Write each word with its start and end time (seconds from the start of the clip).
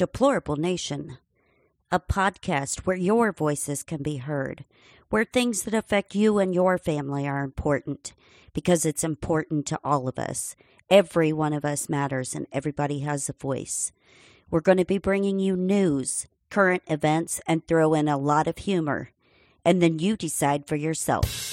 Deplorable 0.00 0.56
Nation, 0.56 1.18
a 1.92 2.00
podcast 2.00 2.86
where 2.86 2.96
your 2.96 3.32
voices 3.32 3.82
can 3.82 4.02
be 4.02 4.16
heard, 4.16 4.64
where 5.10 5.26
things 5.26 5.64
that 5.64 5.74
affect 5.74 6.14
you 6.14 6.38
and 6.38 6.54
your 6.54 6.78
family 6.78 7.28
are 7.28 7.44
important 7.44 8.14
because 8.54 8.86
it's 8.86 9.04
important 9.04 9.66
to 9.66 9.78
all 9.84 10.08
of 10.08 10.18
us. 10.18 10.56
Every 10.88 11.34
one 11.34 11.52
of 11.52 11.66
us 11.66 11.90
matters 11.90 12.34
and 12.34 12.46
everybody 12.50 13.00
has 13.00 13.28
a 13.28 13.34
voice. 13.34 13.92
We're 14.50 14.62
going 14.62 14.78
to 14.78 14.86
be 14.86 14.96
bringing 14.96 15.38
you 15.38 15.54
news, 15.54 16.26
current 16.48 16.82
events, 16.86 17.42
and 17.46 17.68
throw 17.68 17.92
in 17.92 18.08
a 18.08 18.16
lot 18.16 18.46
of 18.46 18.56
humor. 18.56 19.10
And 19.66 19.82
then 19.82 19.98
you 19.98 20.16
decide 20.16 20.66
for 20.66 20.76
yourself. 20.76 21.49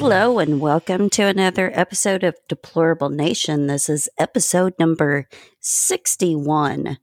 Hello, 0.00 0.38
and 0.38 0.60
welcome 0.60 1.10
to 1.10 1.24
another 1.24 1.72
episode 1.74 2.22
of 2.22 2.36
Deplorable 2.48 3.08
Nation. 3.08 3.66
This 3.66 3.88
is 3.88 4.08
episode 4.16 4.74
number 4.78 5.28
61, 5.58 6.98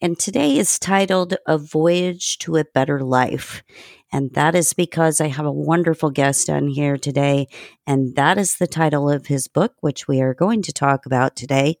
and 0.00 0.18
today 0.18 0.58
is 0.58 0.76
titled 0.76 1.36
A 1.46 1.56
Voyage 1.56 2.38
to 2.38 2.56
a 2.56 2.64
Better 2.64 2.98
Life. 2.98 3.62
And 4.12 4.32
that 4.34 4.56
is 4.56 4.72
because 4.72 5.20
I 5.20 5.28
have 5.28 5.46
a 5.46 5.52
wonderful 5.52 6.10
guest 6.10 6.50
on 6.50 6.66
here 6.66 6.96
today, 6.96 7.46
and 7.86 8.16
that 8.16 8.38
is 8.38 8.56
the 8.56 8.66
title 8.66 9.08
of 9.08 9.28
his 9.28 9.46
book, 9.46 9.74
which 9.80 10.08
we 10.08 10.20
are 10.20 10.34
going 10.34 10.62
to 10.62 10.72
talk 10.72 11.06
about 11.06 11.36
today. 11.36 11.76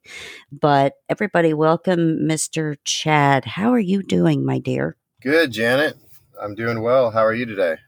But 0.52 0.92
everybody, 1.08 1.52
welcome 1.52 2.20
Mr. 2.20 2.76
Chad. 2.84 3.44
How 3.44 3.72
are 3.72 3.80
you 3.80 4.00
doing, 4.04 4.46
my 4.46 4.60
dear? 4.60 4.96
Good, 5.22 5.50
Janet. 5.50 5.96
I'm 6.40 6.54
doing 6.54 6.82
well. 6.82 7.10
How 7.10 7.24
are 7.26 7.34
you 7.34 7.46
today? 7.46 7.78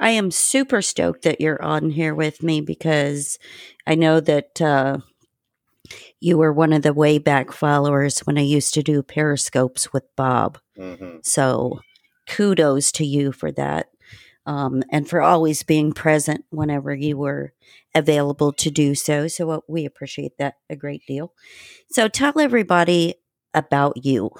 I 0.00 0.10
am 0.10 0.30
super 0.30 0.80
stoked 0.80 1.22
that 1.22 1.42
you're 1.42 1.62
on 1.62 1.90
here 1.90 2.14
with 2.14 2.42
me 2.42 2.62
because 2.62 3.38
I 3.86 3.94
know 3.94 4.18
that 4.20 4.60
uh, 4.60 4.98
you 6.20 6.38
were 6.38 6.52
one 6.52 6.72
of 6.72 6.82
the 6.82 6.94
way 6.94 7.18
back 7.18 7.52
followers 7.52 8.20
when 8.20 8.38
I 8.38 8.42
used 8.42 8.72
to 8.74 8.82
do 8.82 9.02
periscopes 9.02 9.92
with 9.92 10.04
Bob. 10.16 10.58
Mm-hmm. 10.78 11.18
So 11.22 11.80
kudos 12.26 12.90
to 12.92 13.04
you 13.04 13.30
for 13.30 13.52
that. 13.52 13.90
Um, 14.46 14.82
and 14.90 15.08
for 15.08 15.20
always 15.20 15.62
being 15.62 15.92
present 15.92 16.46
whenever 16.48 16.94
you 16.94 17.18
were 17.18 17.52
available 17.94 18.52
to 18.54 18.70
do 18.70 18.94
so. 18.94 19.28
So 19.28 19.50
uh, 19.50 19.60
we 19.68 19.84
appreciate 19.84 20.38
that 20.38 20.54
a 20.70 20.76
great 20.76 21.02
deal. 21.06 21.34
So 21.90 22.08
tell 22.08 22.40
everybody 22.40 23.16
about 23.52 24.02
you. 24.04 24.30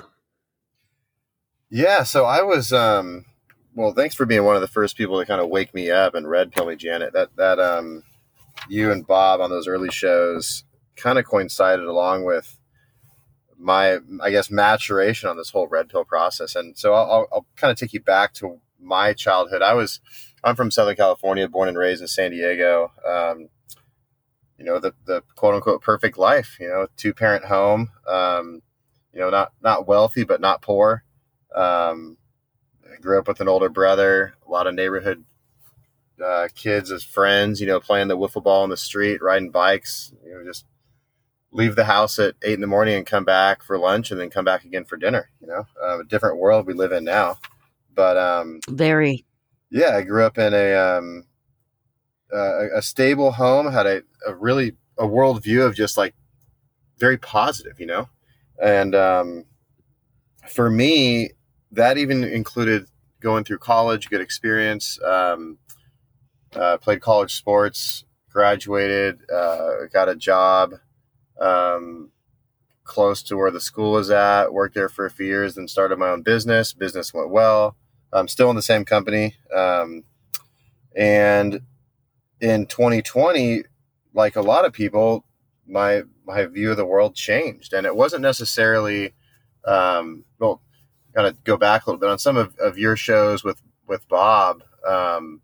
Yeah, 1.69 2.03
so 2.05 2.25
I 2.25 2.43
was 2.43 2.73
um, 2.73 3.27
well, 3.75 3.93
thanks 3.93 4.15
for 4.15 4.27
being 4.27 4.45
one 4.45 4.57
of 4.57 4.63
the 4.63 4.69
first 4.69 4.97
people 4.97 5.19
to 5.19 5.27
kind 5.27 5.41
of 5.41 5.49
wake 5.49 5.75
me 5.75 5.91
up 5.91 6.15
and 6.15 6.29
red 6.29 6.53
pill 6.53 6.67
me, 6.67 6.77
Janet. 6.77 7.13
That 7.13 7.35
that 7.37 7.59
um, 7.59 8.03
you 8.69 8.91
and 8.91 9.07
Bob 9.07 9.41
on 9.41 9.51
those 9.51 9.69
early 9.69 9.91
shows 9.91 10.65
kind 10.97 11.19
of 11.19 11.25
coincided 11.25 11.87
along 11.87 12.25
with 12.25 12.59
my, 13.61 13.99
I 14.23 14.31
guess, 14.31 14.51
maturation 14.51 15.29
on 15.29 15.37
this 15.37 15.51
whole 15.51 15.69
red 15.69 15.89
pill 15.89 16.05
process. 16.05 16.57
And 16.57 16.77
so 16.77 16.95
I'll, 16.95 17.27
I'll, 17.33 17.47
kind 17.57 17.71
of 17.71 17.79
take 17.79 17.93
you 17.93 18.01
back 18.01 18.33
to 18.35 18.59
my 18.81 19.13
childhood. 19.13 19.63
I 19.63 19.75
was, 19.75 20.01
I'm 20.43 20.57
from 20.57 20.71
Southern 20.71 20.97
California, 20.97 21.47
born 21.47 21.69
and 21.69 21.77
raised 21.77 22.01
in 22.01 22.09
San 22.09 22.31
Diego. 22.31 22.91
Um, 23.07 23.49
you 24.59 24.65
know, 24.65 24.79
the, 24.79 24.95
the 25.05 25.23
quote 25.37 25.55
unquote 25.55 25.83
perfect 25.83 26.17
life, 26.17 26.57
you 26.59 26.69
know, 26.69 26.87
two 26.97 27.13
parent 27.13 27.45
home, 27.45 27.91
um, 28.09 28.63
you 29.13 29.21
know, 29.21 29.31
not, 29.31 29.53
not 29.63 29.87
wealthy, 29.87 30.25
but 30.25 30.41
not 30.41 30.63
poor. 30.63 31.05
Um, 31.55 32.17
grew 32.97 33.19
up 33.19 33.29
with 33.29 33.41
an 33.41 33.49
older 33.49 33.69
brother, 33.69 34.35
a 34.47 34.51
lot 34.51 34.67
of 34.67 34.75
neighborhood 34.75 35.25
uh, 36.25 36.49
kids 36.55 36.91
as 36.91 37.03
friends, 37.03 37.61
you 37.61 37.67
know, 37.67 37.81
playing 37.81 38.09
the 38.09 38.17
wiffle 38.17 38.43
ball 38.43 38.65
in 38.65 38.71
the 38.71 38.77
street, 38.77 39.23
riding 39.23 39.51
bikes, 39.51 40.13
you 40.25 40.33
know, 40.33 40.45
just 40.45 40.67
leave 41.53 41.77
the 41.77 41.85
house 41.85 42.19
at 42.19 42.35
eight 42.43 42.55
in 42.55 42.61
the 42.61 42.67
morning 42.67 42.95
and 42.95 43.07
come 43.07 43.25
back 43.25 43.63
for 43.63 43.79
lunch 43.79 44.11
and 44.11 44.21
then 44.21 44.31
come 44.31 44.45
back 44.45 44.65
again 44.65 44.85
for 44.85 44.97
dinner, 44.97 45.31
you 45.41 45.47
know, 45.47 45.67
uh, 45.83 46.01
a 46.01 46.05
different 46.05 46.39
world 46.39 46.67
we 46.67 46.75
live 46.75 46.93
in 46.93 47.05
now. 47.05 47.39
But, 47.95 48.17
um, 48.17 48.61
very, 48.69 49.25
yeah, 49.71 49.97
I 49.97 50.03
grew 50.03 50.25
up 50.25 50.39
in 50.39 50.55
a, 50.55 50.75
um, 50.75 51.25
uh, 52.33 52.77
a 52.77 52.83
stable 52.83 53.33
home, 53.33 53.73
had 53.73 53.87
a, 53.87 54.03
a 54.27 54.35
really, 54.35 54.77
a 54.97 55.07
world 55.07 55.43
view 55.43 55.63
of 55.63 55.75
just 55.75 55.97
like 55.97 56.15
very 56.99 57.19
positive, 57.19 57.81
you 57.81 57.87
know, 57.87 58.09
and, 58.63 58.95
um, 58.95 59.45
for 60.49 60.71
me, 60.71 61.31
that 61.73 61.99
even 61.99 62.25
included 62.25 62.87
going 63.21 63.45
through 63.45 63.59
college, 63.59 64.09
good 64.09 64.21
experience. 64.21 64.99
Um, 65.03 65.59
uh, 66.55 66.79
played 66.79 67.01
college 67.01 67.35
sports, 67.35 68.05
graduated, 68.29 69.21
uh, 69.31 69.87
got 69.93 70.09
a 70.09 70.17
job 70.17 70.75
um, 71.41 72.11
close 72.83 73.23
to 73.23 73.37
where 73.37 73.51
the 73.51 73.61
school 73.61 73.93
was 73.93 74.11
at. 74.11 74.53
Worked 74.53 74.75
there 74.75 74.89
for 74.89 75.07
a 75.07 75.11
few 75.11 75.27
years, 75.27 75.55
then 75.55 75.69
started 75.69 75.99
my 75.99 76.09
own 76.09 76.23
business. 76.23 76.73
Business 76.73 77.15
went 77.15 77.31
well. 77.31 77.77
I'm 78.13 78.29
still 78.29 78.51
in 78.51 78.57
the 78.57 78.63
same 78.63 78.85
company, 78.85 79.37
um, 79.55 80.03
and 80.97 81.61
in 82.41 82.67
2020, 82.67 83.63
like 84.15 84.35
a 84.35 84.43
lot 84.43 84.65
of 84.65 84.73
people, 84.73 85.25
my 85.69 86.03
my 86.27 86.47
view 86.47 86.73
of 86.73 86.77
the 86.77 86.85
world 86.85 87.15
changed, 87.15 87.73
and 87.73 87.87
it 87.87 87.95
wasn't 87.95 88.23
necessarily 88.23 89.15
um, 89.65 90.25
well 90.41 90.61
kind 91.15 91.27
of 91.27 91.43
go 91.45 91.57
back 91.57 91.87
a 91.87 91.91
little 91.91 92.01
bit 92.01 92.09
on 92.09 92.19
some 92.19 92.37
of, 92.37 92.57
of 92.59 92.79
your 92.79 92.97
shows 92.97 93.45
with 93.45 93.61
with 93.87 94.09
Bob. 94.09 94.63
Um, 94.87 95.41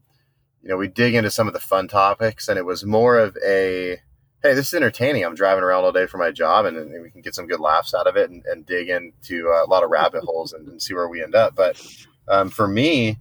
you 0.63 0.69
know, 0.69 0.77
we 0.77 0.89
dig 0.89 1.15
into 1.15 1.31
some 1.31 1.47
of 1.47 1.53
the 1.53 1.61
fun 1.61 1.89
topics, 1.89 2.49
and 2.49 2.59
it 2.59 2.65
was 2.65 2.85
more 2.85 3.19
of 3.19 3.37
a 3.45 4.01
hey, 4.43 4.55
this 4.55 4.69
is 4.69 4.75
entertaining. 4.75 5.25
I'm 5.25 5.35
driving 5.35 5.65
around 5.65 5.85
all 5.85 5.93
day 5.93 6.07
for 6.07 6.19
my 6.19 6.31
job, 6.31 6.67
and, 6.67 6.77
and 6.77 7.03
we 7.03 7.11
can 7.11 7.21
get 7.21 7.35
some 7.35 7.47
good 7.47 7.61
laughs 7.61 7.95
out 7.95 8.07
of 8.07 8.17
it, 8.17 8.31
and, 8.31 8.45
and 8.47 8.65
dig 8.65 8.89
into 8.89 9.49
a 9.49 9.67
lot 9.69 9.83
of 9.83 9.91
rabbit 9.91 10.23
holes 10.23 10.53
and, 10.53 10.69
and, 10.69 10.81
see 10.81 10.95
where 10.95 11.09
we 11.09 11.23
end 11.23 11.35
up. 11.35 11.55
But 11.55 11.81
um, 12.29 12.51
for 12.51 12.69
me, 12.69 13.19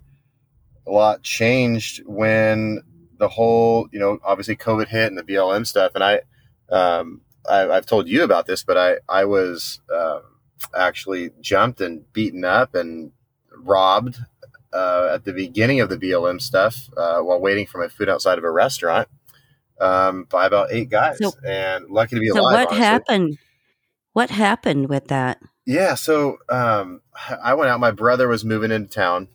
a 0.85 0.91
lot 0.91 1.23
changed 1.23 2.03
when 2.05 2.81
the 3.17 3.27
whole, 3.27 3.87
you 3.91 3.99
know, 3.99 4.19
obviously 4.23 4.55
COVID 4.55 4.87
hit 4.87 5.07
and 5.07 5.17
the 5.17 5.23
BLM 5.23 5.65
stuff, 5.65 5.93
and 5.95 6.03
I, 6.03 6.21
um, 6.69 7.21
I 7.49 7.59
have 7.59 7.85
told 7.85 8.07
you 8.07 8.23
about 8.23 8.45
this, 8.45 8.63
but 8.63 8.77
I 8.77 8.97
I 9.07 9.25
was. 9.25 9.81
Um, 9.93 10.21
actually 10.75 11.31
jumped 11.41 11.81
and 11.81 12.11
beaten 12.13 12.43
up 12.43 12.75
and 12.75 13.11
robbed 13.57 14.19
uh, 14.73 15.11
at 15.13 15.23
the 15.23 15.33
beginning 15.33 15.79
of 15.79 15.89
the 15.89 15.97
BLM 15.97 16.41
stuff 16.41 16.89
uh, 16.97 17.19
while 17.19 17.39
waiting 17.39 17.65
for 17.65 17.79
my 17.79 17.87
food 17.87 18.09
outside 18.09 18.37
of 18.37 18.43
a 18.43 18.51
restaurant 18.51 19.07
um, 19.79 20.25
by 20.29 20.45
about 20.45 20.71
eight 20.71 20.89
guys. 20.89 21.17
So, 21.17 21.31
and 21.45 21.89
lucky 21.89 22.15
to 22.15 22.19
be 22.19 22.27
so 22.27 22.41
alive. 22.41 22.43
So 22.43 22.57
what 22.57 22.67
honestly. 22.67 22.85
happened? 22.85 23.37
What 24.13 24.29
happened 24.29 24.89
with 24.89 25.07
that? 25.07 25.39
Yeah, 25.65 25.95
so 25.95 26.37
um, 26.49 27.01
I 27.43 27.53
went 27.55 27.71
out. 27.71 27.79
My 27.79 27.91
brother 27.91 28.27
was 28.27 28.45
moving 28.45 28.71
into 28.71 28.89
town, 28.89 29.29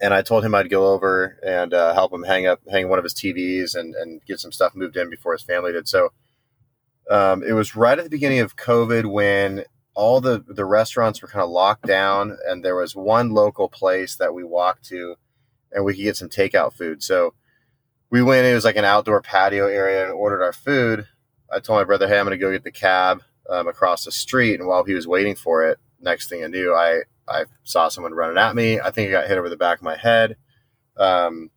and 0.00 0.12
I 0.12 0.22
told 0.22 0.44
him 0.44 0.54
I'd 0.54 0.68
go 0.68 0.92
over 0.92 1.38
and 1.46 1.72
uh, 1.72 1.94
help 1.94 2.12
him 2.12 2.24
hang 2.24 2.46
up, 2.46 2.60
hang 2.70 2.88
one 2.88 2.98
of 2.98 3.04
his 3.04 3.14
TVs, 3.14 3.76
and 3.76 3.94
and 3.94 4.20
get 4.26 4.40
some 4.40 4.52
stuff 4.52 4.74
moved 4.74 4.96
in 4.96 5.08
before 5.08 5.32
his 5.32 5.42
family 5.42 5.72
did. 5.72 5.88
So 5.88 6.10
um, 7.10 7.42
it 7.42 7.52
was 7.52 7.76
right 7.76 7.96
at 7.96 8.04
the 8.04 8.10
beginning 8.10 8.40
of 8.40 8.56
COVID 8.56 9.10
when 9.10 9.64
all 9.98 10.20
the 10.20 10.44
the 10.46 10.64
restaurants 10.64 11.20
were 11.20 11.26
kind 11.26 11.42
of 11.42 11.50
locked 11.50 11.84
down, 11.84 12.38
and 12.46 12.64
there 12.64 12.76
was 12.76 12.94
one 12.94 13.30
local 13.30 13.68
place 13.68 14.14
that 14.14 14.32
we 14.32 14.44
walked 14.44 14.84
to, 14.84 15.16
and 15.72 15.84
we 15.84 15.92
could 15.92 16.02
get 16.02 16.16
some 16.16 16.28
takeout 16.28 16.72
food. 16.72 17.02
So 17.02 17.34
we 18.08 18.22
went. 18.22 18.46
It 18.46 18.54
was 18.54 18.64
like 18.64 18.76
an 18.76 18.84
outdoor 18.84 19.20
patio 19.20 19.66
area, 19.66 20.04
and 20.04 20.12
ordered 20.12 20.40
our 20.40 20.52
food. 20.52 21.08
I 21.52 21.58
told 21.58 21.80
my 21.80 21.84
brother, 21.84 22.06
"Hey, 22.06 22.16
I'm 22.16 22.26
going 22.26 22.38
to 22.38 22.40
go 22.40 22.52
get 22.52 22.62
the 22.62 22.70
cab 22.70 23.24
um, 23.50 23.66
across 23.66 24.04
the 24.04 24.12
street." 24.12 24.60
And 24.60 24.68
while 24.68 24.84
he 24.84 24.94
was 24.94 25.08
waiting 25.08 25.34
for 25.34 25.66
it, 25.68 25.78
next 26.00 26.28
thing 26.28 26.44
I 26.44 26.46
knew, 26.46 26.72
I 26.72 27.00
I 27.26 27.46
saw 27.64 27.88
someone 27.88 28.14
running 28.14 28.38
at 28.38 28.54
me. 28.54 28.78
I 28.78 28.92
think 28.92 29.08
I 29.08 29.10
got 29.10 29.26
hit 29.26 29.36
over 29.36 29.48
the 29.48 29.56
back 29.56 29.78
of 29.78 29.84
my 29.84 29.96
head. 29.96 30.36
Um, 30.96 31.50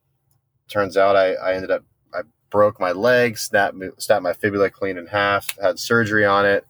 turns 0.67 0.97
out 0.97 1.15
I, 1.15 1.33
I 1.33 1.53
ended 1.53 1.69
up 1.69 1.83
I 2.11 2.21
broke 2.49 2.79
my 2.79 2.91
leg, 2.91 3.37
snapped 3.37 3.77
snapped 3.99 4.23
my 4.23 4.33
fibula 4.33 4.71
clean 4.71 4.97
in 4.97 5.05
half, 5.05 5.59
had 5.61 5.77
surgery 5.77 6.25
on 6.25 6.47
it. 6.47 6.65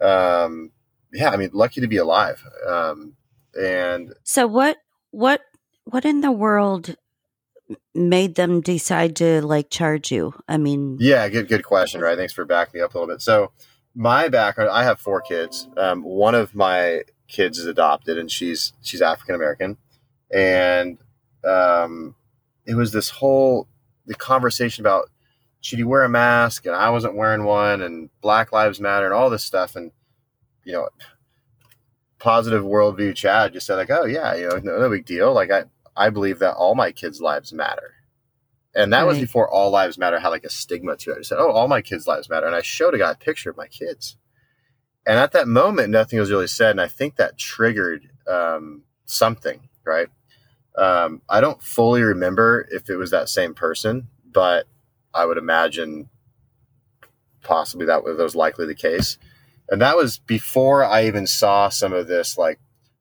Um, 0.00 0.72
yeah, 1.12 1.30
I 1.30 1.36
mean, 1.36 1.50
lucky 1.52 1.80
to 1.80 1.86
be 1.86 1.96
alive. 1.96 2.44
Um, 2.66 3.14
and 3.58 4.14
so, 4.22 4.46
what, 4.46 4.78
what, 5.10 5.42
what 5.84 6.04
in 6.04 6.20
the 6.20 6.32
world 6.32 6.96
made 7.94 8.34
them 8.34 8.60
decide 8.60 9.16
to 9.16 9.42
like 9.42 9.70
charge 9.70 10.10
you? 10.12 10.34
I 10.48 10.56
mean, 10.56 10.98
yeah, 11.00 11.28
good, 11.28 11.48
good 11.48 11.64
question, 11.64 12.00
right? 12.00 12.16
Thanks 12.16 12.32
for 12.32 12.44
backing 12.44 12.78
me 12.78 12.84
up 12.84 12.94
a 12.94 12.98
little 12.98 13.12
bit. 13.12 13.22
So, 13.22 13.52
my 13.94 14.28
background, 14.28 14.70
I 14.70 14.84
have 14.84 15.00
four 15.00 15.20
kids. 15.20 15.68
Um, 15.76 16.02
one 16.02 16.34
of 16.34 16.54
my 16.54 17.02
kids 17.28 17.58
is 17.58 17.66
adopted, 17.66 18.18
and 18.18 18.30
she's 18.30 18.72
she's 18.82 19.02
African 19.02 19.34
American, 19.34 19.76
and 20.30 20.98
um, 21.44 22.14
it 22.66 22.74
was 22.74 22.92
this 22.92 23.10
whole 23.10 23.66
the 24.06 24.14
conversation 24.14 24.82
about 24.82 25.10
should 25.60 25.78
you 25.78 25.88
wear 25.88 26.04
a 26.04 26.08
mask, 26.08 26.66
and 26.66 26.74
I 26.74 26.90
wasn't 26.90 27.16
wearing 27.16 27.44
one, 27.44 27.82
and 27.82 28.10
Black 28.20 28.52
Lives 28.52 28.80
Matter, 28.80 29.06
and 29.06 29.14
all 29.14 29.30
this 29.30 29.44
stuff, 29.44 29.76
and 29.76 29.92
you 30.64 30.72
know, 30.72 30.88
positive 32.18 32.62
worldview 32.62 33.14
Chad 33.14 33.52
just 33.52 33.66
said 33.66 33.76
like, 33.76 33.90
oh 33.90 34.04
yeah, 34.04 34.34
you 34.34 34.48
know, 34.48 34.58
no, 34.58 34.80
no 34.80 34.90
big 34.90 35.04
deal. 35.04 35.32
Like 35.32 35.50
I 35.50 35.64
I 35.96 36.10
believe 36.10 36.38
that 36.38 36.54
all 36.54 36.74
my 36.74 36.92
kids' 36.92 37.20
lives 37.20 37.52
matter. 37.52 37.94
And 38.74 38.92
that 38.92 39.00
right. 39.00 39.06
was 39.06 39.18
before 39.18 39.50
all 39.50 39.70
lives 39.70 39.98
matter 39.98 40.20
had 40.20 40.28
like 40.28 40.44
a 40.44 40.50
stigma 40.50 40.96
to 40.98 41.12
it. 41.12 41.18
I 41.18 41.22
said, 41.22 41.38
"Oh, 41.38 41.50
all 41.50 41.66
my 41.66 41.82
kids' 41.82 42.06
lives 42.06 42.28
matter," 42.28 42.46
and 42.46 42.54
I 42.54 42.62
showed 42.62 42.94
a 42.94 42.98
guy 42.98 43.10
a 43.10 43.16
picture 43.16 43.50
of 43.50 43.56
my 43.56 43.66
kids. 43.66 44.16
And 45.06 45.18
at 45.18 45.32
that 45.32 45.48
moment, 45.48 45.90
nothing 45.90 46.20
was 46.20 46.30
really 46.30 46.46
said, 46.46 46.70
and 46.72 46.80
I 46.80 46.86
think 46.86 47.16
that 47.16 47.36
triggered 47.36 48.08
um, 48.28 48.84
something. 49.06 49.68
Right? 49.84 50.08
Um, 50.76 51.22
I 51.28 51.40
don't 51.40 51.60
fully 51.60 52.02
remember 52.02 52.68
if 52.70 52.88
it 52.88 52.96
was 52.96 53.10
that 53.10 53.28
same 53.28 53.54
person, 53.54 54.06
but 54.24 54.66
I 55.12 55.26
would 55.26 55.38
imagine 55.38 56.08
possibly 57.42 57.86
that 57.86 58.04
was 58.04 58.36
likely 58.36 58.66
the 58.66 58.74
case. 58.74 59.18
And 59.70 59.80
that 59.80 59.96
was 59.96 60.18
before 60.18 60.84
I 60.84 61.06
even 61.06 61.26
saw 61.26 61.68
some 61.68 61.92
of 61.92 62.08
this 62.08 62.36
like 62.36 62.58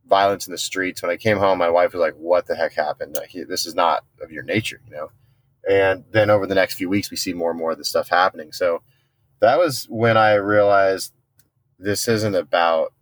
violence 0.07 0.47
in 0.47 0.51
the 0.51 0.57
streets. 0.57 1.01
When 1.01 1.11
I 1.11 1.17
came 1.17 1.37
home, 1.37 1.57
my 1.57 1.69
wife 1.69 1.93
was 1.93 1.99
like, 1.99 2.15
"What 2.15 2.45
the 2.45 2.55
heck 2.55 2.73
happened? 2.73 3.15
Like, 3.15 3.31
this 3.47 3.65
is 3.65 3.75
not 3.75 4.05
of 4.21 4.31
your 4.31 4.43
nature," 4.43 4.79
you 4.85 4.91
know. 4.91 5.11
And 5.67 6.05
then 6.11 6.29
over 6.29 6.45
the 6.45 6.55
next 6.55 6.75
few 6.75 6.89
weeks, 6.89 7.11
we 7.11 7.17
see 7.17 7.33
more 7.33 7.49
and 7.49 7.59
more 7.59 7.71
of 7.71 7.77
this 7.77 7.89
stuff 7.89 8.09
happening. 8.09 8.51
So 8.51 8.81
that 9.39 9.57
was 9.57 9.85
when 9.89 10.15
I 10.15 10.33
realized 10.35 11.13
this 11.79 12.07
isn't 12.07 12.35
about 12.35 12.93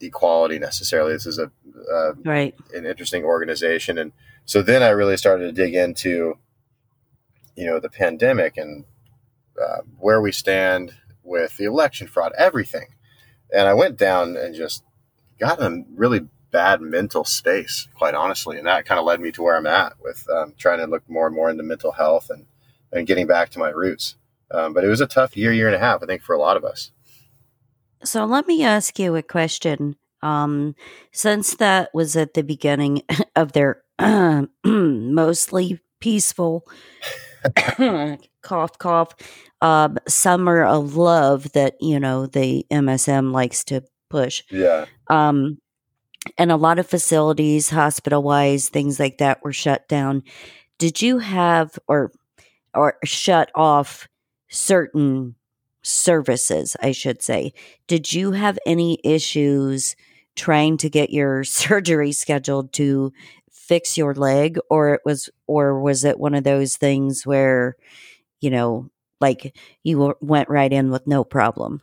equality 0.00 0.58
necessarily. 0.58 1.12
This 1.12 1.26
is 1.26 1.38
a, 1.38 1.50
a 1.92 2.12
right 2.24 2.54
an 2.74 2.84
interesting 2.84 3.24
organization, 3.24 3.96
and 3.96 4.12
so 4.44 4.62
then 4.62 4.82
I 4.82 4.88
really 4.88 5.16
started 5.16 5.44
to 5.44 5.52
dig 5.52 5.74
into, 5.74 6.38
you 7.54 7.66
know, 7.66 7.78
the 7.78 7.90
pandemic 7.90 8.56
and 8.56 8.84
uh, 9.60 9.82
where 9.98 10.20
we 10.20 10.32
stand 10.32 10.94
with 11.30 11.56
the 11.56 11.64
election 11.64 12.08
fraud, 12.08 12.32
everything. 12.36 12.88
And 13.54 13.68
I 13.68 13.74
went 13.74 13.96
down 13.96 14.36
and 14.36 14.54
just 14.54 14.82
got 15.38 15.60
in 15.60 15.64
a 15.64 15.84
really 15.98 16.26
bad 16.50 16.80
mental 16.80 17.24
space, 17.24 17.88
quite 17.94 18.14
honestly. 18.14 18.58
And 18.58 18.66
that 18.66 18.84
kind 18.84 18.98
of 18.98 19.06
led 19.06 19.20
me 19.20 19.30
to 19.32 19.42
where 19.42 19.56
I'm 19.56 19.66
at 19.66 19.94
with 20.02 20.26
um, 20.28 20.54
trying 20.58 20.78
to 20.78 20.86
look 20.86 21.08
more 21.08 21.28
and 21.28 21.34
more 21.34 21.48
into 21.48 21.62
mental 21.62 21.92
health 21.92 22.30
and, 22.30 22.46
and 22.92 23.06
getting 23.06 23.28
back 23.28 23.50
to 23.50 23.60
my 23.60 23.70
roots. 23.70 24.16
Um, 24.50 24.74
but 24.74 24.82
it 24.82 24.88
was 24.88 25.00
a 25.00 25.06
tough 25.06 25.36
year, 25.36 25.52
year 25.52 25.68
and 25.68 25.76
a 25.76 25.78
half, 25.78 26.02
I 26.02 26.06
think, 26.06 26.22
for 26.22 26.34
a 26.34 26.40
lot 26.40 26.56
of 26.56 26.64
us. 26.64 26.90
So 28.02 28.24
let 28.24 28.48
me 28.48 28.64
ask 28.64 28.98
you 28.98 29.14
a 29.14 29.22
question. 29.22 29.96
Um, 30.22 30.74
since 31.12 31.54
that 31.56 31.90
was 31.94 32.16
at 32.16 32.34
the 32.34 32.42
beginning 32.42 33.02
of 33.36 33.52
their 33.52 33.82
uh, 33.98 34.46
mostly 34.64 35.80
peaceful 36.00 36.66
cough, 38.42 38.78
cough, 38.78 39.14
um, 39.60 39.98
summer 40.08 40.64
of 40.64 40.96
love 40.96 41.52
that, 41.52 41.76
you 41.80 42.00
know, 42.00 42.26
the 42.26 42.66
MSM 42.70 43.32
likes 43.32 43.64
to 43.64 43.82
push. 44.08 44.42
Yeah. 44.50 44.86
Um, 45.08 45.58
and 46.36 46.52
a 46.52 46.56
lot 46.56 46.78
of 46.78 46.86
facilities, 46.86 47.70
hospital 47.70 48.22
wise, 48.22 48.68
things 48.68 49.00
like 49.00 49.18
that 49.18 49.42
were 49.42 49.52
shut 49.52 49.88
down. 49.88 50.22
Did 50.78 51.00
you 51.00 51.18
have 51.18 51.78
or 51.88 52.12
or 52.74 52.98
shut 53.04 53.50
off 53.54 54.08
certain 54.48 55.34
services, 55.82 56.76
I 56.82 56.92
should 56.92 57.22
say? 57.22 57.52
Did 57.86 58.12
you 58.12 58.32
have 58.32 58.58
any 58.66 58.98
issues 59.02 59.96
trying 60.36 60.76
to 60.78 60.90
get 60.90 61.10
your 61.10 61.44
surgery 61.44 62.12
scheduled 62.12 62.72
to 62.74 63.12
fix 63.50 63.96
your 63.96 64.14
leg 64.14 64.58
or 64.68 64.94
it 64.94 65.00
was 65.04 65.30
or 65.46 65.80
was 65.80 66.04
it 66.04 66.18
one 66.18 66.34
of 66.34 66.44
those 66.44 66.76
things 66.76 67.24
where 67.24 67.76
you 68.40 68.50
know 68.50 68.90
like 69.20 69.54
you 69.82 70.14
went 70.20 70.48
right 70.48 70.72
in 70.72 70.90
with 70.90 71.06
no 71.06 71.24
problem 71.24 71.82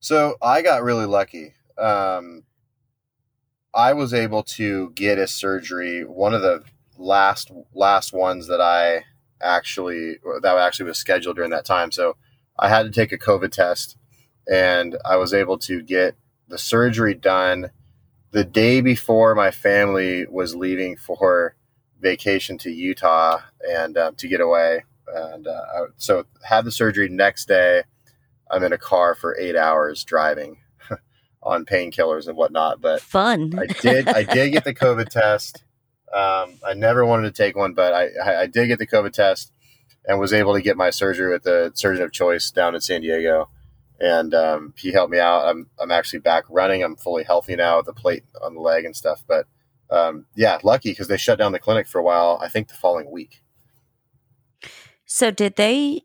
so 0.00 0.36
i 0.42 0.62
got 0.62 0.82
really 0.82 1.06
lucky 1.06 1.54
um, 1.78 2.44
I 3.74 3.94
was 3.94 4.12
able 4.12 4.42
to 4.44 4.90
get 4.90 5.18
a 5.18 5.26
surgery. 5.26 6.04
One 6.04 6.34
of 6.34 6.42
the 6.42 6.62
last 6.98 7.50
last 7.74 8.12
ones 8.12 8.46
that 8.48 8.60
I 8.60 9.04
actually 9.40 10.18
that 10.42 10.58
actually 10.58 10.86
was 10.86 10.98
scheduled 10.98 11.36
during 11.36 11.50
that 11.50 11.64
time. 11.64 11.90
So 11.90 12.16
I 12.58 12.68
had 12.68 12.82
to 12.82 12.90
take 12.90 13.12
a 13.12 13.18
COVID 13.18 13.50
test, 13.50 13.96
and 14.50 14.96
I 15.04 15.16
was 15.16 15.32
able 15.32 15.58
to 15.58 15.82
get 15.82 16.16
the 16.48 16.58
surgery 16.58 17.14
done 17.14 17.70
the 18.30 18.44
day 18.44 18.80
before 18.80 19.34
my 19.34 19.50
family 19.50 20.26
was 20.26 20.54
leaving 20.54 20.96
for 20.96 21.54
vacation 22.00 22.58
to 22.58 22.70
Utah 22.70 23.40
and 23.66 23.96
um, 23.96 24.14
to 24.16 24.28
get 24.28 24.40
away. 24.40 24.84
And 25.14 25.46
uh, 25.46 25.86
so 25.96 26.24
had 26.42 26.64
the 26.64 26.72
surgery 26.72 27.08
next 27.08 27.46
day. 27.46 27.82
I'm 28.50 28.62
in 28.62 28.72
a 28.72 28.78
car 28.78 29.14
for 29.14 29.36
eight 29.38 29.56
hours 29.56 30.04
driving 30.04 30.58
on 31.42 31.64
painkillers 31.64 32.26
and 32.28 32.36
whatnot. 32.36 32.80
But 32.80 33.00
fun. 33.00 33.52
I 33.58 33.66
did. 33.66 34.08
I 34.08 34.22
did 34.22 34.52
get 34.52 34.64
the 34.64 34.74
COVID 34.74 35.08
test. 35.10 35.64
Um, 36.12 36.58
I 36.66 36.74
never 36.74 37.06
wanted 37.06 37.34
to 37.34 37.42
take 37.42 37.56
one, 37.56 37.72
but 37.72 37.94
I, 37.94 38.42
I 38.42 38.46
did 38.46 38.66
get 38.66 38.78
the 38.78 38.86
COVID 38.86 39.12
test 39.12 39.50
and 40.04 40.18
was 40.18 40.32
able 40.32 40.52
to 40.54 40.60
get 40.60 40.76
my 40.76 40.90
surgery 40.90 41.32
with 41.32 41.44
the 41.44 41.72
surgeon 41.74 42.02
of 42.02 42.12
choice 42.12 42.50
down 42.50 42.74
in 42.74 42.80
San 42.80 43.00
Diego. 43.00 43.48
And 43.98 44.34
um, 44.34 44.74
he 44.76 44.92
helped 44.92 45.12
me 45.12 45.18
out. 45.18 45.46
I'm, 45.46 45.70
I'm 45.80 45.90
actually 45.90 46.18
back 46.18 46.44
running. 46.50 46.82
I'm 46.82 46.96
fully 46.96 47.24
healthy 47.24 47.56
now 47.56 47.78
with 47.78 47.86
the 47.86 47.92
plate 47.92 48.24
on 48.42 48.54
the 48.54 48.60
leg 48.60 48.84
and 48.84 48.96
stuff. 48.96 49.22
But 49.26 49.46
um, 49.90 50.26
yeah, 50.34 50.58
lucky 50.62 50.90
because 50.90 51.08
they 51.08 51.16
shut 51.16 51.38
down 51.38 51.52
the 51.52 51.58
clinic 51.58 51.86
for 51.86 51.98
a 51.98 52.02
while, 52.02 52.38
I 52.42 52.48
think 52.48 52.68
the 52.68 52.74
following 52.74 53.10
week. 53.10 53.41
So, 55.14 55.30
did 55.30 55.56
they 55.56 56.04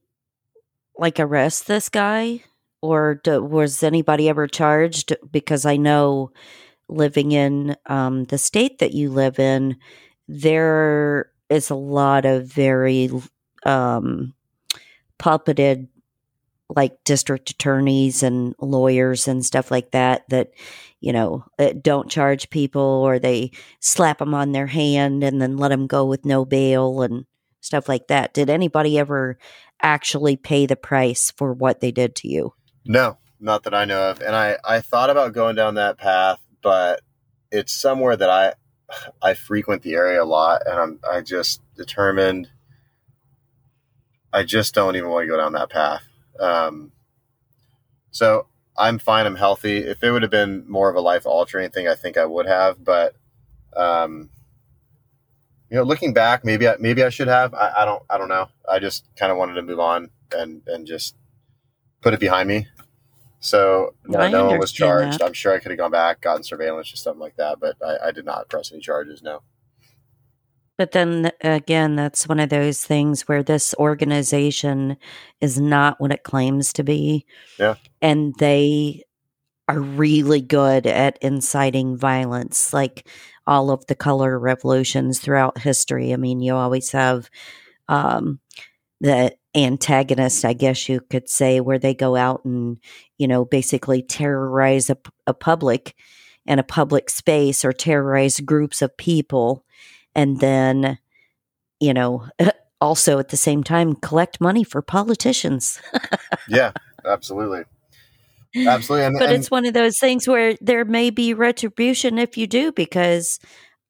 like 0.98 1.18
arrest 1.20 1.68
this 1.68 1.88
guy? 1.88 2.44
or 2.82 3.22
do, 3.24 3.44
was 3.44 3.84
anybody 3.84 4.30
ever 4.30 4.48
charged? 4.48 5.16
Because 5.32 5.66
I 5.66 5.78
know 5.78 6.32
living 6.90 7.32
in 7.32 7.76
um, 7.88 8.26
the 8.26 8.38
state 8.38 8.80
that 8.80 8.94
you 8.94 9.10
live 9.10 9.40
in, 9.40 9.78
there 10.28 11.32
is 11.50 11.70
a 11.70 11.76
lot 11.76 12.26
of 12.26 12.46
very 12.46 13.10
um, 13.66 14.34
puppeted 15.20 15.88
like 16.76 17.02
district 17.06 17.50
attorneys 17.50 18.24
and 18.24 18.54
lawyers 18.60 19.28
and 19.28 19.46
stuff 19.46 19.72
like 19.72 19.92
that 19.92 20.28
that 20.28 20.52
you 21.00 21.14
know 21.14 21.46
uh, 21.60 21.72
don't 21.82 22.12
charge 22.12 22.50
people 22.50 22.82
or 22.82 23.20
they 23.20 23.52
slap 23.80 24.20
them 24.20 24.34
on 24.34 24.52
their 24.52 24.68
hand 24.68 25.24
and 25.24 25.42
then 25.42 25.56
let 25.56 25.70
them 25.70 25.88
go 25.88 26.06
with 26.06 26.26
no 26.26 26.44
bail 26.44 27.02
and 27.02 27.26
stuff 27.68 27.88
like 27.88 28.08
that 28.08 28.34
did 28.34 28.50
anybody 28.50 28.98
ever 28.98 29.38
actually 29.82 30.36
pay 30.36 30.66
the 30.66 30.76
price 30.76 31.32
for 31.38 31.54
what 31.54 31.82
they 31.82 31.92
did 31.92 32.16
to 32.16 32.28
you 32.28 32.54
no, 32.88 33.18
not 33.40 33.64
that 33.64 33.74
I 33.74 33.86
know 33.86 34.10
of. 34.12 34.22
And 34.22 34.36
I, 34.36 34.58
I 34.64 34.80
thought 34.80 35.10
about 35.10 35.34
going 35.34 35.56
down 35.56 35.76
that 35.76 35.98
path, 35.98 36.40
but 36.64 37.02
it's 37.52 37.74
somewhere 37.74 38.16
that 38.16 38.30
I 38.30 38.54
I 39.22 39.34
frequent 39.34 39.82
the 39.82 39.96
area 39.96 40.24
a 40.24 40.26
lot 40.26 40.62
and 40.66 40.80
I'm 40.80 41.00
I 41.10 41.20
just 41.20 41.62
determined 41.76 42.50
I 44.32 44.44
just 44.44 44.74
don't 44.74 44.96
even 44.96 45.10
want 45.10 45.24
to 45.24 45.28
go 45.28 45.38
down 45.38 45.54
that 45.54 45.70
path. 45.70 46.04
Um, 46.40 46.94
so 48.12 48.48
I'm 48.78 49.00
fine. 49.00 49.26
I'm 49.26 49.36
healthy. 49.36 49.78
If 49.78 50.04
it 50.04 50.12
would 50.12 50.22
have 50.22 50.32
been 50.32 50.64
more 50.70 50.90
of 50.90 50.96
a 50.96 51.02
life 51.02 51.26
altering 51.26 51.70
thing, 51.70 51.88
I 51.88 51.96
think 51.96 52.18
I 52.18 52.26
would 52.26 52.46
have. 52.46 52.84
But 52.84 53.16
um, 53.76 54.30
you 55.70 55.78
know, 55.78 55.84
looking 55.84 56.14
back, 56.14 56.46
maybe 56.46 56.68
I, 56.68 56.76
maybe 56.80 57.04
I 57.04 57.10
should 57.10 57.28
have. 57.28 57.54
I, 57.54 57.72
I 57.80 57.86
don't. 57.86 58.04
I 58.10 58.18
don't 58.18 58.30
know. 58.30 58.48
I 58.70 58.80
just 58.80 59.06
kind 59.16 59.32
of 59.32 59.38
wanted 59.38 59.56
to 59.56 59.62
move 59.62 59.80
on 59.80 60.10
and 60.32 60.62
and 60.68 60.88
just 60.88 61.16
put 62.02 62.14
it 62.14 62.20
behind 62.20 62.48
me. 62.50 62.68
So 63.40 63.94
no, 64.06 64.28
no 64.30 64.46
one 64.46 64.60
was 64.60 64.72
charged. 64.72 65.20
That. 65.20 65.26
I'm 65.26 65.34
sure 65.34 65.54
I 65.54 65.60
could 65.60 65.72
have 65.72 65.78
gone 65.78 65.92
back, 65.92 66.22
gotten 66.22 66.44
surveillance 66.44 66.92
or 66.92 66.98
something 66.98 67.20
like 67.20 67.36
that, 67.38 67.60
but 67.60 67.76
I, 67.86 68.08
I 68.08 68.12
did 68.12 68.26
not 68.26 68.50
press 68.50 68.72
any 68.72 68.82
charges. 68.82 69.22
No. 69.22 69.42
But 70.78 70.92
then 70.92 71.32
again, 71.42 71.96
that's 71.96 72.28
one 72.28 72.40
of 72.40 72.50
those 72.50 72.84
things 72.84 73.28
where 73.28 73.44
this 73.44 73.74
organization 73.80 74.98
is 75.42 75.60
not 75.60 76.00
what 76.00 76.12
it 76.12 76.24
claims 76.24 76.72
to 76.74 76.84
be. 76.84 77.26
Yeah. 77.60 77.76
And 78.02 78.36
they 78.36 79.04
are 79.68 79.80
really 79.80 80.42
good 80.42 80.86
at 80.86 81.18
inciting 81.22 81.98
violence, 81.98 82.74
like 82.74 83.08
all 83.48 83.72
of 83.72 83.86
the 83.88 83.96
color 83.96 84.38
revolutions 84.38 85.20
throughout 85.20 85.58
history. 85.58 86.14
I 86.14 86.18
mean, 86.18 86.42
you 86.42 86.54
always 86.54 86.92
have 86.92 87.30
um, 87.88 88.40
the 89.00 89.36
antagonist, 89.56 90.46
I 90.46 90.54
guess 90.54 90.90
you 90.90 91.00
could 91.00 91.30
say, 91.30 91.60
where 91.62 91.80
they 91.80 91.94
go 91.94 92.16
out 92.16 92.44
and, 92.46 92.78
you 93.18 93.28
know, 93.28 93.46
basically 93.46 94.02
terrorize 94.02 94.90
a, 94.90 94.98
a 95.26 95.34
public 95.34 95.96
and 96.46 96.60
a 96.60 96.64
public 96.64 97.10
space 97.10 97.64
or 97.66 97.74
terrorize 97.74 98.40
groups 98.42 98.82
of 98.82 98.98
people. 98.98 99.64
And 100.14 100.40
then, 100.40 101.00
you 101.80 101.94
know, 101.94 102.28
also 102.82 103.18
at 103.18 103.30
the 103.30 103.38
same 103.38 103.64
time 103.64 103.96
collect 103.96 104.40
money 104.40 104.64
for 104.64 104.82
politicians. 104.82 105.82
yeah, 106.48 106.72
absolutely. 107.06 107.64
Absolutely. 108.66 109.06
And, 109.06 109.16
but 109.20 109.30
and 109.30 109.38
it's 109.38 109.52
one 109.52 109.66
of 109.66 109.74
those 109.74 110.00
things 110.00 110.28
where 110.28 110.56
there 110.62 110.86
may 110.86 111.10
be 111.10 111.34
retribution 111.34 112.18
if 112.18 112.38
you 112.38 112.48
do, 112.48 112.72
because 112.72 113.40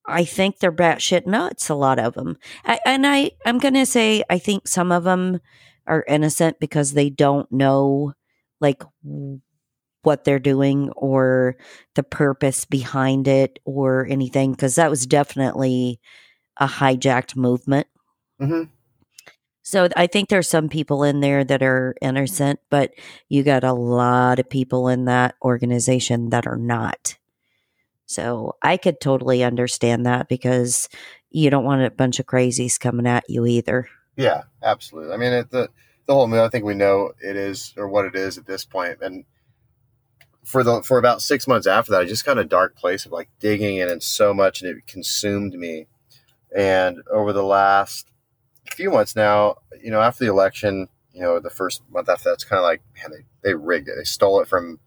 I 0.07 0.25
think 0.25 0.59
they're 0.59 0.71
batshit 0.71 1.27
nuts. 1.27 1.69
A 1.69 1.75
lot 1.75 1.99
of 1.99 2.13
them, 2.13 2.37
I, 2.65 2.79
and 2.85 3.05
I, 3.05 3.31
I'm 3.45 3.59
going 3.59 3.73
to 3.75 3.85
say, 3.85 4.23
I 4.29 4.39
think 4.39 4.67
some 4.67 4.91
of 4.91 5.03
them 5.03 5.39
are 5.85 6.03
innocent 6.07 6.59
because 6.59 6.93
they 6.93 7.09
don't 7.09 7.51
know, 7.51 8.13
like 8.59 8.83
what 10.03 10.23
they're 10.23 10.39
doing 10.39 10.89
or 10.95 11.57
the 11.95 12.03
purpose 12.03 12.65
behind 12.65 13.27
it 13.27 13.59
or 13.65 14.07
anything 14.09 14.51
because 14.51 14.75
that 14.75 14.89
was 14.89 15.05
definitely 15.05 15.99
a 16.57 16.65
hijacked 16.65 17.35
movement. 17.35 17.87
Mhm. 18.41 18.69
So 19.69 19.89
I 19.97 20.07
think 20.07 20.29
there's 20.29 20.47
some 20.47 20.69
people 20.69 21.03
in 21.03 21.19
there 21.19 21.43
that 21.43 21.61
are 21.61 21.93
innocent, 22.01 22.61
but 22.69 22.93
you 23.27 23.43
got 23.43 23.65
a 23.65 23.73
lot 23.73 24.39
of 24.39 24.49
people 24.49 24.87
in 24.87 25.03
that 25.05 25.35
organization 25.43 26.29
that 26.29 26.47
are 26.47 26.55
not. 26.55 27.17
So 28.05 28.55
I 28.61 28.77
could 28.77 29.01
totally 29.01 29.43
understand 29.43 30.05
that 30.05 30.29
because 30.29 30.87
you 31.31 31.49
don't 31.49 31.65
want 31.65 31.81
a 31.81 31.91
bunch 31.91 32.17
of 32.17 32.25
crazies 32.25 32.79
coming 32.79 33.05
at 33.05 33.25
you 33.27 33.45
either. 33.45 33.89
Yeah, 34.15 34.43
absolutely. 34.63 35.13
I 35.13 35.17
mean, 35.17 35.33
it, 35.33 35.51
the 35.51 35.69
the 36.05 36.13
whole. 36.13 36.33
I 36.33 36.47
think 36.47 36.63
we 36.63 36.73
know 36.73 37.11
it 37.21 37.35
is 37.35 37.73
or 37.75 37.89
what 37.89 38.05
it 38.05 38.15
is 38.15 38.37
at 38.37 38.45
this 38.45 38.63
point, 38.63 38.99
and 39.01 39.25
for 40.45 40.63
the 40.63 40.81
for 40.81 40.97
about 40.97 41.21
six 41.21 41.45
months 41.45 41.67
after 41.67 41.91
that, 41.91 42.01
I 42.03 42.05
just 42.05 42.23
got 42.23 42.37
a 42.37 42.45
dark 42.45 42.77
place 42.77 43.05
of 43.05 43.11
like 43.11 43.27
digging 43.41 43.75
in 43.75 43.89
and 43.89 44.01
so 44.01 44.33
much, 44.33 44.61
and 44.61 44.71
it 44.71 44.87
consumed 44.87 45.55
me. 45.55 45.87
And 46.55 46.99
over 47.11 47.33
the 47.33 47.43
last 47.43 48.07
few 48.73 48.91
months 48.91 49.15
now, 49.15 49.57
you 49.81 49.91
know, 49.91 50.01
after 50.01 50.25
the 50.25 50.31
election, 50.31 50.87
you 51.13 51.21
know, 51.21 51.39
the 51.39 51.49
first 51.49 51.81
month 51.89 52.09
after 52.09 52.29
that's 52.29 52.43
kind 52.43 52.59
of 52.59 52.63
like, 52.63 52.81
man, 52.95 53.11
they, 53.11 53.49
they 53.49 53.53
rigged 53.55 53.87
it. 53.89 53.95
They 53.97 54.03
stole 54.03 54.41
it 54.41 54.47
from 54.47 54.79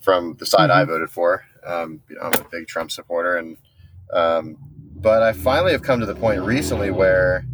from 0.00 0.34
the 0.38 0.46
side 0.46 0.70
I 0.70 0.84
Mhm. 0.84 0.88
voted 0.88 1.10
for. 1.10 1.44
Um, 1.64 2.02
you 2.08 2.16
know, 2.16 2.22
I'm 2.22 2.34
a 2.40 2.44
big 2.50 2.66
Trump 2.66 2.90
supporter, 2.90 3.36
and 3.36 3.56
um, 4.12 4.56
but 4.96 5.22
I 5.22 5.32
finally 5.32 5.72
have 5.72 5.82
come 5.82 6.00
to 6.00 6.06
the 6.06 6.14
point 6.14 6.42
recently 6.42 6.90
where 6.90 7.44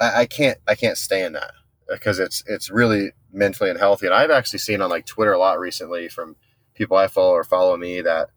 I, 0.00 0.20
I 0.22 0.26
can't 0.26 0.58
I 0.66 0.74
can't 0.74 0.98
stand 0.98 1.34
that 1.34 1.52
because 1.88 2.18
it's 2.18 2.42
it's 2.46 2.70
really 2.70 3.12
mentally 3.32 3.70
unhealthy. 3.70 4.06
And 4.06 4.14
I've 4.14 4.30
actually 4.30 4.58
seen 4.60 4.80
on 4.80 4.90
like 4.90 5.06
Twitter 5.06 5.32
a 5.32 5.38
lot 5.38 5.58
recently 5.58 6.08
from 6.08 6.36
people 6.74 6.96
I 6.96 7.06
follow 7.06 7.32
or 7.32 7.44
follow 7.44 7.76
me 7.76 8.00
that 8.00 8.30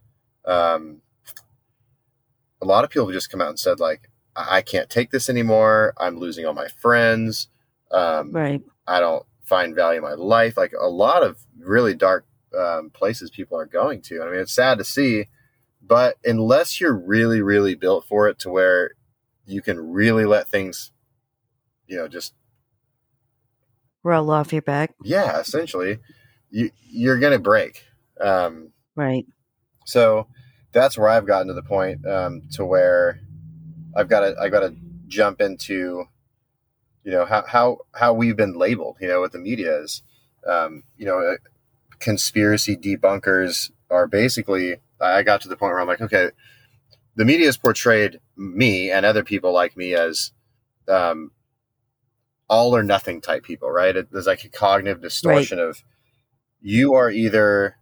um, 0.46 1.02
a 2.62 2.66
lot 2.66 2.84
of 2.84 2.90
people 2.90 3.08
have 3.08 3.14
just 3.14 3.30
come 3.30 3.42
out 3.42 3.50
and 3.50 3.60
said 3.60 3.80
like 3.80 4.10
I 4.36 4.62
can't 4.62 4.90
take 4.90 5.12
this 5.12 5.30
anymore. 5.30 5.94
I'm 5.98 6.18
losing 6.18 6.46
all 6.46 6.54
my 6.54 6.68
friends. 6.68 7.48
Um, 7.92 8.32
Right. 8.32 8.62
I 8.88 9.00
don't 9.00 9.26
find 9.44 9.76
value 9.76 9.98
in 10.00 10.04
my 10.04 10.14
life. 10.14 10.58
Like 10.58 10.74
a 10.80 10.88
lot 10.90 11.24
of 11.24 11.38
really 11.60 11.94
dark 11.94 12.26
um, 12.58 12.90
places 12.90 13.30
people 13.30 13.58
are 13.58 13.66
going 13.66 14.02
to. 14.04 14.22
I 14.22 14.26
mean, 14.30 14.40
it's 14.40 14.54
sad 14.54 14.78
to 14.80 14.84
see, 14.84 15.28
but 15.82 16.18
unless 16.24 16.80
you're 16.82 16.96
really, 16.98 17.42
really 17.42 17.76
built 17.76 18.06
for 18.06 18.28
it 18.28 18.40
to 18.40 18.50
where 18.50 18.92
you 19.46 19.62
can 19.62 19.92
really 19.92 20.26
let 20.26 20.48
things, 20.48 20.92
you 21.88 21.98
know, 21.98 22.08
just 22.08 22.34
Roll 24.04 24.30
off 24.30 24.54
your 24.54 24.62
back. 24.62 24.94
yeah, 25.04 25.40
essentially, 25.40 25.98
you 26.52 26.70
you're 26.88 27.18
gonna 27.18 27.40
break. 27.40 27.84
Um, 28.22 28.72
Right. 28.96 29.26
so 29.86 30.28
that's 30.72 30.98
where 30.98 31.10
I've 31.10 31.26
gotten 31.26 31.48
to 31.48 31.54
the 31.54 31.64
point 31.64 32.06
um, 32.06 32.44
to 32.52 32.64
where 32.66 33.20
I've 33.96 34.10
got 34.10 34.22
to 34.22 34.36
I 34.40 34.50
got 34.50 34.62
to 34.62 34.76
jump 35.08 35.42
into 35.42 36.06
you 37.04 37.12
know 37.12 37.26
how 37.26 37.44
how 37.48 37.78
how 37.94 38.14
we've 38.14 38.36
been 38.36 38.58
labeled 38.58 38.98
you 39.00 39.08
know 39.08 39.22
what 39.22 39.32
the 39.32 39.40
media 39.40 39.82
is 39.82 40.04
um, 40.48 40.84
you 40.98 41.06
know 41.06 41.20
uh, 41.20 41.38
conspiracy 42.00 42.76
debunkers 42.76 43.72
are 43.90 44.08
basically 44.08 44.78
I 45.00 45.24
got 45.24 45.42
to 45.42 45.48
the 45.48 45.56
point 45.56 45.72
where 45.74 45.80
I'm 45.80 45.88
like 45.88 46.02
okay 46.02 46.32
the 47.16 47.26
media 47.26 47.46
has 47.46 47.58
portrayed 47.58 48.20
me 48.36 48.92
and 48.92 49.06
other 49.06 49.24
people 49.24 49.54
like 49.54 49.78
me 49.78 49.94
as 49.94 50.32
um, 50.90 51.32
all 52.50 52.76
or 52.76 52.84
nothing 52.84 53.22
type 53.22 53.44
people 53.44 53.72
right? 53.72 53.96
It, 53.96 54.12
there's 54.12 54.28
like 54.28 54.44
a 54.44 54.50
cognitive 54.50 55.02
distortion 55.02 55.60
of 55.60 55.84
you 56.62 56.96
are 56.96 57.10
either 57.10 57.78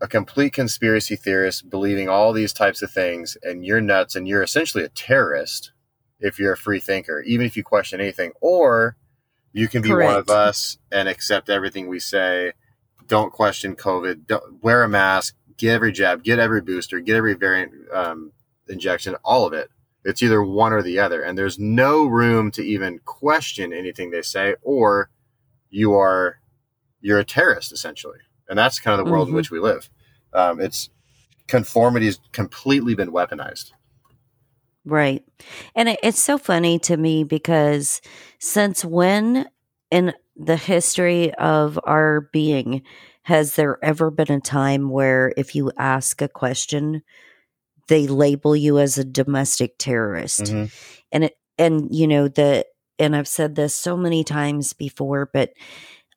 a 0.00 0.08
complete 0.08 0.52
conspiracy 0.52 1.16
theorist 1.16 1.68
believing 1.68 2.08
all 2.08 2.32
these 2.32 2.52
types 2.52 2.82
of 2.82 2.90
things 2.90 3.36
and 3.42 3.64
you're 3.64 3.80
nuts 3.80 4.14
and 4.14 4.28
you're 4.28 4.42
essentially 4.42 4.84
a 4.84 4.88
terrorist 4.88 5.72
if 6.20 6.38
you're 6.38 6.52
a 6.52 6.56
free 6.56 6.80
thinker 6.80 7.20
even 7.22 7.46
if 7.46 7.56
you 7.56 7.64
question 7.64 8.00
anything. 8.00 8.32
Or 8.40 8.96
you 9.52 9.68
can 9.68 9.82
be 9.82 9.92
one 9.92 10.16
of 10.16 10.30
us 10.30 10.78
and 10.92 11.08
accept 11.08 11.50
everything 11.50 11.88
we 11.88 11.98
say. 11.98 12.52
Don't 13.06 13.32
question 13.32 13.74
covid. 13.74 14.26
Don't 14.26 14.62
wear 14.62 14.82
a 14.82 14.88
mask. 14.88 15.34
Get 15.56 15.74
every 15.74 15.92
jab. 15.92 16.22
Get 16.22 16.38
every 16.38 16.60
booster. 16.60 17.00
Get 17.00 17.16
every 17.16 17.34
variant 17.34 17.72
um, 17.92 18.32
injection. 18.68 19.16
All 19.24 19.46
of 19.46 19.52
it. 19.52 19.70
It's 20.04 20.22
either 20.22 20.42
one 20.42 20.72
or 20.72 20.82
the 20.82 21.00
other. 21.00 21.22
And 21.22 21.36
there's 21.36 21.58
no 21.58 22.06
room 22.06 22.50
to 22.52 22.62
even 22.62 23.00
question 23.04 23.72
anything 23.72 24.10
they 24.10 24.22
say 24.22 24.54
or 24.62 25.10
you 25.70 25.94
are 25.94 26.38
you're 27.00 27.18
a 27.18 27.24
terrorist 27.24 27.72
essentially 27.72 28.18
and 28.48 28.58
that's 28.58 28.80
kind 28.80 28.98
of 28.98 29.04
the 29.06 29.10
world 29.10 29.28
in 29.28 29.34
Mhm. 29.34 29.36
which 29.36 29.50
we 29.50 29.58
live 29.60 29.88
um, 30.32 30.60
it's 30.60 30.90
conformity 31.46 32.06
has 32.06 32.20
completely 32.32 32.94
been 32.94 33.10
weaponized 33.10 33.72
Right. 34.84 35.22
And 35.74 35.90
it, 35.90 35.98
it's 36.02 36.22
so 36.22 36.38
funny 36.38 36.78
to 36.80 36.96
me 36.96 37.22
because 37.24 38.00
since 38.38 38.84
when 38.84 39.46
in 39.90 40.14
the 40.34 40.56
history 40.56 41.34
of 41.34 41.78
our 41.84 42.22
being 42.32 42.82
has 43.22 43.56
there 43.56 43.78
ever 43.84 44.10
been 44.10 44.32
a 44.32 44.40
time 44.40 44.88
where 44.88 45.34
if 45.36 45.54
you 45.54 45.70
ask 45.76 46.22
a 46.22 46.28
question, 46.28 47.02
they 47.88 48.06
label 48.06 48.56
you 48.56 48.78
as 48.78 48.96
a 48.96 49.04
domestic 49.04 49.74
terrorist? 49.78 50.44
Mhm. 50.44 50.70
And 51.12 51.24
it, 51.24 51.36
and 51.58 51.94
you 51.94 52.06
know, 52.06 52.28
the, 52.28 52.64
and 52.98 53.14
I've 53.14 53.28
said 53.28 53.54
this 53.56 53.74
so 53.74 53.94
many 53.96 54.24
times 54.24 54.72
before, 54.72 55.28
but 55.30 55.52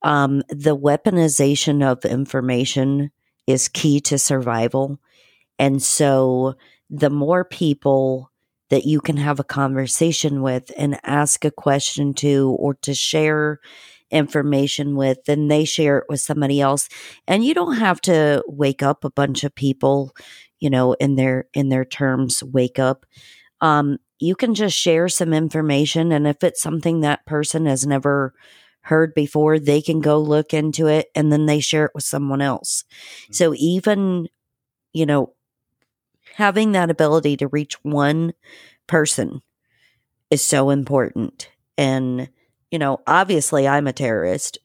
um, 0.03 0.43
the 0.49 0.75
weaponization 0.75 1.83
of 1.83 2.05
information 2.05 3.11
is 3.47 3.67
key 3.67 3.99
to 4.01 4.17
survival. 4.17 4.99
And 5.59 5.81
so 5.81 6.55
the 6.89 7.09
more 7.09 7.45
people 7.45 8.31
that 8.69 8.85
you 8.85 9.01
can 9.01 9.17
have 9.17 9.39
a 9.39 9.43
conversation 9.43 10.41
with 10.41 10.71
and 10.77 10.99
ask 11.03 11.43
a 11.45 11.51
question 11.51 12.13
to 12.15 12.55
or 12.59 12.73
to 12.75 12.93
share 12.93 13.59
information 14.09 14.95
with, 14.95 15.23
then 15.25 15.47
they 15.47 15.65
share 15.65 15.99
it 15.99 16.05
with 16.09 16.21
somebody 16.21 16.59
else. 16.61 16.89
And 17.27 17.43
you 17.45 17.53
don't 17.53 17.77
have 17.77 18.01
to 18.01 18.43
wake 18.47 18.81
up 18.83 19.03
a 19.03 19.11
bunch 19.11 19.43
of 19.43 19.55
people, 19.55 20.15
you 20.59 20.69
know, 20.69 20.93
in 20.93 21.15
their 21.15 21.47
in 21.53 21.69
their 21.69 21.85
terms, 21.85 22.43
wake 22.43 22.79
up. 22.79 23.05
Um, 23.61 23.97
you 24.19 24.35
can 24.35 24.53
just 24.53 24.77
share 24.77 25.09
some 25.09 25.33
information 25.33 26.11
and 26.11 26.27
if 26.27 26.43
it's 26.43 26.61
something 26.61 27.01
that 27.01 27.25
person 27.25 27.65
has 27.65 27.85
never 27.85 28.33
heard 28.81 29.13
before, 29.13 29.59
they 29.59 29.81
can 29.81 29.99
go 29.99 30.19
look 30.19 30.53
into 30.53 30.87
it 30.87 31.09
and 31.15 31.31
then 31.31 31.45
they 31.45 31.59
share 31.59 31.85
it 31.85 31.91
with 31.93 32.03
someone 32.03 32.41
else. 32.41 32.83
Mm-hmm. 33.23 33.33
So 33.33 33.53
even, 33.55 34.27
you 34.93 35.05
know, 35.05 35.33
having 36.35 36.71
that 36.71 36.89
ability 36.89 37.37
to 37.37 37.47
reach 37.47 37.75
one 37.83 38.33
person 38.87 39.41
is 40.29 40.41
so 40.41 40.69
important. 40.69 41.49
And, 41.77 42.29
you 42.71 42.79
know, 42.79 43.01
obviously 43.05 43.67
I'm 43.67 43.87
a 43.87 43.93
terrorist. 43.93 44.57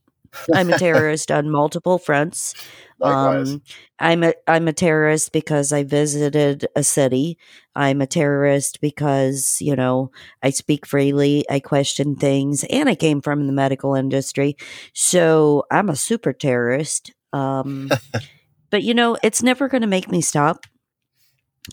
I'm 0.54 0.70
a 0.70 0.78
terrorist 0.78 1.30
on 1.30 1.50
multiple 1.50 1.98
fronts. 1.98 2.54
Um, 3.02 3.62
I'm 3.98 4.22
a 4.22 4.34
I'm 4.46 4.68
a 4.68 4.72
terrorist 4.72 5.32
because 5.32 5.72
I 5.72 5.84
visited 5.84 6.66
a 6.74 6.82
city. 6.82 7.38
I'm 7.74 8.00
a 8.00 8.06
terrorist 8.06 8.80
because 8.80 9.58
you 9.60 9.76
know 9.76 10.10
I 10.42 10.50
speak 10.50 10.86
freely, 10.86 11.44
I 11.50 11.60
question 11.60 12.16
things, 12.16 12.64
and 12.64 12.88
I 12.88 12.94
came 12.94 13.20
from 13.20 13.46
the 13.46 13.52
medical 13.52 13.94
industry, 13.94 14.56
so 14.92 15.64
I'm 15.70 15.88
a 15.88 15.96
super 15.96 16.32
terrorist. 16.32 17.12
Um, 17.32 17.90
but 18.70 18.82
you 18.82 18.94
know, 18.94 19.16
it's 19.22 19.42
never 19.42 19.68
going 19.68 19.82
to 19.82 19.86
make 19.86 20.10
me 20.10 20.20
stop 20.20 20.66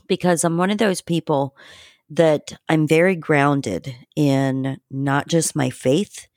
because 0.08 0.43
I'm 0.43 0.58
one 0.58 0.72
of 0.72 0.77
those 0.77 1.01
people 1.01 1.55
that 2.10 2.53
I'm 2.70 2.88
very 2.88 3.15
grounded 3.15 3.96
in 4.15 4.77
not 4.91 5.27
just 5.27 5.55
my 5.55 5.70
faith, 5.70 6.27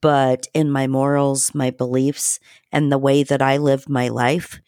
but 0.00 0.46
in 0.54 0.70
my 0.70 0.86
morals, 0.86 1.54
my 1.54 1.70
beliefs, 1.70 2.38
and 2.72 2.90
the 2.90 2.98
way 2.98 3.22
that 3.22 3.42
I 3.42 3.56
live 3.56 3.88
my 3.88 4.08
life. 4.08 4.60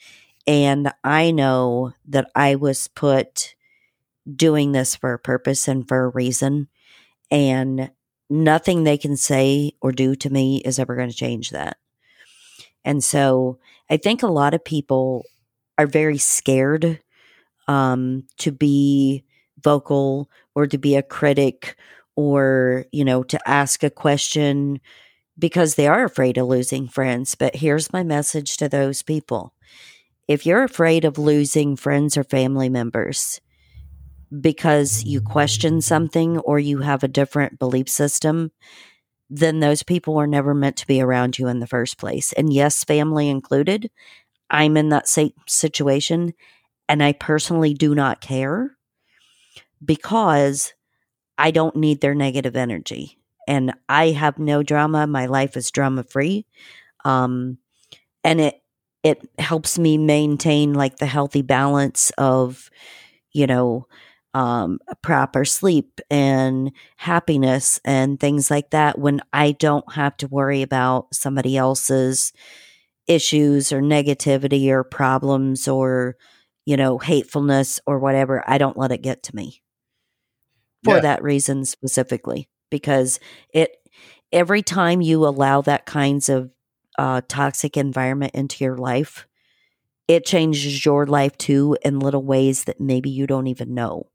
And 0.47 0.92
I 1.04 1.30
know 1.30 1.92
that 2.06 2.30
I 2.35 2.54
was 2.54 2.88
put 2.88 3.54
doing 4.35 4.73
this 4.73 4.97
for 4.97 5.12
a 5.12 5.18
purpose 5.18 5.68
and 5.68 5.87
for 5.87 6.04
a 6.04 6.08
reason. 6.08 6.68
And 7.30 7.90
nothing 8.30 8.85
they 8.85 8.99
can 8.99 9.16
say 9.16 9.73
or 9.80 9.92
do 9.92 10.14
to 10.16 10.30
me 10.30 10.58
is 10.58 10.78
ever 10.78 10.97
going 10.97 11.11
to 11.11 11.16
change 11.16 11.50
that. 11.50 11.78
And 12.85 13.02
so 13.02 13.58
I 13.90 13.97
think 13.97 14.23
a 14.23 14.28
lot 14.28 14.54
of 14.54 14.64
people 14.64 15.25
are 15.76 15.87
very 15.87 16.18
scared 16.18 17.00
um, 17.68 18.25
to 18.38 18.52
be 18.52 19.25
vocal 19.62 20.30
or 20.54 20.66
to 20.66 20.78
be 20.78 20.97
a 20.97 21.02
critic 21.02 21.76
or, 22.16 22.87
you 22.92 23.04
know, 23.04 23.23
to 23.25 23.49
ask 23.49 23.82
a 23.82 23.90
question 23.90 24.80
because 25.38 25.75
they 25.75 25.87
are 25.87 26.04
afraid 26.04 26.38
of 26.38 26.47
losing 26.49 26.88
friends. 26.88 27.35
But 27.35 27.57
here's 27.57 27.92
my 27.92 28.02
message 28.02 28.57
to 28.59 28.68
those 28.68 29.02
people 29.02 29.52
if 30.26 30.45
you're 30.45 30.64
afraid 30.64 31.04
of 31.04 31.16
losing 31.16 31.75
friends 31.75 32.16
or 32.16 32.25
family 32.25 32.68
members 32.68 33.40
because 34.40 35.04
you 35.04 35.21
question 35.23 35.80
something 35.80 36.38
or 36.38 36.59
you 36.59 36.80
have 36.80 37.02
a 37.02 37.09
different 37.09 37.59
belief 37.59 37.88
system, 37.88 38.50
then 39.30 39.61
those 39.61 39.83
people 39.83 40.14
were 40.14 40.26
never 40.26 40.54
meant 40.54 40.76
to 40.76 40.87
be 40.87 41.00
around 41.00 41.38
you 41.38 41.49
in 41.49 41.61
the 41.61 41.66
first 41.66 41.99
place. 41.99 42.33
And 42.35 42.52
yes, 42.52 42.85
family 42.85 43.28
included, 43.28 43.90
I'm 44.50 44.76
in 44.76 44.90
that 44.90 45.09
same 45.09 45.33
situation 45.47 46.35
and 46.88 47.02
I 47.02 47.12
personally 47.12 47.75
do 47.75 47.95
not 47.95 48.21
care 48.21 48.76
because 49.85 50.75
I 51.37 51.50
don't 51.50 51.76
need 51.76 52.00
their 52.00 52.14
negative 52.14 52.57
energy. 52.57 53.17
And 53.49 53.73
I 53.88 54.11
have 54.11 54.38
no 54.38 54.62
drama. 54.62 55.07
My 55.07 55.26
life 55.26 55.57
is 55.57 55.71
drama 55.71 56.05
free. 56.05 56.47
Um, 57.05 57.59
and 58.23 58.40
it 58.40 58.62
it 59.02 59.26
helps 59.38 59.78
me 59.78 59.97
maintain 59.97 60.75
like 60.75 60.99
the 60.99 61.07
healthy 61.07 61.40
balance 61.40 62.11
of, 62.19 62.69
you 63.33 63.47
know, 63.47 63.87
um, 64.35 64.78
proper 65.02 65.45
sleep 65.47 66.00
and 66.11 66.73
happiness 66.97 67.81
and 67.85 68.21
things 68.21 68.50
like 68.50 68.71
that 68.71 68.99
when 68.99 69.21
I 69.33 69.52
don't 69.52 69.90
have 69.95 70.17
to 70.19 70.28
worry 70.28 70.61
about 70.62 71.14
somebody 71.14 71.57
else's 71.57 72.33
issues 73.07 73.73
or 73.73 73.81
negativity 73.81 74.69
or 74.69 74.85
problems 74.85 75.67
or, 75.69 76.17
you 76.67 76.76
know, 76.76 76.99
hatefulness 76.99 77.81
or 77.87 77.99
whatever. 77.99 78.45
I 78.47 78.59
don't 78.59 78.76
let 78.76 78.93
it 78.93 79.00
get 79.00 79.23
to 79.25 79.37
me 79.37 79.62
for 80.85 80.97
yeah. 80.97 81.00
that 81.00 81.23
reason 81.23 81.64
specifically 81.64 82.49
because 82.70 83.20
it 83.52 83.76
every 84.32 84.62
time 84.62 85.00
you 85.00 85.26
allow 85.26 85.60
that 85.60 85.87
kinds 85.87 86.28
of 86.28 86.50
uh, 86.98 87.20
toxic 87.28 87.76
environment 87.76 88.32
into 88.34 88.64
your 88.64 88.76
life 88.76 89.28
it 90.08 90.25
changes 90.25 90.84
your 90.87 91.06
life 91.06 91.37
too 91.37 91.76
in 91.82 92.00
little 92.00 92.22
ways 92.22 92.64
that 92.64 92.80
maybe 92.80 93.10
you 93.10 93.26
don't 93.26 93.46
even 93.46 93.75
know. 93.75 94.08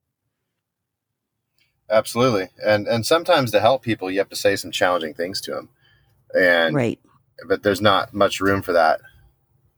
Absolutely. 1.90 2.50
And 2.66 2.88
and 2.88 3.06
sometimes 3.06 3.52
to 3.52 3.60
help 3.60 3.84
people 3.84 4.10
you 4.10 4.18
have 4.18 4.30
to 4.30 4.36
say 4.36 4.56
some 4.56 4.72
challenging 4.72 5.14
things 5.14 5.40
to 5.42 5.52
them 5.52 5.70
and 6.34 6.74
right. 6.74 7.00
but 7.48 7.62
there's 7.62 7.82
not 7.82 8.14
much 8.14 8.40
room 8.40 8.64
for 8.64 8.74
that 8.74 9.00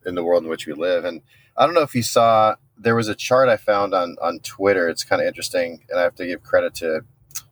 in 0.06 0.16
the 0.16 0.24
world 0.24 0.44
in 0.44 0.50
which 0.50 0.66
we 0.66 0.74
live. 0.74 1.04
And 1.04 1.22
i 1.58 1.66
don't 1.66 1.76
know 1.76 1.82
if 1.82 1.96
you 1.96 2.04
saw 2.04 2.56
there 2.78 2.96
was 2.96 3.08
a 3.08 3.16
chart 3.16 3.50
i 3.50 3.58
found 3.58 3.94
on 3.94 4.16
on 4.22 4.40
twitter. 4.40 4.88
It's 4.88 5.04
kind 5.04 5.22
of 5.22 5.28
interesting 5.28 5.84
and 5.90 6.00
i 6.00 6.04
have 6.04 6.16
to 6.16 6.26
give 6.26 6.44
credit 6.44 6.76
to 6.76 7.02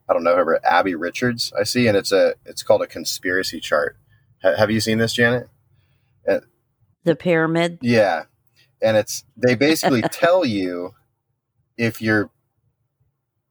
i 0.09 0.13
don't 0.13 0.23
know 0.23 0.33
whoever 0.33 0.59
abby 0.65 0.95
richards 0.95 1.53
i 1.57 1.63
see 1.63 1.87
and 1.87 1.97
it's 1.97 2.11
a 2.11 2.35
it's 2.45 2.63
called 2.63 2.81
a 2.81 2.87
conspiracy 2.87 3.59
chart 3.59 3.97
have 4.41 4.71
you 4.71 4.79
seen 4.79 4.97
this 4.97 5.13
janet 5.13 5.47
the 7.03 7.15
pyramid 7.15 7.79
yeah 7.81 8.23
and 8.81 8.97
it's 8.97 9.23
they 9.37 9.55
basically 9.55 10.01
tell 10.11 10.45
you 10.45 10.93
if 11.77 12.01
you're 12.01 12.29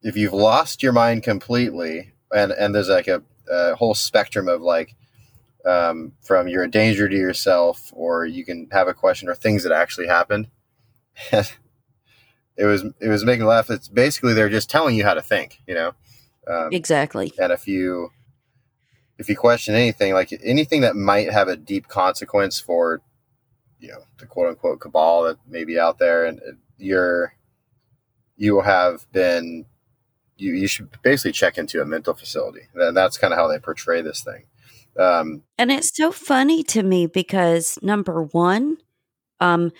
if 0.02 0.16
you've 0.16 0.32
lost 0.32 0.82
your 0.82 0.92
mind 0.92 1.22
completely, 1.22 2.12
and 2.32 2.52
and 2.52 2.74
there's 2.74 2.88
like 2.88 3.08
a, 3.08 3.22
a 3.50 3.74
whole 3.76 3.94
spectrum 3.94 4.48
of 4.48 4.60
like 4.60 4.94
um, 5.64 6.12
from 6.20 6.48
you're 6.48 6.64
a 6.64 6.70
danger 6.70 7.08
to 7.08 7.16
yourself, 7.16 7.92
or 7.94 8.26
you 8.26 8.44
can 8.44 8.68
have 8.72 8.88
a 8.88 8.94
question, 8.94 9.28
or 9.28 9.34
things 9.34 9.62
that 9.62 9.72
actually 9.72 10.08
happened. 10.08 10.48
it 11.32 11.54
was 12.58 12.84
it 13.00 13.08
was 13.08 13.24
making 13.24 13.42
me 13.42 13.48
laugh. 13.48 13.70
It's 13.70 13.88
basically 13.88 14.34
they're 14.34 14.48
just 14.48 14.70
telling 14.70 14.96
you 14.96 15.04
how 15.04 15.14
to 15.14 15.22
think, 15.22 15.60
you 15.66 15.74
know. 15.74 15.94
Um, 16.46 16.68
exactly. 16.72 17.32
And 17.38 17.52
if 17.52 17.66
you 17.66 18.10
if 19.18 19.28
you 19.28 19.36
question 19.36 19.74
anything, 19.74 20.14
like 20.14 20.32
anything 20.44 20.80
that 20.80 20.96
might 20.96 21.30
have 21.30 21.48
a 21.48 21.56
deep 21.56 21.88
consequence 21.88 22.58
for 22.58 23.00
you 23.78 23.88
know 23.88 24.04
the 24.18 24.26
quote 24.26 24.48
unquote 24.48 24.80
cabal 24.80 25.24
that 25.24 25.38
may 25.46 25.64
be 25.64 25.78
out 25.78 25.98
there, 25.98 26.24
and 26.24 26.40
you're 26.78 27.34
you 28.36 28.54
will 28.54 28.62
have 28.62 29.10
been 29.12 29.66
you, 30.36 30.52
you 30.52 30.66
should 30.66 30.88
basically 31.02 31.32
check 31.32 31.56
into 31.56 31.80
a 31.80 31.86
mental 31.86 32.14
facility. 32.14 32.62
And 32.74 32.96
that's 32.96 33.16
kind 33.16 33.32
of 33.32 33.38
how 33.38 33.48
they 33.48 33.58
portray 33.58 34.02
this 34.02 34.22
thing. 34.22 34.44
Um, 34.98 35.42
and 35.56 35.70
it's 35.70 35.96
so 35.96 36.12
funny 36.12 36.62
to 36.64 36.82
me 36.82 37.06
because 37.06 37.78
number 37.82 38.22
one, 38.22 38.78
um, 39.40 39.72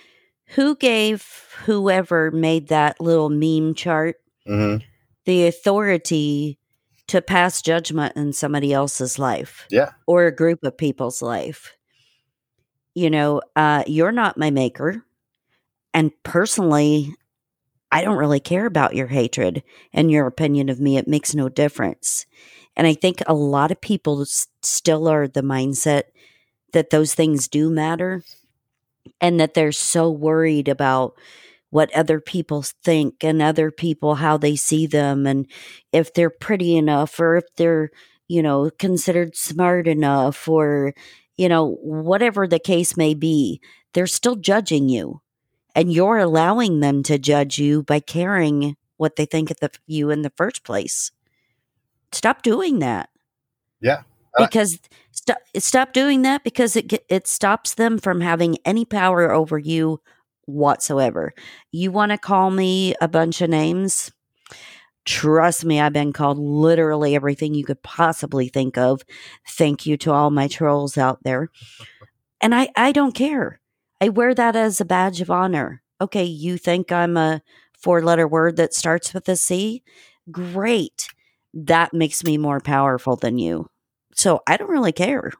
who 0.47 0.75
gave 0.75 1.55
whoever 1.65 2.31
made 2.31 2.69
that 2.69 2.99
little 2.99 3.29
meme 3.29 3.75
chart 3.75 4.17
mm-hmm. 4.47 4.83
the 5.25 5.47
authority 5.47 6.59
to 7.13 7.21
pass 7.21 7.61
judgment 7.61 8.15
in 8.15 8.33
somebody 8.33 8.73
else's 8.73 9.19
life? 9.19 9.67
Yeah. 9.69 9.91
Or 10.07 10.25
a 10.25 10.35
group 10.35 10.63
of 10.63 10.75
people's 10.75 11.21
life. 11.21 11.77
You 12.95 13.11
know, 13.11 13.41
uh, 13.55 13.83
you're 13.85 14.11
not 14.11 14.35
my 14.35 14.49
maker. 14.49 15.05
And 15.93 16.11
personally, 16.23 17.13
I 17.91 18.01
don't 18.01 18.17
really 18.17 18.39
care 18.39 18.65
about 18.65 18.95
your 18.95 19.05
hatred 19.05 19.61
and 19.93 20.09
your 20.09 20.25
opinion 20.25 20.69
of 20.69 20.79
me. 20.79 20.97
It 20.97 21.07
makes 21.07 21.35
no 21.35 21.49
difference. 21.49 22.25
And 22.75 22.87
I 22.87 22.95
think 22.95 23.21
a 23.27 23.35
lot 23.35 23.69
of 23.69 23.79
people 23.79 24.25
still 24.25 25.07
are 25.07 25.27
the 25.27 25.43
mindset 25.43 26.05
that 26.71 26.89
those 26.89 27.13
things 27.13 27.47
do 27.47 27.69
matter 27.69 28.23
and 29.21 29.39
that 29.39 29.53
they're 29.53 29.71
so 29.71 30.09
worried 30.09 30.67
about 30.67 31.13
what 31.73 31.93
other 31.93 32.19
people 32.19 32.61
think 32.61 33.23
and 33.23 33.41
other 33.41 33.71
people 33.71 34.15
how 34.15 34.37
they 34.37 34.55
see 34.55 34.85
them 34.85 35.25
and 35.25 35.47
if 35.91 36.13
they're 36.13 36.29
pretty 36.29 36.77
enough 36.77 37.19
or 37.19 37.37
if 37.37 37.45
they're 37.57 37.89
you 38.27 38.41
know 38.41 38.69
considered 38.77 39.35
smart 39.35 39.87
enough 39.87 40.47
or 40.47 40.93
you 41.35 41.49
know 41.49 41.77
whatever 41.81 42.47
the 42.47 42.59
case 42.59 42.95
may 42.95 43.13
be 43.13 43.59
they're 43.93 44.07
still 44.07 44.35
judging 44.35 44.87
you 44.87 45.21
and 45.75 45.91
you're 45.91 46.17
allowing 46.17 46.79
them 46.79 47.03
to 47.03 47.17
judge 47.17 47.57
you 47.57 47.83
by 47.83 47.99
caring 47.99 48.75
what 48.97 49.15
they 49.15 49.25
think 49.25 49.51
of 49.51 49.57
the, 49.59 49.71
you 49.87 50.09
in 50.09 50.21
the 50.21 50.31
first 50.37 50.63
place. 50.63 51.11
Stop 52.11 52.43
doing 52.43 52.79
that. 52.79 53.09
Yeah. 53.81 54.03
Uh, 54.37 54.45
because 54.45 54.79
stop 55.11 55.37
stop 55.57 55.93
doing 55.93 56.23
that 56.23 56.43
because 56.43 56.75
it 56.75 57.03
it 57.07 57.27
stops 57.27 57.75
them 57.75 57.99
from 57.99 58.21
having 58.21 58.57
any 58.65 58.83
power 58.83 59.31
over 59.31 59.59
you 59.59 60.01
whatsoever. 60.45 61.33
You 61.71 61.91
want 61.91 62.11
to 62.11 62.17
call 62.17 62.51
me 62.51 62.95
a 63.01 63.07
bunch 63.07 63.41
of 63.41 63.49
names? 63.49 64.11
Trust 65.05 65.65
me, 65.65 65.81
I've 65.81 65.93
been 65.93 66.13
called 66.13 66.39
literally 66.39 67.15
everything 67.15 67.53
you 67.53 67.65
could 67.65 67.81
possibly 67.83 68.47
think 68.47 68.77
of. 68.77 69.01
Thank 69.49 69.85
you 69.85 69.97
to 69.97 70.11
all 70.13 70.29
my 70.29 70.47
trolls 70.47 70.97
out 70.97 71.19
there. 71.23 71.49
And 72.41 72.55
I 72.55 72.69
I 72.75 72.91
don't 72.91 73.13
care. 73.13 73.59
I 74.01 74.09
wear 74.09 74.33
that 74.33 74.55
as 74.55 74.79
a 74.79 74.85
badge 74.85 75.21
of 75.21 75.31
honor. 75.31 75.81
Okay, 76.01 76.23
you 76.23 76.57
think 76.57 76.91
I'm 76.91 77.17
a 77.17 77.41
four 77.73 78.01
letter 78.01 78.27
word 78.27 78.55
that 78.57 78.73
starts 78.73 79.13
with 79.13 79.27
a 79.29 79.35
C? 79.35 79.83
Great. 80.31 81.07
That 81.53 81.93
makes 81.93 82.23
me 82.23 82.37
more 82.37 82.59
powerful 82.59 83.15
than 83.15 83.37
you. 83.37 83.67
So 84.15 84.41
I 84.47 84.57
don't 84.57 84.69
really 84.69 84.91
care. 84.91 85.31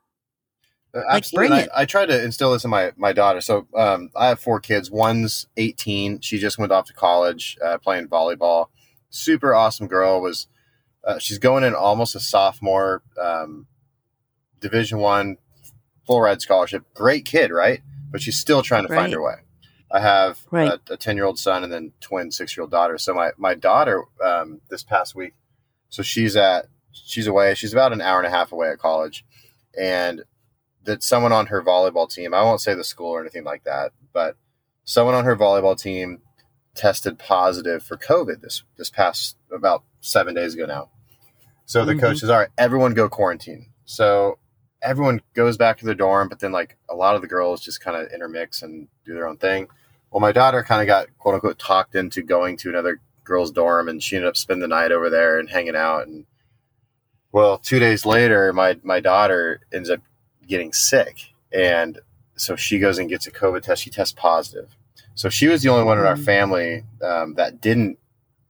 Uh, 0.96 1.02
like, 1.12 1.26
it. 1.34 1.70
I, 1.74 1.82
I, 1.82 1.86
try 1.86 2.06
to 2.06 2.24
instill 2.24 2.54
this 2.54 2.64
in 2.64 2.70
my, 2.70 2.92
my 2.96 3.14
daughter. 3.14 3.42
So 3.42 3.68
um, 3.76 4.12
I 4.16 4.28
have 4.28 4.40
four 4.40 4.60
kids. 4.60 4.92
One's 4.92 5.48
18. 5.58 6.22
She 6.22 6.38
just 6.38 6.58
went 6.60 6.72
off 6.72 6.86
to 6.86 6.94
college 6.94 7.58
uh, 7.66 7.80
playing 7.80 8.08
volleyball. 8.08 8.68
Super 9.10 9.56
awesome 9.56 9.88
girl. 9.88 10.22
Was 10.22 10.48
uh, 11.04 11.18
she's 11.18 11.40
going 11.40 11.64
in 11.64 11.74
almost 11.74 12.16
a 12.16 12.20
sophomore. 12.20 13.02
Um, 13.20 13.68
Division 14.60 15.00
one, 15.00 15.38
full 16.08 16.22
ride 16.22 16.42
scholarship. 16.42 16.86
Great 16.94 17.26
kid, 17.26 17.52
right? 17.52 17.82
but 18.14 18.22
she's 18.22 18.38
still 18.38 18.62
trying 18.62 18.88
to 18.88 18.94
right. 18.94 19.00
find 19.00 19.12
her 19.12 19.22
way. 19.22 19.38
I 19.92 20.00
have 20.00 20.40
right. 20.52 20.80
a 20.90 20.96
10 20.96 21.18
year 21.18 21.26
old 21.26 21.38
son 21.40 21.64
and 21.64 21.74
then 21.74 21.92
twin 22.00 22.32
six 22.32 22.56
year 22.56 22.62
old 22.62 22.72
daughter. 22.72 22.98
So 22.98 23.14
my, 23.14 23.32
my 23.38 23.56
daughter, 23.56 24.04
um, 24.24 24.62
this 24.70 24.84
past 24.84 25.16
week, 25.16 25.34
so 25.90 26.04
she's 26.04 26.36
at, 26.36 26.68
she's 26.92 27.28
away. 27.28 27.56
She's 27.56 27.74
about 27.74 27.92
an 27.92 28.02
hour 28.02 28.20
and 28.20 28.28
a 28.28 28.30
half 28.30 28.52
away 28.52 28.70
at 28.70 28.78
college 28.78 29.26
and 29.78 30.24
that 30.86 31.04
someone 31.04 31.32
on 31.32 31.48
her 31.48 31.62
volleyball 31.62 32.12
team, 32.12 32.34
I 32.34 32.44
won't 32.44 32.62
say 32.62 32.74
the 32.74 32.84
school 32.84 33.12
or 33.12 33.22
anything 33.22 33.44
like 33.44 33.64
that, 33.64 33.92
but 34.12 34.36
someone 34.84 35.16
on 35.16 35.26
her 35.26 35.36
volleyball 35.36 35.80
team 35.80 36.22
tested 36.76 37.20
positive 37.20 37.84
for 37.84 37.98
COVID 37.98 38.42
this, 38.42 38.64
this 38.78 38.90
past 38.90 39.38
about 39.52 39.84
seven 40.02 40.34
days 40.34 40.54
ago 40.56 40.66
now. 40.66 40.90
So 41.66 41.86
the 41.86 41.94
mm-hmm. 41.94 42.02
coach 42.02 42.18
says, 42.20 42.30
all 42.30 42.40
right, 42.40 42.50
everyone 42.58 42.94
go 42.94 43.08
quarantine. 43.08 43.68
So 43.86 44.40
everyone 44.82 45.22
goes 45.34 45.58
back 45.58 45.78
to 45.78 45.86
their 45.86 45.96
dorm, 45.96 46.28
but 46.30 46.40
then 46.40 46.52
like 46.52 46.78
a 46.90 46.96
lot 46.96 47.16
of 47.16 47.22
the 47.22 47.28
girls 47.28 47.62
just 47.62 47.82
kind 47.82 47.96
of 47.96 48.12
intermix 48.12 48.62
and 48.62 48.88
do 49.06 49.14
their 49.14 49.28
own 49.28 49.38
thing. 49.38 49.68
Well, 50.12 50.20
my 50.20 50.32
daughter 50.32 50.62
kind 50.64 50.82
of 50.82 50.88
got 50.88 51.08
quote 51.18 51.36
unquote 51.36 51.58
talked 51.58 51.96
into 51.96 52.22
going 52.22 52.58
to 52.58 52.70
another 52.70 53.02
girl's 53.24 53.52
dorm, 53.52 53.88
and 53.88 54.04
she 54.04 54.16
ended 54.16 54.30
up 54.30 54.38
spending 54.38 54.62
the 54.62 54.68
night 54.68 54.92
over 54.92 55.10
there 55.10 55.40
and 55.40 55.50
hanging 55.50 55.76
out. 55.76 56.08
And 56.08 56.26
well, 57.32 57.58
two 57.58 57.80
days 57.80 58.06
later, 58.06 58.54
my 58.54 58.78
my 58.84 59.00
daughter 59.00 59.62
ends 59.74 59.90
up 59.90 60.02
getting 60.48 60.74
sick, 60.74 61.34
and 61.52 62.00
so 62.36 62.56
she 62.56 62.80
goes 62.80 62.98
and 62.98 63.10
gets 63.10 63.28
a 63.28 63.32
COVID 63.32 63.62
test. 63.62 63.84
She 63.84 63.90
tests 63.90 64.14
positive. 64.18 64.76
So 65.16 65.30
she 65.30 65.48
was 65.48 65.62
the 65.62 65.70
only 65.70 65.86
one 65.86 66.00
in 66.00 66.06
our 66.06 66.16
mm. 66.16 66.26
family 66.26 66.84
um, 67.04 67.36
that 67.36 67.62
didn't 67.62 68.00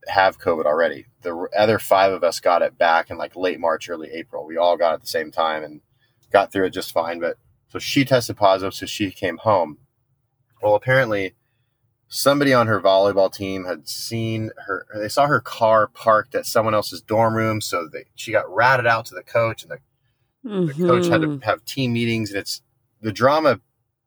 have 0.06 0.38
COVID 0.38 0.64
already. 0.64 1.06
The 1.22 1.48
other 1.56 1.78
five 1.78 2.12
of 2.12 2.24
us 2.24 2.40
got 2.40 2.62
it 2.62 2.78
back 2.78 3.10
in 3.10 3.18
like 3.18 3.36
late 3.36 3.60
March, 3.60 3.88
early 3.88 4.10
April. 4.10 4.46
We 4.46 4.56
all 4.56 4.76
got 4.76 4.92
it 4.92 4.94
at 4.94 5.00
the 5.02 5.06
same 5.06 5.30
time, 5.30 5.62
and 5.62 5.80
got 6.30 6.52
through 6.52 6.66
it 6.66 6.70
just 6.70 6.92
fine. 6.92 7.20
But 7.20 7.36
so 7.68 7.78
she 7.78 8.04
tested 8.04 8.36
positive, 8.36 8.74
so 8.74 8.86
she 8.86 9.10
came 9.10 9.38
home. 9.38 9.78
Well, 10.62 10.74
apparently, 10.74 11.34
somebody 12.08 12.52
on 12.52 12.66
her 12.66 12.80
volleyball 12.80 13.32
team 13.32 13.64
had 13.64 13.88
seen 13.88 14.50
her. 14.66 14.86
They 14.94 15.08
saw 15.08 15.26
her 15.26 15.40
car 15.40 15.88
parked 15.88 16.34
at 16.34 16.46
someone 16.46 16.74
else's 16.74 17.02
dorm 17.02 17.34
room, 17.34 17.60
so 17.60 17.88
they, 17.88 18.04
she 18.14 18.32
got 18.32 18.52
ratted 18.52 18.86
out 18.86 19.06
to 19.06 19.14
the 19.14 19.22
coach, 19.22 19.62
and 19.62 19.72
the, 19.72 19.78
mm-hmm. 20.44 20.66
the 20.66 20.88
coach 20.88 21.06
had 21.06 21.22
to 21.22 21.38
have 21.42 21.64
team 21.64 21.92
meetings. 21.92 22.30
And 22.30 22.40
it's 22.40 22.62
the 23.00 23.12
drama 23.12 23.60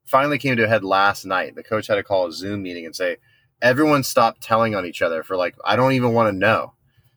finally 0.06 0.38
came 0.38 0.56
to 0.56 0.64
a 0.64 0.68
head 0.68 0.84
last 0.84 1.26
night. 1.26 1.56
The 1.56 1.64
coach 1.64 1.88
had 1.88 1.96
to 1.96 2.04
call 2.04 2.28
a 2.28 2.32
Zoom 2.32 2.64
meeting 2.64 2.86
and 2.86 2.96
say, 2.96 3.18
"Everyone 3.62 4.04
stop 4.04 4.38
telling 4.40 4.76
on 4.76 4.86
each 4.86 5.02
other 5.02 5.24
for 5.24 5.36
like 5.36 5.56
I 5.66 5.76
don't 5.76 5.94
even 5.94 6.14
want 6.14 6.34
to 6.34 6.38
know." 6.38 6.74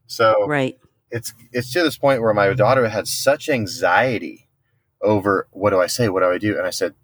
So 0.07 0.47
right 0.47 0.77
it's 1.11 1.35
it's 1.53 1.73
to 1.73 1.83
this 1.83 1.99
point 1.99 2.23
where 2.23 2.35
my 2.35 2.53
daughter 2.55 2.89
had 2.89 3.09
such 3.09 3.49
anxiety 3.49 4.49
over 5.03 5.49
what 5.51 5.71
do 5.71 5.81
I 5.81 5.87
say, 5.87 6.09
what 6.09 6.21
do 6.21 6.31
I 6.31 6.39
do, 6.39 6.57
and 6.57 6.67
I 6.67 6.71
said, 6.71 6.95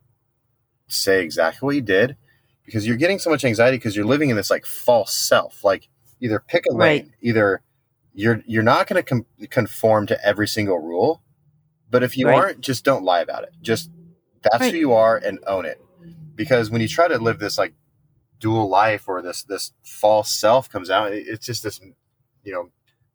say 0.87 1.22
exactly 1.22 1.66
what 1.66 1.74
you 1.74 1.83
did, 1.83 2.16
because 2.64 2.87
you're 2.87 2.96
getting 2.96 3.18
so 3.18 3.31
much 3.31 3.44
anxiety 3.44 3.79
because 3.79 3.96
you're 3.96 4.05
living 4.05 4.31
in 4.31 4.37
this 4.37 4.50
like 4.50 4.66
false 4.66 5.14
self. 5.14 5.64
Like 5.64 5.88
either 6.20 6.40
pick 6.40 6.64
a 6.66 6.74
lane, 6.74 7.02
Right. 7.02 7.11
either 7.20 7.62
you're 8.14 8.42
you're 8.46 8.62
not 8.62 8.87
going 8.87 9.02
to 9.02 9.09
com- 9.09 9.48
conform 9.50 10.07
to 10.07 10.24
every 10.24 10.46
single 10.46 10.79
rule, 10.79 11.22
but 11.90 12.03
if 12.03 12.16
you 12.16 12.27
Right. 12.27 12.37
aren't, 12.37 12.61
just 12.61 12.85
don't 12.85 13.05
lie 13.05 13.20
about 13.20 13.44
it. 13.44 13.53
Just 13.62 13.90
that's 14.42 14.61
Right. 14.61 14.72
who 14.72 14.79
you 14.79 14.92
are 14.92 15.16
and 15.16 15.38
own 15.46 15.64
it. 15.64 15.81
Because 16.35 16.70
when 16.70 16.81
you 16.81 16.88
try 16.88 17.09
to 17.09 17.18
live 17.18 17.38
this 17.38 17.59
like 17.59 17.75
dual 18.38 18.68
life 18.68 19.09
or 19.09 19.22
this 19.22 19.42
this 19.44 19.72
false 19.83 20.31
self 20.31 20.68
comes 20.70 20.90
out, 20.90 21.12
it's 21.12 21.46
just 21.46 21.62
this 21.62 21.81
you 22.44 22.53
know 22.53 22.70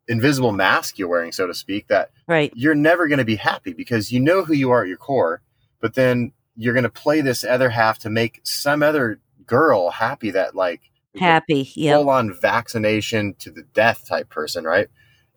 invisible 0.08 0.52
mask 0.52 0.98
you're 0.98 1.08
wearing, 1.08 1.32
so 1.32 1.46
to 1.46 1.54
speak, 1.54 1.86
that 1.88 2.10
right 2.26 2.52
you're 2.56 2.74
never 2.74 3.06
going 3.06 3.18
to 3.18 3.24
be 3.24 3.36
happy 3.36 3.72
because 3.72 4.10
you 4.12 4.20
know 4.20 4.44
who 4.44 4.52
you 4.52 4.70
are 4.70 4.82
at 4.82 4.88
your 4.88 4.96
core, 4.96 5.42
but 5.80 5.94
then 5.94 6.32
you're 6.56 6.74
going 6.74 6.82
to 6.82 6.90
play 6.90 7.20
this 7.20 7.44
other 7.44 7.70
half 7.70 7.98
to 8.00 8.10
make 8.10 8.40
some 8.42 8.82
other 8.82 9.20
girl 9.46 9.90
happy 9.90 10.30
that 10.30 10.54
like 10.54 10.90
happy 11.18 11.70
yeah 11.76 11.96
full 11.96 12.10
on 12.10 12.32
vaccination 12.32 13.34
to 13.38 13.50
the 13.50 13.62
death 13.74 14.06
type 14.08 14.28
person, 14.28 14.64
right? 14.64 14.88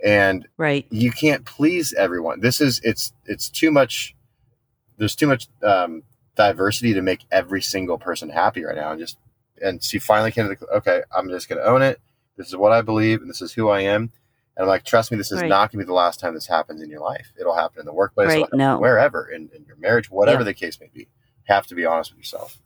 And 0.03 0.47
right 0.57 0.85
you 0.89 1.11
can't 1.11 1.45
please 1.45 1.93
everyone. 1.93 2.41
This 2.41 2.59
is 2.61 2.79
it's 2.83 3.13
it's 3.25 3.49
too 3.49 3.71
much. 3.71 4.15
There's 4.97 5.15
too 5.15 5.27
much 5.27 5.47
um, 5.63 6.03
diversity 6.35 6.93
to 6.93 7.01
make 7.01 7.25
every 7.31 7.61
single 7.61 7.97
person 7.97 8.29
happy 8.29 8.63
right 8.63 8.75
now. 8.75 8.91
And 8.91 8.99
just 8.99 9.17
and 9.61 9.81
she 9.83 9.99
finally 9.99 10.31
came 10.31 10.47
to 10.47 10.55
the 10.55 10.67
okay. 10.77 11.03
I'm 11.15 11.29
just 11.29 11.47
going 11.47 11.59
to 11.61 11.67
own 11.67 11.81
it. 11.81 11.99
This 12.37 12.47
is 12.47 12.55
what 12.57 12.73
I 12.73 12.81
believe, 12.81 13.21
and 13.21 13.29
this 13.29 13.41
is 13.41 13.53
who 13.53 13.69
I 13.69 13.81
am. 13.81 14.11
And 14.57 14.63
I'm 14.63 14.67
like, 14.67 14.83
trust 14.83 15.11
me, 15.11 15.17
this 15.17 15.31
is 15.31 15.41
Right. 15.41 15.49
not 15.49 15.71
going 15.71 15.79
to 15.79 15.85
be 15.85 15.87
the 15.87 15.93
last 15.93 16.19
time 16.19 16.33
this 16.33 16.47
happens 16.47 16.81
in 16.81 16.89
your 16.89 17.01
life. 17.01 17.31
It'll 17.39 17.55
happen 17.55 17.79
in 17.81 17.85
the 17.85 17.93
workplace, 17.93 18.27
Right, 18.29 18.45
no. 18.53 18.77
wherever, 18.79 19.27
in, 19.27 19.49
in 19.53 19.65
your 19.65 19.75
marriage, 19.77 20.09
whatever 20.09 20.41
Yeah. 20.41 20.45
the 20.45 20.53
case 20.53 20.79
may 20.79 20.89
be. 20.93 21.01
You 21.01 21.07
have 21.45 21.67
to 21.67 21.75
be 21.75 21.85
honest 21.85 22.11
with 22.11 22.19
yourself. 22.19 22.59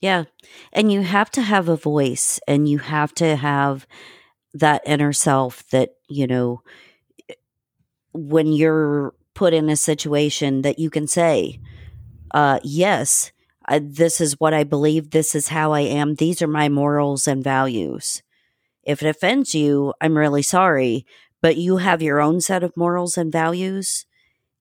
Yeah. 0.00 0.24
And 0.72 0.92
you 0.92 1.02
have 1.02 1.30
to 1.32 1.42
have 1.42 1.68
a 1.68 1.76
voice 1.76 2.38
and 2.46 2.68
you 2.68 2.78
have 2.78 3.12
to 3.14 3.34
have 3.36 3.86
that 4.58 4.82
inner 4.86 5.12
self 5.12 5.68
that, 5.70 5.90
you 6.08 6.26
know, 6.26 6.62
when 8.12 8.52
you're 8.52 9.14
put 9.34 9.52
in 9.52 9.68
a 9.68 9.76
situation 9.76 10.62
that 10.62 10.78
you 10.78 10.90
can 10.90 11.06
say, 11.06 11.60
uh, 12.32 12.58
yes, 12.62 13.32
I, 13.66 13.80
this 13.80 14.20
is 14.20 14.40
what 14.40 14.54
I 14.54 14.64
believe. 14.64 15.10
This 15.10 15.34
is 15.34 15.48
how 15.48 15.72
I 15.72 15.80
am. 15.80 16.14
These 16.14 16.40
are 16.40 16.48
my 16.48 16.68
morals 16.68 17.28
and 17.28 17.44
values. 17.44 18.22
If 18.82 19.02
it 19.02 19.08
offends 19.08 19.54
you, 19.54 19.92
I'm 20.00 20.16
really 20.16 20.42
sorry, 20.42 21.04
but 21.42 21.56
you 21.56 21.78
have 21.78 22.02
your 22.02 22.20
own 22.20 22.40
set 22.40 22.62
of 22.62 22.76
morals 22.76 23.18
and 23.18 23.32
values. 23.32 24.06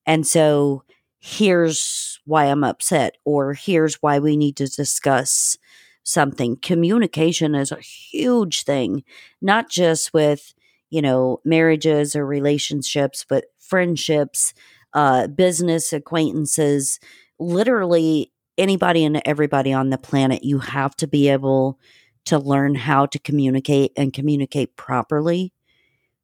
And 0.05 0.25
so 0.25 0.83
here's 1.19 2.19
why 2.25 2.45
I'm 2.45 2.63
upset, 2.63 3.15
or 3.23 3.53
here's 3.53 3.95
why 4.01 4.19
we 4.19 4.35
need 4.35 4.57
to 4.57 4.67
discuss 4.67 5.57
something. 6.05 6.55
Communication 6.61 7.55
is 7.55 7.71
a 7.71 7.81
huge 7.81 8.63
thing, 8.63 9.03
not 9.41 9.69
just 9.69 10.13
with, 10.13 10.53
you 10.89 11.01
know, 11.01 11.41
marriages 11.43 12.15
or 12.15 12.25
relationships, 12.25 13.25
but 13.27 13.45
friendships, 13.59 14.53
uh, 14.93 15.27
business 15.27 15.91
acquaintances, 15.91 16.99
literally 17.39 18.31
anybody 18.57 19.03
and 19.03 19.21
everybody 19.25 19.73
on 19.73 19.89
the 19.89 19.97
planet. 19.97 20.43
You 20.43 20.59
have 20.59 20.95
to 20.97 21.07
be 21.07 21.27
able 21.27 21.79
to 22.25 22.39
learn 22.39 22.75
how 22.75 23.07
to 23.07 23.19
communicate 23.19 23.91
and 23.97 24.13
communicate 24.13 24.77
properly 24.77 25.51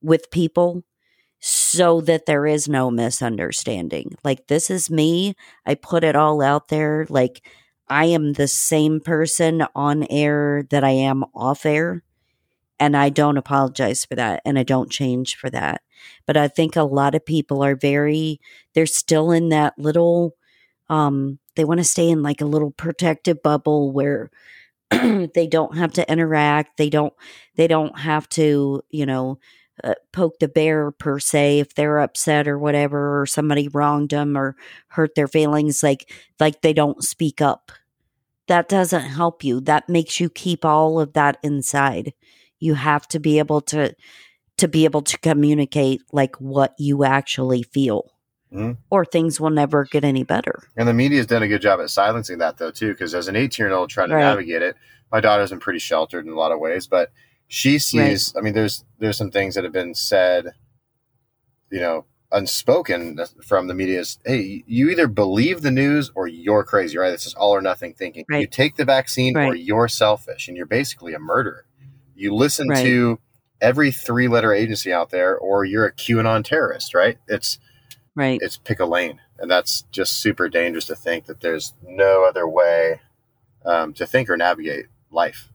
with 0.02 0.32
people 0.32 0.84
so 1.40 2.02
that 2.02 2.28
there 2.28 2.46
is 2.46 2.70
no 2.70 2.92
misunderstanding. 2.92 4.16
Like, 4.24 4.48
this 4.48 4.70
is 4.70 4.92
me. 4.92 5.36
I 5.66 5.74
put 5.76 6.04
it 6.04 6.16
all 6.16 6.42
out 6.42 6.68
there. 6.68 7.08
Like, 7.10 7.44
I 7.92 8.06
am 8.06 8.34
the 8.34 8.48
same 8.48 9.02
person 9.02 9.66
on 9.76 10.08
air 10.10 10.64
that 10.70 10.82
I 10.82 10.92
am 10.92 11.26
off 11.36 11.66
air. 11.66 12.04
And 12.80 12.96
I 12.96 13.10
don't 13.10 13.38
apologize 13.38 14.06
for 14.06 14.16
that. 14.16 14.42
And 14.46 14.58
I 14.58 14.64
don't 14.64 14.90
change 14.90 15.36
for 15.36 15.50
that. 15.50 15.82
But 16.26 16.38
I 16.38 16.48
think 16.48 16.76
a 16.76 16.84
lot 16.84 17.16
of 17.16 17.26
people 17.26 17.62
are 17.62 17.76
very, 17.76 18.40
they're 18.74 18.86
still 18.86 19.30
in 19.30 19.50
that 19.50 19.78
little, 19.78 20.38
um, 20.90 21.38
they 21.56 21.66
want 21.66 21.82
to 21.82 21.84
stay 21.84 22.10
in 22.10 22.24
like 22.24 22.40
a 22.40 22.46
little 22.46 22.72
protective 22.72 23.44
bubble 23.44 23.92
where 23.92 24.32
they 24.90 25.48
don't 25.48 25.78
have 25.78 25.92
to 25.94 26.10
interact. 26.10 26.78
They 26.78 26.90
don't, 26.90 27.14
they 27.56 27.68
don't 27.68 28.00
have 28.00 28.28
to, 28.30 28.82
you 28.90 29.06
know, 29.06 29.38
uh, 29.84 29.96
poke 30.14 30.40
the 30.40 30.48
bear 30.48 30.92
per 30.92 31.20
se 31.20 31.60
if 31.60 31.76
they're 31.76 32.00
upset 32.00 32.48
or 32.48 32.58
whatever 32.58 33.22
or 33.22 33.26
somebody 33.26 33.68
wronged 33.68 34.12
them 34.12 34.38
or 34.38 34.56
hurt 34.90 35.16
their 35.16 35.28
feelings 35.28 35.82
like 35.82 36.12
like 36.40 36.62
they 36.62 36.74
don't 36.74 37.04
speak 37.04 37.42
up 37.42 37.72
that 38.52 38.68
doesn't 38.70 39.08
help 39.20 39.44
you 39.44 39.60
that 39.62 39.88
makes 39.98 40.20
you 40.20 40.30
keep 40.30 40.66
all 40.66 41.00
of 41.00 41.14
that 41.14 41.38
inside 41.50 42.14
you 42.60 42.74
have 42.76 43.08
to 43.08 43.20
be 43.20 43.40
able 43.40 43.62
to 43.62 43.82
to 44.58 44.68
be 44.68 44.84
able 44.86 45.02
to 45.12 45.18
communicate 45.20 46.02
like 46.12 46.36
what 46.54 46.74
you 46.78 47.04
actually 47.04 47.64
feel 47.64 48.02
Mhm. 48.54 48.76
or 48.90 49.06
things 49.06 49.40
will 49.40 49.50
never 49.62 49.86
get 49.86 50.04
any 50.04 50.24
better 50.24 50.56
And 50.76 50.86
the 50.90 50.94
media's 50.94 51.26
done 51.34 51.42
a 51.44 51.48
good 51.48 51.62
job 51.62 51.80
at 51.80 51.90
silencing 51.90 52.40
that, 52.40 52.58
though, 52.58 52.70
too. 52.80 52.90
Because 52.94 53.16
as 53.16 53.30
an 53.30 53.38
18 53.38 53.66
year 53.66 53.74
old 53.74 53.90
trying 53.90 54.10
to 54.10 54.16
Right. 54.16 54.30
navigate 54.32 54.62
it, 54.62 54.76
my 55.10 55.22
daughter's 55.22 55.52
been 55.52 55.60
pretty 55.68 55.80
sheltered 55.80 56.26
in 56.28 56.34
a 56.34 56.36
lot 56.44 56.52
of 56.52 56.60
ways, 56.60 56.86
but 56.86 57.12
she 57.48 57.80
sees. 57.80 58.36
I 58.36 58.42
mean, 58.42 58.54
there's 58.54 58.84
there's 59.00 59.18
some 59.18 59.32
things 59.32 59.56
that 59.56 59.64
have 59.64 59.72
been 59.82 59.96
said, 59.96 60.52
you 61.72 61.80
know, 61.80 62.06
unspoken 62.32 63.20
from 63.44 63.68
the 63.68 63.74
media 63.74 64.00
is 64.00 64.20
Hey, 64.26 64.64
you 64.68 64.90
either 64.90 65.08
believe 65.08 65.62
the 65.62 65.72
news 65.72 66.12
or 66.16 66.28
you're 66.28 66.64
crazy, 66.64 66.98
right? 66.98 67.12
This 67.12 67.26
is 67.26 67.34
all 67.34 67.52
or 67.54 67.62
nothing 67.62 67.94
thinking. 67.94 68.26
You 68.42 68.48
take 68.48 68.76
the 68.76 68.86
vaccine 68.86 69.36
or 69.38 69.56
you're 69.56 69.88
selfish, 69.88 70.48
and 70.48 70.56
you're 70.56 70.66
basically 70.66 71.14
a 71.14 71.20
murderer. 71.20 71.66
You 72.16 72.34
listen 72.34 72.70
Right. 72.70 72.84
to 72.86 73.20
every 73.60 73.92
three 73.92 74.28
letter 74.28 74.54
agency 74.54 74.92
out 74.94 75.10
there, 75.10 75.38
or 75.38 75.66
you're 75.66 75.86
a 75.86 75.94
QAnon 75.94 76.44
terrorist, 76.44 76.94
right? 76.94 77.18
It's 77.28 77.60
right 78.16 78.40
it's 78.42 78.58
pick 78.58 78.80
a 78.80 78.86
lane 78.86 79.22
and 79.40 79.50
that's 79.50 79.84
just 79.92 80.14
super 80.14 80.50
dangerous 80.50 80.86
to 80.88 80.96
think 80.96 81.26
that 81.26 81.40
there's 81.42 81.74
no 81.82 82.26
other 82.26 82.48
way 82.48 83.00
um, 83.66 83.94
to 83.94 84.06
think 84.06 84.30
or 84.30 84.36
navigate 84.38 84.88
life 85.10 85.50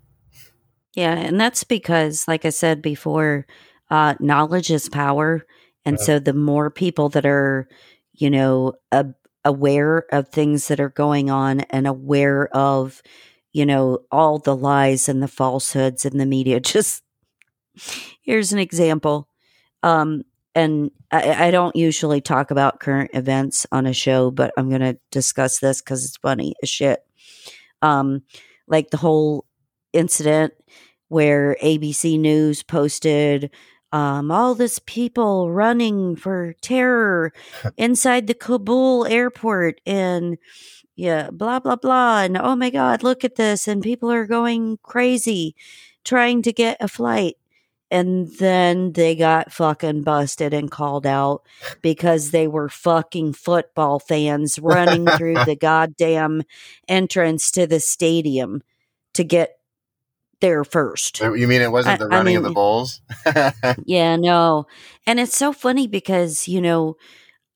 Yeah, 0.95 1.15
and 1.15 1.39
that's 1.41 1.65
because, 1.65 2.27
like 2.27 2.45
I 2.47 2.51
said 2.51 2.81
before, 2.81 3.47
uh, 3.91 4.15
knowledge 4.21 4.71
is 4.71 4.89
power, 4.89 5.45
and 5.87 5.99
Yeah. 5.99 6.05
so 6.05 6.19
the 6.21 6.35
more 6.35 6.71
people 6.71 7.09
that 7.11 7.27
are, 7.27 7.69
you 8.15 8.31
know, 8.31 8.75
a- 8.93 9.15
aware 9.45 10.07
of 10.13 10.29
things 10.29 10.69
that 10.69 10.81
are 10.81 10.91
going 10.91 11.31
on 11.31 11.61
and 11.71 11.87
aware 11.87 12.49
of, 12.55 13.03
you 13.53 13.65
know, 13.67 14.01
all 14.13 14.39
the 14.39 14.57
lies 14.57 15.09
and 15.09 15.23
the 15.23 15.29
falsehoods 15.29 16.05
in 16.05 16.19
the 16.19 16.27
media. 16.27 16.61
Just 16.63 17.03
here's 18.23 18.53
an 18.53 18.59
example, 18.59 19.29
um, 19.83 20.23
and 20.55 20.91
I, 21.11 21.49
I 21.49 21.51
don't 21.51 21.77
usually 21.77 22.21
talk 22.23 22.51
about 22.51 22.81
current 22.81 23.11
events 23.15 23.67
on 23.73 23.87
a 23.87 23.93
show, 23.93 24.31
but 24.31 24.53
I'm 24.57 24.69
going 24.71 24.81
to 24.81 24.99
discuss 25.11 25.59
this 25.61 25.83
because 25.83 26.05
it's 26.05 26.17
funny 26.17 26.55
as 26.63 26.71
shit. 26.71 27.01
Um, 27.83 28.23
like 28.67 28.91
the 28.91 28.97
whole 28.97 29.45
incident 29.93 30.55
where 31.09 31.57
ABC 31.63 32.19
News 32.19 32.63
posted 32.63 33.51
um, 33.97 34.31
all 34.31 34.55
this 34.55 34.79
people 34.81 35.51
running 35.51 36.17
for 36.17 36.55
terror 36.61 37.33
inside 37.79 38.27
the 38.27 38.35
Kabul 38.35 39.07
airport 39.07 39.81
and 39.87 40.37
yeah, 40.97 41.31
blah, 41.31 41.61
blah, 41.61 41.77
blah. 41.77 42.21
And 42.21 42.37
oh 42.37 42.57
my 42.57 42.69
God, 42.69 43.03
look 43.03 43.25
at 43.25 43.37
this. 43.37 43.67
And 43.67 43.83
people 43.83 44.13
are 44.13 44.27
going 44.27 44.79
crazy 44.83 45.55
trying 46.05 46.43
to 46.43 46.53
get 46.53 46.77
a 46.79 46.89
flight. 46.89 47.37
And 47.91 48.29
then 48.39 48.93
they 48.93 49.15
got 49.15 49.51
fucking 49.51 50.03
busted 50.03 50.53
and 50.53 50.71
called 50.71 51.07
out 51.07 51.43
because 51.81 52.33
they 52.33 52.49
were 52.49 52.69
fucking 52.69 53.33
football 53.33 53.99
fans 53.99 54.59
running 54.59 55.07
through 55.07 55.43
the 55.47 55.57
goddamn 55.57 56.43
entrance 56.87 57.51
to 57.53 57.67
the 57.67 57.81
stadium 57.81 58.63
to 59.15 59.25
get 59.25 59.56
there 60.47 60.65
first. 60.65 61.21
you 61.21 61.47
mean 61.49 61.61
it 61.63 61.73
wasn't 61.73 61.99
the 61.99 62.07
I 62.07 62.17
running 62.19 62.37
of 62.37 62.43
mean- 62.43 62.51
the 62.51 62.55
bulls 62.55 63.01
Yeah, 63.85 64.17
no. 64.17 64.67
And 65.07 65.19
it's 65.21 65.37
so 65.37 65.53
funny 65.53 65.87
because, 65.89 66.49
you 66.49 66.61
know, 66.61 66.97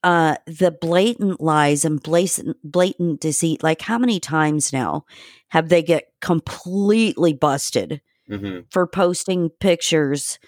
uh, 0.02 0.36
the 0.46 0.70
blatant 0.70 1.40
lies 1.40 1.84
and 1.84 2.02
blatant, 2.02 2.56
blatant 2.64 3.20
deceit. 3.20 3.62
Like, 3.62 3.82
how 3.82 3.98
many 3.98 4.18
times 4.20 4.72
now 4.72 5.04
have 5.48 5.68
they 5.68 5.82
get 5.82 6.04
completely 6.20 7.32
busted 7.32 8.00
hmm 8.28 8.60
for 8.70 8.86
posting 8.86 9.50
pictures 9.50 10.38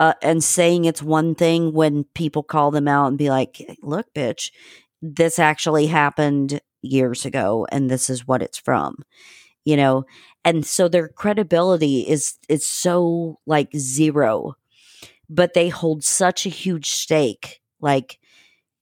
uh, 0.00 0.14
and 0.22 0.42
saying 0.44 0.84
it's 0.84 1.02
one 1.02 1.34
thing 1.34 1.72
when 1.72 2.04
people 2.14 2.42
call 2.42 2.70
them 2.70 2.88
out 2.88 3.08
and 3.08 3.18
be 3.18 3.28
like, 3.30 3.60
"Look, 3.82 4.06
bitch, 4.14 4.50
this 5.02 5.38
actually 5.38 5.86
happened 5.88 6.60
years 6.82 7.24
ago, 7.26 7.66
and 7.72 7.90
this 7.90 8.08
is 8.08 8.26
what 8.26 8.42
it's 8.42 8.58
from." 8.58 9.04
You 9.64 9.76
know, 9.76 10.04
and 10.44 10.66
so 10.66 10.88
their 10.88 11.08
credibility 11.08 12.00
is 12.08 12.36
is 12.48 12.66
so 12.66 13.38
like 13.46 13.70
zero, 13.76 14.54
but 15.28 15.54
they 15.54 15.68
hold 15.68 16.04
such 16.04 16.46
a 16.46 16.50
huge 16.50 16.90
stake, 16.90 17.60
like 17.80 18.18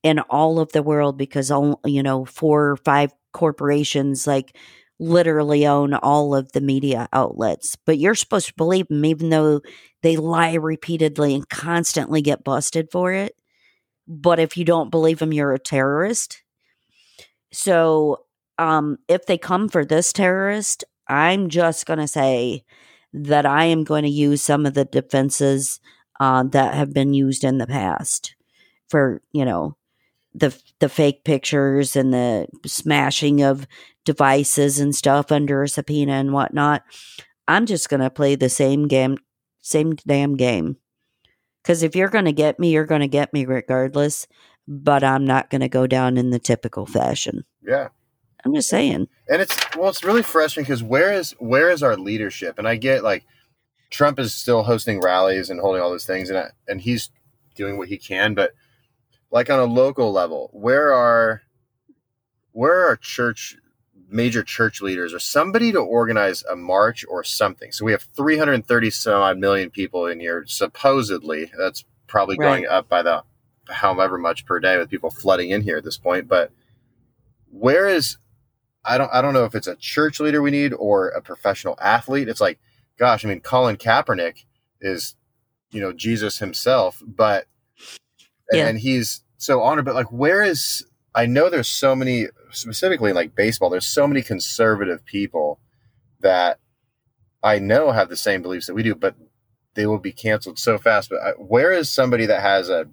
in 0.03 0.19
all 0.31 0.59
of 0.59 0.73
the 0.73 0.83
world 0.83 1.19
because 1.19 1.51
all 1.51 1.81
you 1.85 2.03
know 2.03 2.25
four 2.25 2.71
or 2.71 2.77
five 2.77 3.13
corporations 3.33 4.27
like 4.27 4.57
literally 4.99 5.67
own 5.67 5.95
all 5.95 6.35
of 6.35 6.53
the 6.53 6.61
media 6.61 7.09
outlets 7.13 7.77
but 7.87 7.99
you're 7.99 8.15
supposed 8.15 8.47
to 8.49 8.55
believe 8.55 8.87
them 8.89 9.05
even 9.05 9.31
though 9.31 9.61
they 10.03 10.17
lie 10.17 10.55
repeatedly 10.55 11.35
and 11.35 11.49
constantly 11.49 12.21
get 12.23 12.45
busted 12.45 12.89
for 12.93 13.13
it 13.13 13.35
but 14.09 14.39
if 14.41 14.57
you 14.57 14.65
don't 14.65 14.91
believe 14.91 15.19
them 15.21 15.33
you're 15.33 15.55
a 15.55 15.59
terrorist. 15.59 16.43
So 17.53 18.25
um 18.61 18.99
if 19.09 19.27
they 19.27 19.39
come 19.39 19.69
for 19.69 19.85
this 19.85 20.13
terrorist 20.13 20.85
i'm 21.09 21.49
just 21.49 21.87
going 21.87 21.99
to 21.99 22.09
say 22.09 22.63
that 23.13 23.47
i 23.47 23.65
am 23.65 23.83
going 23.83 24.05
to 24.05 24.11
use 24.11 24.43
some 24.43 24.67
of 24.67 24.75
the 24.75 24.85
defenses 24.85 25.81
uh, 26.21 26.43
that 26.43 26.75
have 26.75 26.93
been 26.93 27.15
used 27.15 27.43
in 27.43 27.59
the 27.59 27.67
past 27.67 28.37
for 28.89 29.23
you 29.33 29.45
know 29.45 29.77
the 30.35 30.57
the 30.79 30.89
fake 30.89 31.25
pictures 31.25 31.97
and 31.97 32.13
the 32.13 32.47
smashing 32.67 33.43
of 33.43 33.67
devices 34.05 34.79
and 34.79 34.95
stuff 34.95 35.33
under 35.33 35.63
a 35.63 35.69
subpoena 35.69 36.13
and 36.13 36.33
whatnot. 36.33 36.83
I'm 37.49 37.67
just 37.67 37.89
gonna 37.89 38.11
play 38.11 38.37
the 38.37 38.49
same 38.49 38.87
game, 38.87 39.19
same 39.61 39.95
damn 39.95 40.37
game. 40.37 40.77
Because 41.63 41.83
if 41.83 41.97
you're 41.97 42.09
gonna 42.09 42.33
get 42.33 42.59
me, 42.59 42.71
you're 42.71 42.87
gonna 42.87 43.09
get 43.09 43.33
me 43.33 43.45
regardless. 43.45 44.27
But 44.69 45.03
I'm 45.03 45.25
not 45.25 45.51
gonna 45.51 45.69
go 45.69 45.87
down 45.87 46.17
in 46.17 46.31
the 46.31 46.39
typical 46.39 46.87
fashion. 46.87 47.45
Yeah. 47.63 47.89
I'm 48.45 48.55
just 48.55 48.69
saying. 48.69 49.09
and 49.29 49.43
it's 49.43 49.57
well 49.77 49.89
it's 49.91 50.03
really 50.05 50.23
frustrating 50.23 50.67
because 50.67 50.83
where 50.83 51.13
is 51.13 51.33
where 51.39 51.71
is 51.71 51.83
our 51.83 51.97
leadership 51.97 52.59
and 52.59 52.67
i 52.67 52.77
get 52.77 53.03
like 53.05 53.25
trump 53.91 54.19
is 54.19 54.35
still 54.35 54.63
hosting 54.65 55.01
rallies 55.01 55.51
and 55.51 55.61
holding 55.61 55.83
all 55.83 55.91
those 55.91 56.07
things 56.07 56.31
and 56.31 56.39
I, 56.39 56.47
and 56.69 56.81
he's 56.81 57.11
doing 57.55 57.77
what 57.77 57.89
he 57.89 57.99
can 57.99 58.35
but 58.35 58.53
like 59.31 59.51
on 59.51 59.59
a 59.59 59.65
local 59.65 60.11
level 60.13 60.51
where 60.53 60.93
are 60.93 61.43
where 62.53 62.87
are 62.89 62.97
church 62.97 63.57
major 64.09 64.43
church 64.43 64.81
leaders 64.81 65.15
or 65.15 65.19
somebody 65.21 65.71
to 65.73 65.79
organize 65.79 66.43
a 66.45 66.57
march 66.57 67.05
or 67.09 67.23
something 67.23 67.71
so 67.73 67.85
we 67.85 67.93
have 67.93 68.03
330 68.17 68.91
some 68.91 69.21
odd 69.21 69.39
million 69.39 69.71
people 69.71 70.07
in 70.07 70.19
here 70.19 70.45
supposedly 70.47 71.51
that's 71.59 71.85
probably 72.07 72.37
Right. 72.39 72.47
going 72.63 72.67
up 72.67 72.89
by 72.89 73.03
the 73.03 73.23
however 73.69 74.19
much 74.19 74.47
per 74.47 74.59
day 74.59 74.79
with 74.79 74.91
people 74.91 75.11
flooding 75.11 75.51
in 75.51 75.63
here 75.63 75.77
at 75.77 75.85
this 75.85 75.99
point 75.99 76.27
but 76.27 76.51
where 77.53 77.87
is 77.89 78.17
I 78.85 78.99
don't 78.99 79.11
I 79.13 79.23
don't 79.23 79.35
know 79.35 79.45
if 79.45 79.55
it's 79.55 79.67
a 79.67 79.77
church 79.77 80.21
leader 80.21 80.43
we 80.43 80.51
need 80.51 80.73
or 80.75 81.09
a 81.11 81.23
professional 81.23 81.77
athlete. 81.81 82.29
It's 82.29 82.41
like, 82.41 82.59
gosh, 82.99 83.25
I 83.25 83.29
mean, 83.29 83.41
Colin 83.41 83.77
Kaepernick 83.77 84.45
is, 84.81 85.17
you 85.71 85.81
know, 85.81 85.93
Jesus 85.93 86.39
himself, 86.39 87.03
but 87.07 87.47
and, 88.51 88.59
Yeah. 88.59 88.69
and 88.69 88.79
he's 88.81 89.23
so 89.39 89.63
honored. 89.63 89.85
But 89.85 89.95
like, 89.95 90.13
where 90.13 90.43
is 90.43 90.85
I 91.15 91.27
know 91.27 91.51
there's 91.51 91.69
so 91.69 91.97
many 91.97 92.29
specifically 92.53 93.11
in 93.11 93.17
like 93.17 93.35
baseball. 93.35 93.71
There's 93.71 93.87
so 93.87 94.07
many 94.07 94.23
conservative 94.23 95.05
people 95.05 95.61
that 96.21 96.59
I 97.43 97.59
know 97.59 97.93
have 97.93 98.09
the 98.11 98.17
same 98.17 98.43
beliefs 98.43 98.67
that 98.67 98.75
we 98.75 98.83
do, 98.83 98.95
but 98.95 99.17
they 99.75 99.87
will 99.87 99.99
be 99.99 100.13
canceled 100.13 100.59
so 100.59 100.79
fast. 100.79 101.11
But 101.11 101.21
I, 101.21 101.31
where 101.33 101.73
is 101.73 101.91
somebody 101.91 102.27
that 102.27 102.43
has 102.43 102.69
a 102.71 102.87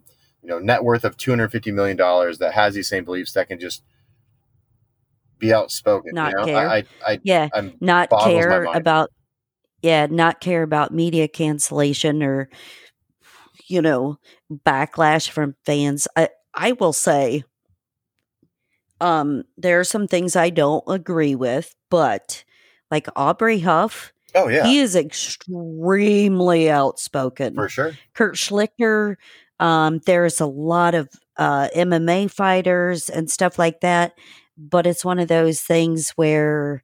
you 0.43 0.49
know 0.49 0.59
net 0.59 0.83
worth 0.83 1.05
of 1.05 1.17
250 1.17 1.71
million 1.71 1.97
dollars 1.97 2.39
that 2.39 2.53
has 2.53 2.75
these 2.75 2.89
same 2.89 3.05
beliefs 3.05 3.33
that 3.33 3.47
can 3.49 3.59
just 3.59 3.83
be 5.39 5.53
outspoken? 5.53 6.13
Not 6.13 6.31
you 6.31 6.37
know? 6.37 6.45
care. 6.45 6.69
I, 6.69 6.77
I, 6.77 6.83
I 7.05 7.19
Yeah, 7.23 7.49
I'm 7.53 7.75
not 7.79 8.09
care 8.23 8.63
about 8.63 9.09
yeah, 9.81 10.07
not 10.07 10.41
care 10.41 10.63
about 10.63 10.93
media 10.93 11.27
cancellation 11.27 12.23
or 12.23 12.49
you 13.67 13.81
know 13.81 14.17
backlash 14.51 15.29
from 15.29 15.55
fans. 15.65 16.07
I 16.15 16.29
I 16.53 16.71
will 16.73 16.93
say, 16.93 17.43
um, 18.99 19.43
there 19.57 19.79
are 19.79 19.85
some 19.85 20.07
things 20.07 20.35
I 20.35 20.49
don't 20.49 20.83
agree 20.87 21.35
with, 21.35 21.75
but 21.89 22.43
like 22.89 23.07
Aubrey 23.15 23.59
Huff, 23.59 24.13
oh 24.35 24.47
yeah, 24.47 24.65
he 24.65 24.79
is 24.79 24.95
extremely 24.95 26.69
outspoken. 26.69 27.55
for 27.55 27.69
sure. 27.69 27.97
Kurt 28.13 28.35
Schlichter. 28.35 29.15
Um, 29.59 30.01
there's 30.05 30.39
a 30.39 30.45
lot 30.45 30.93
of 30.93 31.09
uh, 31.37 31.69
MMA 31.75 32.29
fighters 32.29 33.09
and 33.09 33.29
stuff 33.29 33.57
like 33.57 33.81
that, 33.81 34.13
but 34.57 34.87
it's 34.87 35.05
one 35.05 35.19
of 35.19 35.27
those 35.27 35.61
things 35.61 36.11
where, 36.11 36.83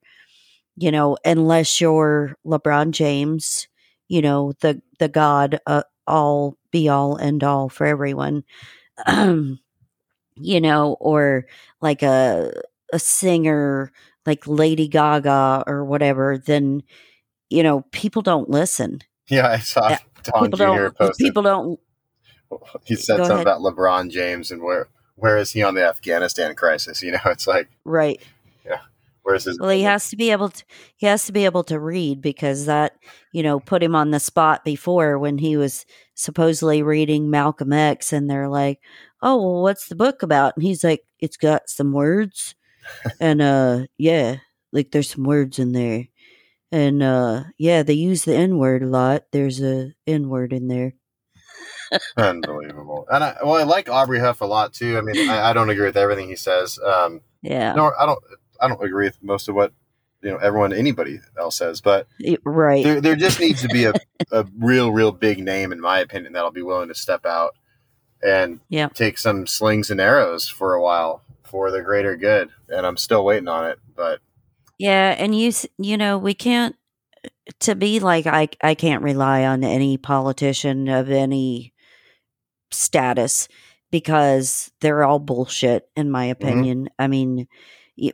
you 0.75 0.91
know, 0.91 1.17
unless 1.25 1.81
you're 1.81 2.35
LeBron 2.45 2.91
James, 2.91 3.67
you 4.07 4.21
know, 4.21 4.53
the 4.61 4.81
the 4.99 5.09
god, 5.09 5.59
uh, 5.65 5.83
all 6.05 6.57
be 6.71 6.89
all 6.89 7.15
and 7.15 7.43
all 7.43 7.69
for 7.69 7.85
everyone, 7.85 8.43
um, 9.05 9.59
you 10.35 10.61
know, 10.61 10.97
or 10.99 11.45
like 11.81 12.03
a 12.03 12.51
a 12.91 12.99
singer 12.99 13.91
like 14.25 14.47
Lady 14.47 14.87
Gaga 14.87 15.63
or 15.67 15.83
whatever, 15.83 16.37
then 16.37 16.83
you 17.49 17.63
know 17.63 17.81
people 17.91 18.21
don't 18.21 18.49
listen. 18.49 19.01
Yeah, 19.29 19.47
I 19.47 19.57
saw 19.57 19.97
Don 20.23 20.45
people 20.45 20.57
Jr. 20.57 20.63
don't. 20.63 20.97
posted. 20.97 21.25
People 21.25 21.43
don't. 21.43 21.79
he 22.83 22.95
said 22.95 23.17
something 23.17 23.31
ahead. 23.31 23.47
about 23.47 23.61
LeBron 23.61 24.09
James 24.11 24.51
and 24.51 24.61
where 24.61 24.87
where 25.15 25.37
is 25.37 25.51
he 25.51 25.63
on 25.63 25.75
the 25.75 25.85
Afghanistan 25.85 26.55
crisis? 26.55 27.01
You 27.01 27.11
know, 27.13 27.19
it's 27.25 27.47
like 27.47 27.69
Right. 27.85 28.21
Yeah. 28.65 28.79
where's 29.23 29.45
his? 29.45 29.59
Well, 29.59 29.69
he 29.69 29.83
has 29.83 30.09
to 30.09 30.15
be 30.15 30.31
able 30.31 30.49
to. 30.49 30.63
He 30.97 31.05
has 31.05 31.25
to 31.25 31.31
be 31.31 31.45
able 31.45 31.63
to 31.65 31.79
read 31.79 32.21
because 32.21 32.65
that, 32.65 32.93
you 33.31 33.43
know, 33.43 33.59
put 33.59 33.83
him 33.83 33.95
on 33.95 34.11
the 34.11 34.19
spot 34.19 34.63
before 34.65 35.17
when 35.19 35.37
he 35.37 35.57
was 35.57 35.85
supposedly 36.15 36.81
reading 36.83 37.29
Malcolm 37.29 37.73
X, 37.73 38.13
and 38.13 38.29
they're 38.29 38.49
like, 38.49 38.79
"Oh, 39.21 39.37
well, 39.41 39.61
what's 39.63 39.87
the 39.87 39.95
book 39.95 40.23
about?" 40.23 40.55
And 40.55 40.63
he's 40.63 40.83
like, 40.83 41.03
"It's 41.19 41.37
got 41.37 41.69
some 41.69 41.91
words, 41.93 42.55
and 43.19 43.41
uh, 43.41 43.85
yeah, 43.97 44.37
like 44.71 44.91
there's 44.91 45.09
some 45.09 45.23
words 45.23 45.59
in 45.59 45.71
there, 45.73 46.07
and 46.71 47.03
uh, 47.03 47.43
yeah, 47.57 47.83
they 47.83 47.93
use 47.93 48.23
the 48.25 48.35
N 48.35 48.57
word 48.57 48.83
a 48.83 48.87
lot. 48.87 49.23
There's 49.31 49.61
a 49.61 49.93
N 50.07 50.29
word 50.29 50.53
in 50.53 50.67
there." 50.67 50.93
Unbelievable. 52.17 53.05
And 53.11 53.23
I, 53.23 53.35
well, 53.43 53.55
I 53.55 53.63
like 53.63 53.89
Aubrey 53.89 54.19
Huff 54.19 54.41
a 54.41 54.45
lot 54.45 54.73
too. 54.73 54.97
I 54.97 55.01
mean, 55.01 55.15
I, 55.27 55.49
I 55.49 55.53
don't 55.53 55.69
agree 55.69 55.85
with 55.85 55.97
everything 55.97 56.27
he 56.29 56.35
says. 56.35 56.79
Um, 56.85 57.21
Yeah. 57.41 57.73
no, 57.73 57.91
I 57.99 58.05
don't. 58.05 58.19
I 58.61 58.67
don't 58.67 58.83
agree 58.83 59.05
with 59.07 59.21
most 59.21 59.49
of 59.49 59.55
what 59.55 59.73
you 60.21 60.31
know 60.31 60.37
everyone 60.37 60.71
anybody 60.73 61.19
else 61.37 61.57
says, 61.57 61.81
but 61.81 62.07
Right. 62.45 62.83
there 62.83 63.01
there 63.01 63.15
just 63.15 63.39
needs 63.39 63.61
to 63.61 63.69
be 63.69 63.85
a, 63.85 63.93
a 64.31 64.45
real 64.57 64.91
real 64.91 65.11
big 65.11 65.43
name 65.43 65.71
in 65.71 65.81
my 65.81 65.99
opinion 65.99 66.33
that'll 66.33 66.51
be 66.51 66.61
willing 66.61 66.87
to 66.87 66.95
step 66.95 67.25
out 67.25 67.55
and 68.21 68.61
Yeah. 68.69 68.87
take 68.93 69.17
some 69.17 69.47
slings 69.47 69.91
and 69.91 69.99
arrows 69.99 70.47
for 70.47 70.75
a 70.75 70.81
while 70.81 71.23
for 71.43 71.71
the 71.71 71.81
greater 71.81 72.15
good. 72.15 72.49
And 72.69 72.85
I'm 72.85 72.95
still 72.97 73.25
waiting 73.25 73.49
on 73.49 73.67
it, 73.69 73.79
but 73.95 74.19
Yeah, 74.77 75.15
and 75.17 75.37
you 75.37 75.51
you 75.77 75.97
know 75.97 76.17
we 76.17 76.33
can't 76.33 76.75
to 77.61 77.75
be 77.75 77.99
like 77.99 78.25
I 78.27 78.47
I 78.61 78.75
can't 78.75 79.03
rely 79.03 79.43
on 79.45 79.63
any 79.65 79.97
politician 79.97 80.87
of 80.87 81.09
any 81.09 81.72
status 82.73 83.47
because 83.91 84.71
they're 84.81 85.03
all 85.03 85.19
bullshit 85.19 85.89
in 85.95 86.09
my 86.11 86.25
opinion. 86.25 86.89
I 86.99 87.07
mean 87.07 87.47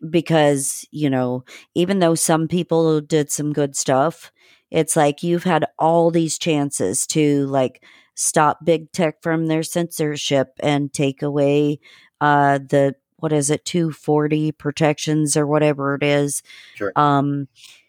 because 0.09 0.85
you 0.91 1.09
know 1.09 1.43
even 1.75 1.99
though 1.99 2.15
some 2.15 2.47
people 2.47 2.99
did 3.01 3.31
some 3.31 3.53
good 3.53 3.75
stuff, 3.75 4.31
it's 4.71 4.95
like 4.95 5.23
you've 5.23 5.43
had 5.45 5.65
all 5.77 6.11
these 6.11 6.37
chances 6.37 7.07
to 7.07 7.45
like 7.47 7.83
stop 8.15 8.63
big 8.65 8.91
tech 8.91 9.21
from 9.21 9.47
their 9.47 9.63
censorship 9.63 10.49
and 10.59 10.91
take 10.91 11.21
away 11.21 11.79
uh 12.19 12.57
the 12.57 12.93
what 13.17 13.31
is 13.31 13.49
it 13.49 13.63
240 13.65 14.51
protections 14.53 15.37
or 15.37 15.47
whatever 15.47 15.95
it 15.95 16.03
is 16.03 16.43
Sure. 16.75 16.91
um 16.97 17.47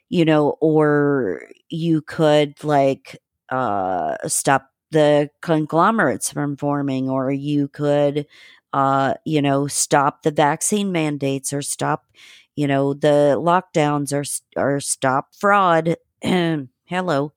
you 0.09 0.25
know 0.25 0.57
or 0.61 1.43
you 1.69 2.01
could 2.03 2.63
like 2.63 3.19
uh 3.49 4.17
stop 4.29 4.70
the 4.91 5.31
conglomerates 5.41 6.33
from 6.33 6.57
forming 6.57 7.09
or 7.09 7.31
you 7.33 7.69
could 7.69 8.27
uh 8.73 9.15
you 9.25 9.43
know 9.43 9.67
stop 9.67 10.23
the 10.23 10.31
vaccine 10.31 10.93
mandates 10.93 11.53
or 11.53 11.63
stop 11.63 12.07
you 12.57 12.67
know 12.67 12.95
the 12.95 13.37
lockdowns 13.39 14.13
or 14.13 14.25
or 14.61 14.81
stop 14.81 15.29
fraud 15.35 15.97
hello 16.23 17.33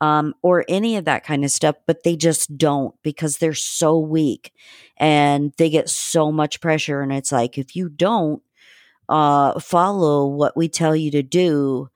um, 0.00 0.34
or 0.42 0.64
any 0.68 0.96
of 0.96 1.04
that 1.06 1.24
kind 1.24 1.44
of 1.44 1.50
stuff, 1.50 1.76
but 1.86 2.02
they 2.02 2.16
just 2.16 2.56
don't 2.58 2.94
because 3.02 3.38
they're 3.38 3.54
so 3.54 3.98
weak 3.98 4.52
and 4.98 5.52
they 5.56 5.70
get 5.70 5.88
so 5.88 6.30
much 6.30 6.60
pressure. 6.60 7.00
And 7.00 7.12
it's 7.12 7.32
like, 7.32 7.56
if 7.56 7.74
you 7.74 7.88
don't 7.88 8.42
uh, 9.08 9.58
follow 9.60 10.26
what 10.26 10.56
we 10.56 10.68
tell 10.68 10.96
you 10.96 11.10
to 11.12 11.22
do, 11.22 11.88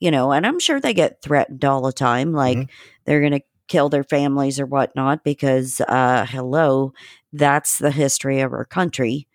you 0.00 0.10
know, 0.10 0.32
and 0.32 0.46
I'm 0.46 0.60
sure 0.60 0.80
they 0.80 0.94
get 0.94 1.22
threatened 1.22 1.64
all 1.64 1.82
the 1.82 1.92
time, 1.92 2.32
like 2.32 2.58
Mhm. 2.58 2.68
they're 3.04 3.20
going 3.20 3.32
to 3.32 3.42
kill 3.68 3.88
their 3.88 4.04
families 4.04 4.60
or 4.60 4.66
whatnot 4.66 5.24
because, 5.24 5.80
uh, 5.82 6.26
hello, 6.28 6.92
that's 7.32 7.78
the 7.78 7.90
history 7.92 8.40
of 8.40 8.52
our 8.52 8.64
country 8.64 9.28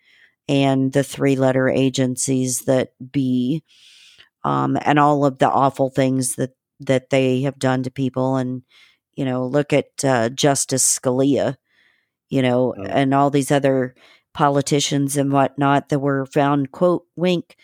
and 0.48 0.92
the 0.92 1.04
three 1.04 1.36
letter 1.36 1.68
agencies 1.68 2.62
that 2.62 2.92
be 3.12 3.62
um, 4.44 4.78
and 4.82 4.98
all 4.98 5.24
of 5.24 5.38
the 5.38 5.50
awful 5.50 5.90
things 5.90 6.36
that 6.36 6.52
that 6.80 7.10
they 7.10 7.42
have 7.42 7.58
done 7.58 7.82
to 7.82 7.90
people 7.90 8.36
and 8.36 8.62
you 9.14 9.24
know 9.24 9.46
look 9.46 9.72
at 9.72 9.88
uh, 10.04 10.28
justice 10.30 10.98
scalia 10.98 11.56
you 12.30 12.42
know 12.42 12.74
Mm. 12.78 12.88
and 12.90 13.14
all 13.14 13.30
these 13.30 13.50
other 13.52 13.94
politicians 14.34 15.16
and 15.16 15.32
whatnot 15.32 15.88
that 15.88 16.00
were 16.00 16.26
found 16.26 16.72
quote 16.72 17.04
wink 17.16 17.56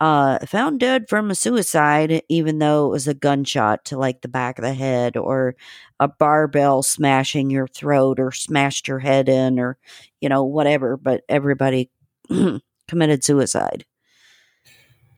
uh 0.00 0.38
found 0.46 0.80
dead 0.80 1.08
from 1.08 1.30
a 1.30 1.34
suicide 1.34 2.22
even 2.28 2.58
though 2.58 2.86
it 2.86 2.90
was 2.90 3.08
a 3.08 3.14
gunshot 3.14 3.84
to 3.84 3.96
like 3.98 4.20
the 4.20 4.28
back 4.28 4.58
of 4.58 4.64
the 4.64 4.74
head 4.74 5.16
or 5.16 5.54
a 6.00 6.08
barbell 6.08 6.82
smashing 6.82 7.50
your 7.50 7.66
throat 7.66 8.18
or 8.20 8.30
smashed 8.32 8.88
your 8.88 8.98
head 8.98 9.28
in 9.28 9.58
or 9.58 9.78
you 10.20 10.28
know 10.28 10.44
whatever 10.44 10.96
but 10.96 11.22
everybody 11.28 11.90
committed 12.88 13.24
suicide 13.24 13.84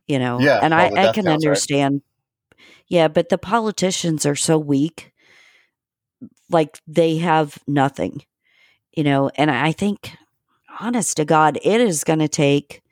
you 0.07 0.19
know 0.19 0.47
Yeah, 0.47 0.61
and 0.61 0.75
i 0.75 0.91
i 0.97 1.09
can 1.09 1.29
counts, 1.29 1.47
right? 1.47 1.63
understand 1.67 2.03
yeah 2.89 3.09
but 3.09 3.29
the 3.29 3.39
politicians 3.39 4.27
are 4.27 4.37
so 4.37 4.59
weak 4.59 5.13
like 6.51 6.81
they 6.87 7.19
have 7.19 7.59
nothing 7.67 8.23
you 8.93 9.05
know 9.05 9.31
and 9.37 9.51
i 9.51 9.73
think 9.73 10.17
honest 10.81 11.17
to 11.17 11.25
god 11.25 11.59
it 11.63 11.81
is 11.81 12.05
going 12.05 12.19
to 12.19 12.29
take 12.29 12.83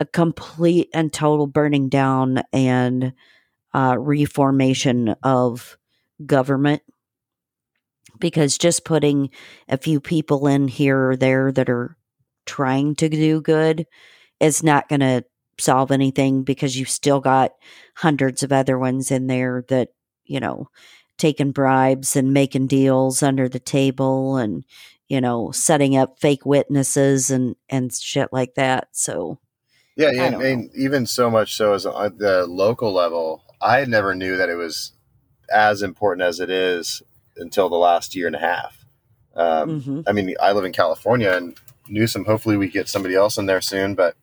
a 0.00 0.06
complete 0.06 0.88
and 0.94 1.12
total 1.12 1.46
burning 1.46 1.88
down 1.90 2.42
and 2.52 3.12
uh, 3.74 3.96
reformation 3.98 5.14
of 5.22 5.78
government. 6.26 6.82
Because 8.18 8.58
just 8.58 8.84
putting 8.84 9.30
a 9.68 9.76
few 9.78 10.00
people 10.00 10.46
in 10.46 10.68
here 10.68 11.10
or 11.10 11.16
there 11.16 11.52
that 11.52 11.70
are 11.70 11.96
trying 12.46 12.96
to 12.96 13.08
do 13.08 13.40
good 13.40 13.86
is 14.40 14.62
not 14.62 14.88
going 14.88 15.00
to 15.00 15.24
solve 15.58 15.90
anything 15.90 16.42
because 16.42 16.78
you've 16.78 16.88
still 16.90 17.20
got 17.20 17.52
hundreds 17.96 18.42
of 18.42 18.52
other 18.52 18.78
ones 18.78 19.10
in 19.10 19.26
there 19.26 19.64
that 19.68 19.90
you 20.24 20.40
know 20.40 20.68
taking 21.18 21.52
bribes 21.52 22.16
and 22.16 22.32
making 22.32 22.66
deals 22.66 23.22
under 23.22 23.48
the 23.48 23.60
table 23.60 24.38
and 24.38 24.64
you 25.08 25.20
know 25.20 25.50
setting 25.50 25.96
up 25.96 26.18
fake 26.18 26.46
witnesses 26.46 27.30
and 27.30 27.56
and 27.68 27.92
shit 27.92 28.30
like 28.32 28.54
that. 28.54 28.88
So 28.92 29.38
Yeah, 29.96 30.10
and, 30.14 30.40
and 30.42 30.70
even 30.74 31.04
so 31.06 31.30
much 31.30 31.54
so 31.56 31.74
as 31.74 31.84
at 31.84 32.18
the 32.18 32.46
local 32.46 32.92
level, 32.92 33.42
I 33.60 33.84
never 33.84 34.14
knew 34.14 34.36
that 34.36 34.48
it 34.48 34.54
was 34.54 34.92
as 35.52 35.82
important 35.82 36.22
as 36.26 36.40
it 36.40 36.48
is 36.48 37.02
until 37.36 37.68
the 37.68 37.76
last 37.76 38.14
year 38.14 38.26
and 38.26 38.36
a 38.36 38.40
half. 38.40 38.84
Um, 39.34 39.82
mhm. 39.82 40.04
I 40.06 40.12
mean, 40.12 40.34
I 40.40 40.52
live 40.52 40.64
in 40.64 40.72
California, 40.72 41.32
and 41.32 41.56
Newsom. 41.88 42.24
Hopefully, 42.24 42.56
we 42.56 42.68
get 42.68 42.88
somebody 42.88 43.14
else 43.14 43.36
in 43.36 43.46
there 43.46 43.60
soon. 43.60 43.94
But 43.94 44.16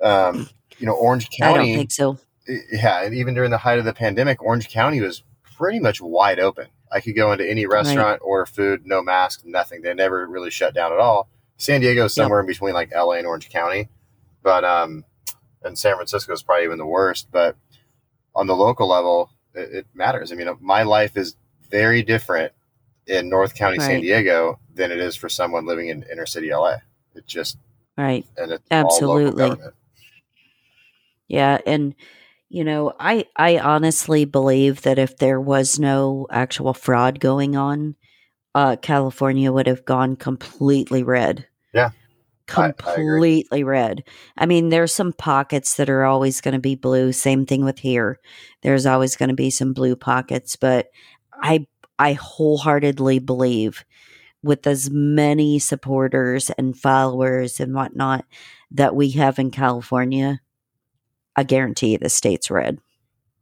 um, 0.00 0.48
you 0.78 0.86
know, 0.86 0.94
Orange 0.94 1.28
i 1.40 1.44
don't 1.46 1.56
County, 1.56 1.76
think 1.76 1.92
so 1.92 2.18
yeah, 2.72 3.02
and 3.04 3.14
even 3.14 3.34
during 3.34 3.50
the 3.50 3.58
height 3.58 3.78
of 3.78 3.84
the 3.84 3.92
pandemic, 3.92 4.42
Orange 4.42 4.68
County 4.68 5.00
was 5.00 5.22
pretty 5.56 5.78
much 5.78 6.00
wide 6.00 6.40
open. 6.40 6.66
I 6.90 7.00
could 7.00 7.14
go 7.14 7.32
into 7.32 7.48
any 7.48 7.66
restaurant, 7.66 8.20
order 8.22 8.46
food, 8.46 8.84
no 8.84 9.02
mask, 9.02 9.42
nothing. 9.44 9.82
They 9.82 9.94
never 9.94 10.26
really 10.26 10.50
shut 10.50 10.74
down 10.74 10.92
at 10.92 10.98
all. 10.98 11.28
San 11.56 11.80
Diego 11.80 12.04
is 12.06 12.16
Yep. 12.16 12.24
somewhere 12.24 12.40
in 12.40 12.46
between 12.46 12.74
like 12.74 12.92
LA 12.94 13.12
and 13.12 13.26
Orange 13.26 13.48
County, 13.48 13.88
but 14.42 14.64
um, 14.64 15.04
and 15.62 15.78
San 15.78 15.94
Francisco 15.94 16.32
is 16.32 16.42
probably 16.42 16.64
even 16.64 16.78
the 16.78 16.86
worst. 16.86 17.28
But 17.30 17.56
on 18.34 18.46
the 18.46 18.56
local 18.56 18.88
level, 18.88 19.30
it, 19.54 19.74
it 19.74 19.86
matters. 19.94 20.32
I 20.32 20.34
mean, 20.34 20.48
my 20.60 20.82
life 20.82 21.16
is 21.16 21.36
very 21.70 22.02
different 22.02 22.52
in 23.06 23.28
North 23.28 23.54
County, 23.54 23.78
San 23.78 24.00
Diego, 24.00 24.58
than 24.74 24.90
it 24.92 24.98
is 24.98 25.16
for 25.16 25.28
someone 25.28 25.66
living 25.66 25.88
in 25.88 26.04
inner 26.10 26.26
city 26.26 26.52
LA. 26.52 26.76
It 27.14 27.26
just 27.26 27.58
right 27.96 28.24
and 28.36 28.52
it's 28.52 28.64
Absolutely. 28.70 29.56
Yeah, 31.28 31.58
and 31.66 31.94
you 32.48 32.64
know, 32.64 32.92
I 32.98 33.26
I 33.36 33.58
honestly 33.58 34.24
believe 34.24 34.82
that 34.82 34.98
if 34.98 35.16
there 35.16 35.40
was 35.40 35.78
no 35.78 36.26
actual 36.30 36.74
fraud 36.74 37.20
going 37.20 37.56
on, 37.56 37.96
uh 38.54 38.76
California 38.80 39.50
would 39.50 39.66
have 39.66 39.84
gone 39.84 40.16
completely 40.16 41.02
red. 41.02 41.46
Yeah, 42.48 42.54
I- 42.64 42.66
I. 42.68 42.72
Completely 42.72 43.64
red. 43.64 44.04
I 44.36 44.46
mean, 44.46 44.68
there's 44.68 44.92
some 44.94 45.12
pockets 45.12 45.76
that 45.76 45.88
are 45.90 46.04
always 46.04 46.40
going 46.40 46.54
to 46.54 46.60
be 46.60 46.74
blue. 46.74 47.12
Same 47.12 47.46
thing 47.46 47.64
with 47.64 47.78
here. 47.78 48.18
There's 48.62 48.86
always 48.86 49.16
going 49.16 49.28
to 49.30 49.34
be 49.34 49.50
some 49.50 49.72
blue 49.72 49.96
pockets, 49.96 50.56
but 50.56 50.88
I 51.34 51.66
I 51.98 52.14
wholeheartedly 52.14 53.20
believe 53.20 53.84
with 54.42 54.66
as 54.66 54.90
many 54.90 55.58
supporters 55.58 56.50
and 56.58 56.76
followers 56.76 57.60
and 57.60 57.74
whatnot 57.74 58.24
that 58.72 58.96
we 58.96 59.10
have 59.10 59.38
in 59.38 59.50
California, 59.52 60.40
I 61.36 61.44
guarantee 61.44 61.96
the 61.96 62.08
state's 62.08 62.50
red. 62.50 62.78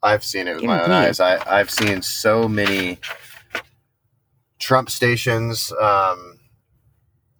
I've 0.02 0.24
seen 0.24 0.46
it 0.48 0.56
with 0.56 0.64
my 0.64 0.82
own 0.82 0.90
eyes. 0.90 1.20
I, 1.20 1.38
I've 1.58 1.70
seen 1.70 2.02
so 2.02 2.48
many 2.48 2.98
Trump 4.58 4.90
stations, 4.90 5.72
um, 5.80 6.39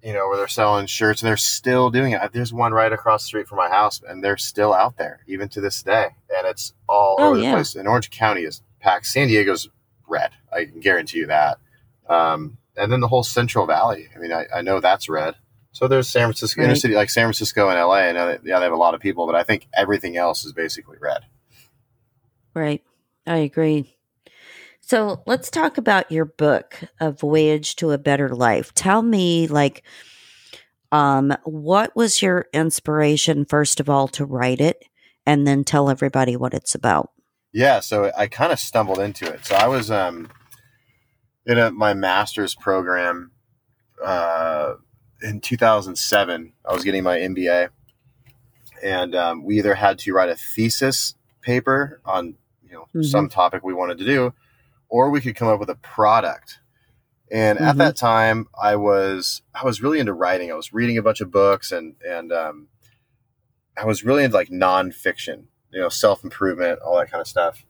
you 0.03 0.13
know, 0.13 0.29
where 0.29 0.37
they're 0.37 0.49
selling 0.49 0.87
shirts 0.87 1.21
and 1.23 1.29
they're 1.29 1.37
still 1.37 1.91
doing 1.91 2.13
it. 2.13 2.33
There's 2.33 2.53
one 2.53 2.73
right 2.73 2.93
across 2.93 3.23
the 3.23 3.27
street 3.29 3.49
from 3.49 3.59
my 3.59 3.69
house, 3.69 4.01
and 4.07 4.23
they're 4.25 4.37
still 4.37 4.73
out 4.73 4.97
there 4.97 5.21
even 5.27 5.49
to 5.51 5.61
this 5.61 5.83
day. 5.83 6.09
And 6.37 6.47
it's 6.47 6.73
all 6.89 7.17
Oh, 7.19 7.29
over 7.29 7.37
the 7.37 7.43
yeah. 7.45 7.55
place. 7.55 7.75
And 7.75 7.87
Orange 7.89 8.11
County 8.11 8.43
is 8.43 8.63
packed. 8.81 9.07
San 9.07 9.29
Diego's 9.29 9.69
red. 10.09 10.31
I 10.53 10.65
can 10.65 10.81
guarantee 10.81 11.19
you 11.19 11.27
that. 11.27 11.59
Um, 12.09 12.57
and 12.77 12.91
then 12.91 13.01
the 13.01 13.09
whole 13.09 13.23
Central 13.23 13.67
Valley. 13.67 14.09
I 14.15 14.19
mean, 14.19 14.33
I, 14.33 14.47
I 14.55 14.63
know 14.63 14.81
that's 14.81 15.09
red. 15.09 15.35
So 15.73 15.87
there's 15.87 16.09
San 16.09 16.23
Francisco, 16.27 16.63
inner 16.63 16.75
city, 16.75 16.95
like 16.95 17.11
San 17.11 17.27
Francisco 17.27 17.69
and 17.69 17.79
LA. 17.79 17.95
I 17.97 18.13
know 18.13 18.27
that, 18.27 18.41
yeah, 18.45 18.59
they 18.59 18.65
have 18.65 18.73
a 18.73 18.77
lot 18.77 18.95
of 18.95 19.01
people, 19.01 19.27
but 19.27 19.37
I 19.37 19.45
think 19.45 19.69
everything 19.73 20.17
else 20.17 20.45
is 20.45 20.53
basically 20.53 20.97
red. 21.01 21.21
Right. 22.55 22.83
I 23.27 23.37
agree. 23.39 23.97
So 24.90 25.22
let's 25.24 25.53
talk 25.53 25.79
about 25.79 26.11
your 26.11 26.24
book, 26.24 26.81
A 26.98 27.12
Voyage 27.12 27.76
to 27.76 27.92
a 27.92 27.98
Better 27.98 28.29
Life. 28.29 28.74
Tell 28.74 29.03
me, 29.03 29.46
like, 29.46 29.85
um, 30.90 31.33
what 31.44 31.94
was 31.94 32.20
your 32.20 32.46
inspiration, 32.53 33.44
first 33.44 33.79
of 33.79 33.88
all, 33.88 34.09
to 34.09 34.24
write 34.24 34.61
it, 34.61 34.85
and 35.24 35.46
then 35.46 35.62
tell 35.62 35.90
everybody 35.90 36.35
what 36.37 36.55
it's 36.55 36.74
about. 36.74 37.12
Yeah, 37.53 37.79
so 37.79 38.11
I 38.18 38.26
kind 38.26 38.50
of 38.50 38.59
stumbled 38.59 38.98
into 38.98 39.33
it. 39.33 39.46
So 39.46 39.55
I 39.55 39.68
was 39.68 39.92
um, 39.92 40.29
in 41.46 41.57
a, 41.57 41.70
my 41.70 41.94
master's 41.94 42.57
program 42.57 43.31
uh, 44.05 44.74
in 45.22 45.40
2007. 45.40 46.53
I 46.68 46.72
was 46.72 46.83
getting 46.83 47.05
my 47.05 47.18
MBA, 47.18 47.68
and 48.83 49.14
um, 49.14 49.44
we 49.44 49.57
either 49.59 49.76
had 49.76 50.00
to 50.00 50.12
write 50.12 50.31
a 50.31 50.35
thesis 50.35 51.14
paper 51.42 52.00
on 52.05 52.35
you 52.68 52.72
know 52.72 52.88
Mhm. 52.92 53.05
some 53.05 53.29
topic 53.29 53.62
we 53.62 53.72
wanted 53.72 53.98
to 53.98 54.05
do, 54.05 54.35
or 54.90 55.09
we 55.11 55.22
could 55.22 55.35
come 55.37 55.48
up 55.48 55.59
with 55.61 55.70
a 55.70 55.76
product. 55.76 56.59
And 57.33 57.59
at 57.61 57.76
Mhm. 57.76 57.79
that 57.79 57.96
time, 57.96 58.48
I 58.61 58.76
was 58.76 59.40
I 59.55 59.64
was 59.64 59.81
really 59.81 60.00
into 60.00 60.12
writing. 60.12 60.50
I 60.50 60.57
was 60.57 60.72
reading 60.72 60.98
a 60.98 61.03
bunch 61.03 61.20
of 61.20 61.31
books, 61.31 61.72
and 61.72 61.94
and 62.07 62.33
um, 62.33 62.68
I 63.76 63.85
was 63.87 64.05
really 64.05 64.24
into 64.24 64.37
like 64.37 64.48
nonfiction, 64.48 65.44
you 65.72 65.81
know, 65.81 65.88
self 65.88 66.24
improvement, 66.24 66.81
all 66.81 66.98
that 66.98 67.11
kind 67.11 67.20
of 67.20 67.29
stuff. 67.29 67.64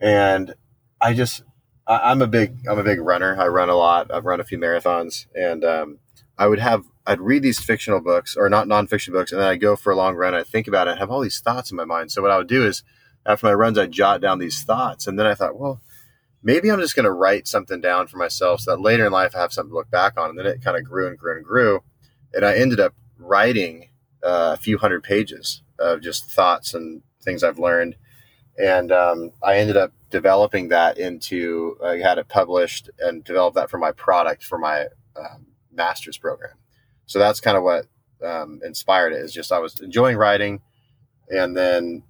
And 0.00 0.54
I 1.00 1.14
just 1.14 1.42
I, 1.86 2.10
I'm 2.10 2.22
a 2.22 2.26
big 2.26 2.58
I'm 2.68 2.78
a 2.78 2.84
big 2.84 3.00
runner. 3.00 3.36
I 3.40 3.46
run 3.48 3.68
a 3.68 3.76
lot. 3.76 4.12
I've 4.12 4.24
run 4.24 4.40
a 4.40 4.44
few 4.44 4.58
marathons, 4.58 5.26
and 5.34 5.64
um, 5.64 5.98
I 6.36 6.48
would 6.48 6.58
have 6.58 6.84
I'd 7.06 7.20
read 7.20 7.42
these 7.42 7.60
fictional 7.60 8.00
books 8.00 8.36
or 8.36 8.48
not 8.50 8.66
nonfiction 8.66 9.12
books, 9.12 9.30
and 9.32 9.40
then 9.40 9.48
I'd 9.48 9.60
go 9.60 9.76
for 9.76 9.92
a 9.92 9.96
long 9.96 10.16
run. 10.16 10.34
I'd 10.34 10.46
think 10.48 10.66
about 10.66 10.88
it, 10.88 10.92
and 10.92 11.00
have 11.00 11.10
all 11.10 11.20
these 11.20 11.40
thoughts 11.40 11.70
in 11.70 11.76
my 11.76 11.84
mind. 11.84 12.10
So 12.10 12.20
what 12.20 12.30
I 12.32 12.36
would 12.36 12.48
do 12.48 12.66
is 12.66 12.82
after 13.24 13.46
my 13.46 13.54
runs, 13.54 13.78
I'd 13.78 13.92
jot 13.92 14.20
down 14.20 14.38
these 14.40 14.62
thoughts, 14.64 15.06
and 15.06 15.18
then 15.18 15.26
I 15.26 15.34
thought, 15.34 15.58
well, 15.58 15.80
maybe 16.42 16.70
I'm 16.70 16.80
just 16.80 16.96
going 16.96 17.04
to 17.04 17.12
write 17.12 17.48
something 17.48 17.80
down 17.80 18.06
for 18.06 18.16
myself 18.16 18.60
so 18.60 18.72
that 18.72 18.80
later 18.80 19.06
in 19.06 19.12
life 19.12 19.34
I 19.34 19.40
have 19.40 19.52
something 19.52 19.70
to 19.70 19.76
look 19.76 19.90
back 19.90 20.18
on. 20.18 20.30
And 20.30 20.38
then 20.38 20.46
it 20.46 20.62
kind 20.62 20.76
of 20.76 20.84
grew 20.84 21.08
and 21.08 21.18
grew 21.18 21.36
and 21.36 21.44
grew, 21.44 21.82
and 22.32 22.44
I 22.44 22.54
ended 22.54 22.80
up 22.80 22.94
writing 23.18 23.88
uh, 24.22 24.54
a 24.54 24.56
few 24.56 24.78
hundred 24.78 25.02
pages 25.02 25.62
of 25.78 26.00
just 26.00 26.30
thoughts 26.30 26.74
and 26.74 27.02
things 27.22 27.42
I've 27.42 27.58
learned. 27.58 27.96
And 28.56 28.90
um, 28.90 29.30
I 29.42 29.58
ended 29.58 29.76
up 29.76 29.92
developing 30.10 30.68
that 30.68 30.98
into, 30.98 31.76
I 31.84 31.98
had 31.98 32.18
it 32.18 32.28
published 32.28 32.90
and 32.98 33.22
developed 33.22 33.54
that 33.54 33.70
for 33.70 33.78
my 33.78 33.92
product 33.92 34.44
for 34.44 34.58
my 34.58 34.86
um, 35.16 35.46
master's 35.72 36.18
program. 36.18 36.56
So 37.06 37.18
that's 37.18 37.40
kind 37.40 37.56
of 37.56 37.62
what 37.62 37.86
um, 38.24 38.60
inspired 38.64 39.12
it 39.12 39.20
is 39.20 39.32
just 39.32 39.52
I 39.52 39.58
was 39.58 39.80
enjoying 39.80 40.16
writing. 40.16 40.60
And 41.28 41.56
then 41.56 42.02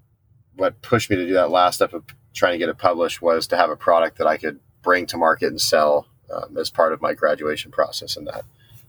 what 0.57 0.81
pushed 0.81 1.11
me 1.11 1.17
to 1.17 1.27
do 1.27 1.35
that 1.35 1.51
last 1.51 1.77
step 1.77 1.93
of 1.93 2.05
trying 2.39 2.53
to 2.53 2.59
get 2.59 2.69
it 2.69 2.79
published 2.79 3.21
was 3.21 3.47
to 3.49 3.57
have 3.57 3.71
a 3.71 3.77
product 3.77 4.19
that 4.19 4.27
I 4.27 4.37
could 4.37 4.61
bring 4.83 5.07
to 5.07 5.17
market 5.17 5.49
and 5.49 5.61
sell 5.61 6.07
um, 6.33 6.57
as 6.57 6.71
part 6.71 6.93
of 6.93 7.03
my 7.03 7.15
graduation 7.15 7.71
process 7.71 8.17
and 8.17 8.27
that. 8.27 8.45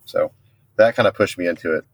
So 0.06 0.32
that 0.78 0.96
kind 0.96 1.08
of 1.08 1.14
pushed 1.14 1.38
me 1.38 1.48
into 1.48 1.76
it. 1.76 1.86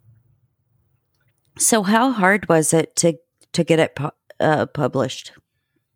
So 1.57 1.83
how 1.83 2.11
hard 2.11 2.47
was 2.49 2.73
it 2.73 2.95
to 2.97 3.17
to 3.53 3.63
get 3.63 3.79
it 3.79 3.95
pu- 3.95 4.11
uh, 4.39 4.65
published? 4.67 5.31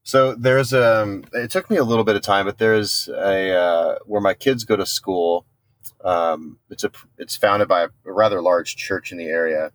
So 0.03 0.34
there's 0.34 0.74
um 0.74 1.26
it 1.34 1.51
took 1.51 1.70
me 1.70 1.78
a 1.78 1.84
little 1.84 2.03
bit 2.03 2.16
of 2.16 2.22
time, 2.22 2.45
but 2.45 2.57
there's 2.57 3.07
a 3.10 3.51
uh, 3.51 3.95
where 4.05 4.22
my 4.22 4.34
kids 4.34 4.64
go 4.64 4.76
to 4.76 4.86
school. 4.86 5.45
Um, 6.03 6.60
it's 6.70 6.84
a 6.84 6.91
it's 7.18 7.36
founded 7.36 7.68
by 7.68 7.84
a 7.84 7.89
rather 8.05 8.41
large 8.41 8.76
church 8.76 9.12
in 9.12 9.18
the 9.18 9.28
area, 9.28 9.72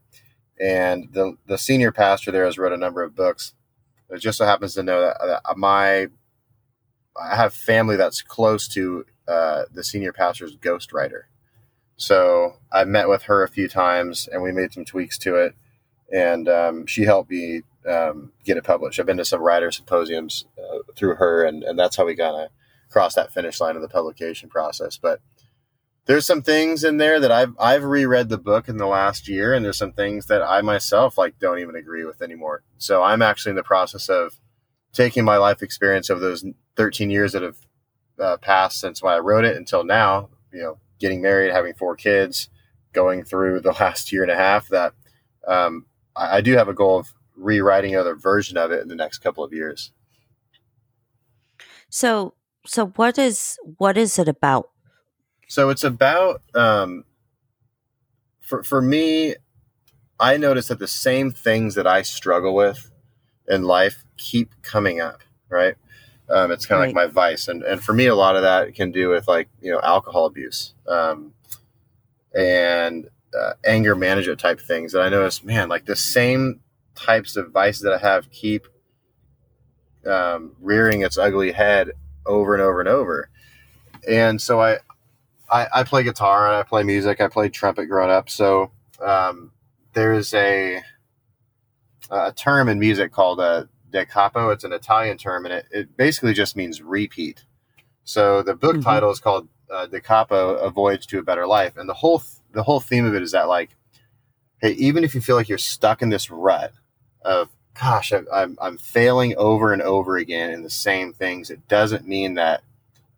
and 0.58 1.08
the 1.12 1.36
the 1.46 1.58
senior 1.58 1.92
pastor 1.92 2.30
there 2.30 2.46
has 2.46 2.58
wrote 2.58 2.72
a 2.72 2.78
number 2.78 3.02
of 3.02 3.14
books. 3.14 3.54
It 4.14 4.20
just 4.20 4.38
so 4.38 4.46
happens 4.46 4.74
to 4.74 4.82
know 4.82 5.00
that, 5.00 5.16
that 5.20 5.56
my 5.56 6.08
I 7.20 7.36
have 7.36 7.54
family 7.54 7.96
that's 7.96 8.22
close 8.22 8.66
to 8.68 9.04
uh, 9.28 9.64
the 9.72 9.84
senior 9.84 10.12
pastor's 10.12 10.56
ghostwriter. 10.56 11.22
So 11.96 12.56
I 12.72 12.84
met 12.84 13.08
with 13.08 13.24
her 13.24 13.44
a 13.44 13.48
few 13.48 13.68
times, 13.68 14.28
and 14.30 14.42
we 14.42 14.52
made 14.52 14.72
some 14.72 14.84
tweaks 14.84 15.16
to 15.18 15.36
it, 15.36 15.54
and 16.12 16.48
um, 16.48 16.86
she 16.86 17.04
helped 17.04 17.30
me 17.30 17.62
um, 17.88 18.32
get 18.44 18.56
it 18.56 18.64
published. 18.64 18.98
I've 18.98 19.06
been 19.06 19.16
to 19.18 19.24
some 19.24 19.40
writer 19.40 19.70
symposiums 19.70 20.46
uh, 20.58 20.78
through 20.96 21.16
her, 21.16 21.44
and, 21.44 21.62
and 21.62 21.78
that's 21.78 21.96
how 21.96 22.06
we 22.06 22.16
kind 22.16 22.36
of 22.36 22.48
crossed 22.90 23.16
that 23.16 23.32
finish 23.32 23.60
line 23.60 23.76
of 23.76 23.82
the 23.82 23.88
publication 23.88 24.48
process. 24.48 24.98
But 24.98 25.20
there's 26.06 26.26
some 26.26 26.42
things 26.42 26.84
in 26.84 26.98
there 26.98 27.18
that 27.18 27.32
I've 27.32 27.54
I've 27.58 27.84
reread 27.84 28.28
the 28.28 28.38
book 28.38 28.68
in 28.68 28.76
the 28.76 28.86
last 28.86 29.28
year, 29.28 29.54
and 29.54 29.64
there's 29.64 29.78
some 29.78 29.92
things 29.92 30.26
that 30.26 30.42
I 30.42 30.60
myself 30.60 31.16
like 31.16 31.38
don't 31.38 31.58
even 31.58 31.76
agree 31.76 32.04
with 32.04 32.20
anymore. 32.20 32.62
So 32.78 33.02
I'm 33.02 33.22
actually 33.22 33.50
in 33.50 33.56
the 33.56 33.62
process 33.62 34.08
of 34.08 34.38
taking 34.92 35.24
my 35.24 35.38
life 35.38 35.62
experience 35.62 36.10
of 36.10 36.20
those 36.20 36.44
13 36.76 37.10
years 37.10 37.32
that 37.32 37.42
have 37.42 37.56
uh, 38.18 38.36
passed 38.36 38.78
since 38.78 39.02
when 39.02 39.14
I 39.14 39.18
wrote 39.18 39.44
it 39.44 39.56
until 39.56 39.84
now. 39.84 40.28
You 40.52 40.62
know, 40.62 40.78
getting 41.00 41.22
married, 41.22 41.52
having 41.52 41.74
four 41.74 41.96
kids, 41.96 42.48
going 42.92 43.24
through 43.24 43.60
the 43.60 43.72
last 43.80 44.12
year 44.12 44.22
and 44.22 44.30
a 44.30 44.36
half. 44.36 44.68
That 44.68 44.92
um, 45.46 45.86
I, 46.14 46.36
I 46.36 46.40
do 46.42 46.52
have 46.56 46.68
a 46.68 46.74
goal 46.74 46.98
of 46.98 47.14
rewriting 47.36 47.94
another 47.94 48.14
version 48.14 48.56
of 48.58 48.70
it 48.70 48.82
in 48.82 48.88
the 48.88 48.94
next 48.94 49.18
couple 49.18 49.42
of 49.42 49.52
years. 49.52 49.90
So, 51.88 52.34
so 52.66 52.88
what 52.88 53.18
is 53.18 53.56
what 53.78 53.96
is 53.96 54.18
it 54.18 54.28
about? 54.28 54.68
So 55.48 55.70
it's 55.70 55.84
about 55.84 56.42
um, 56.54 57.04
for 58.40 58.62
for 58.62 58.80
me. 58.80 59.36
I 60.20 60.36
notice 60.36 60.68
that 60.68 60.78
the 60.78 60.86
same 60.86 61.32
things 61.32 61.74
that 61.74 61.88
I 61.88 62.02
struggle 62.02 62.54
with 62.54 62.90
in 63.48 63.64
life 63.64 64.04
keep 64.16 64.50
coming 64.62 65.00
up. 65.00 65.22
Right. 65.48 65.74
Um, 66.28 66.52
it's 66.52 66.64
kind 66.64 66.78
of 66.78 66.82
right. 66.82 66.94
like 66.94 67.08
my 67.08 67.12
vice, 67.12 67.48
and 67.48 67.62
and 67.62 67.82
for 67.82 67.92
me, 67.92 68.06
a 68.06 68.14
lot 68.14 68.36
of 68.36 68.42
that 68.42 68.74
can 68.74 68.90
do 68.90 69.10
with 69.10 69.28
like 69.28 69.48
you 69.60 69.70
know 69.70 69.80
alcohol 69.80 70.24
abuse, 70.24 70.72
um, 70.88 71.34
and 72.34 73.10
uh, 73.38 73.52
anger 73.64 73.94
management 73.94 74.40
type 74.40 74.60
things. 74.60 74.92
that 74.92 75.02
I 75.02 75.10
notice, 75.10 75.44
man, 75.44 75.68
like 75.68 75.84
the 75.84 75.96
same 75.96 76.60
types 76.94 77.36
of 77.36 77.50
vices 77.50 77.82
that 77.82 77.92
I 77.92 77.98
have 77.98 78.30
keep 78.30 78.66
um, 80.06 80.56
rearing 80.60 81.02
its 81.02 81.18
ugly 81.18 81.52
head 81.52 81.92
over 82.26 82.54
and 82.54 82.62
over 82.62 82.80
and 82.80 82.88
over. 82.88 83.28
And 84.08 84.40
so 84.40 84.60
I, 84.60 84.78
I, 85.54 85.68
I 85.72 85.84
play 85.84 86.02
guitar 86.02 86.48
and 86.48 86.56
I 86.56 86.64
play 86.64 86.82
music. 86.82 87.20
I 87.20 87.28
played 87.28 87.52
trumpet 87.52 87.86
growing 87.86 88.10
up. 88.10 88.28
So 88.28 88.72
um, 89.00 89.52
there's 89.92 90.34
a 90.34 90.82
a 92.10 92.32
term 92.32 92.68
in 92.68 92.78
music 92.80 93.12
called 93.12 93.38
a 93.38 93.68
da 93.90 94.04
capo. 94.04 94.50
It's 94.50 94.64
an 94.64 94.72
Italian 94.72 95.16
term, 95.16 95.46
and 95.46 95.54
it, 95.54 95.66
it 95.70 95.96
basically 95.96 96.34
just 96.34 96.56
means 96.56 96.82
repeat. 96.82 97.44
So 98.02 98.42
the 98.42 98.56
book 98.56 98.74
mm-hmm. 98.74 98.82
title 98.82 99.10
is 99.12 99.20
called 99.20 99.48
uh, 99.70 99.86
"Da 99.86 100.00
Capo: 100.00 100.56
A 100.56 100.70
Voyage 100.70 101.06
to 101.06 101.20
a 101.20 101.22
Better 101.22 101.46
Life," 101.46 101.76
and 101.76 101.88
the 101.88 101.94
whole 101.94 102.18
th- 102.18 102.40
the 102.52 102.64
whole 102.64 102.80
theme 102.80 103.04
of 103.04 103.14
it 103.14 103.22
is 103.22 103.32
that 103.32 103.48
like, 103.48 103.70
hey, 104.60 104.72
even 104.72 105.04
if 105.04 105.14
you 105.14 105.20
feel 105.20 105.36
like 105.36 105.48
you're 105.48 105.56
stuck 105.56 106.02
in 106.02 106.08
this 106.08 106.30
rut, 106.30 106.72
of 107.24 107.48
gosh 107.80 108.12
I, 108.12 108.22
I'm, 108.32 108.58
I'm 108.60 108.76
failing 108.76 109.36
over 109.36 109.72
and 109.72 109.82
over 109.82 110.16
again 110.16 110.50
in 110.50 110.62
the 110.62 110.70
same 110.70 111.12
things 111.12 111.50
it 111.50 111.66
doesn't 111.66 112.06
mean 112.06 112.34
that 112.34 112.62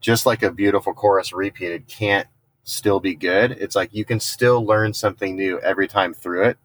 just 0.01 0.27
like 0.27 0.43
a 0.43 0.53
beautiful 0.53 0.95
chorus 0.95 1.33
repeated 1.33 1.87
can't 1.89 2.29
still 2.65 3.01
be 3.01 3.15
good 3.15 3.53
it's 3.53 3.77
like 3.77 3.95
you 3.95 4.05
can 4.05 4.19
still 4.19 4.65
learn 4.65 4.93
something 4.93 5.37
new 5.37 5.59
every 5.61 5.87
time 5.87 6.13
through 6.13 6.43
it 6.43 6.59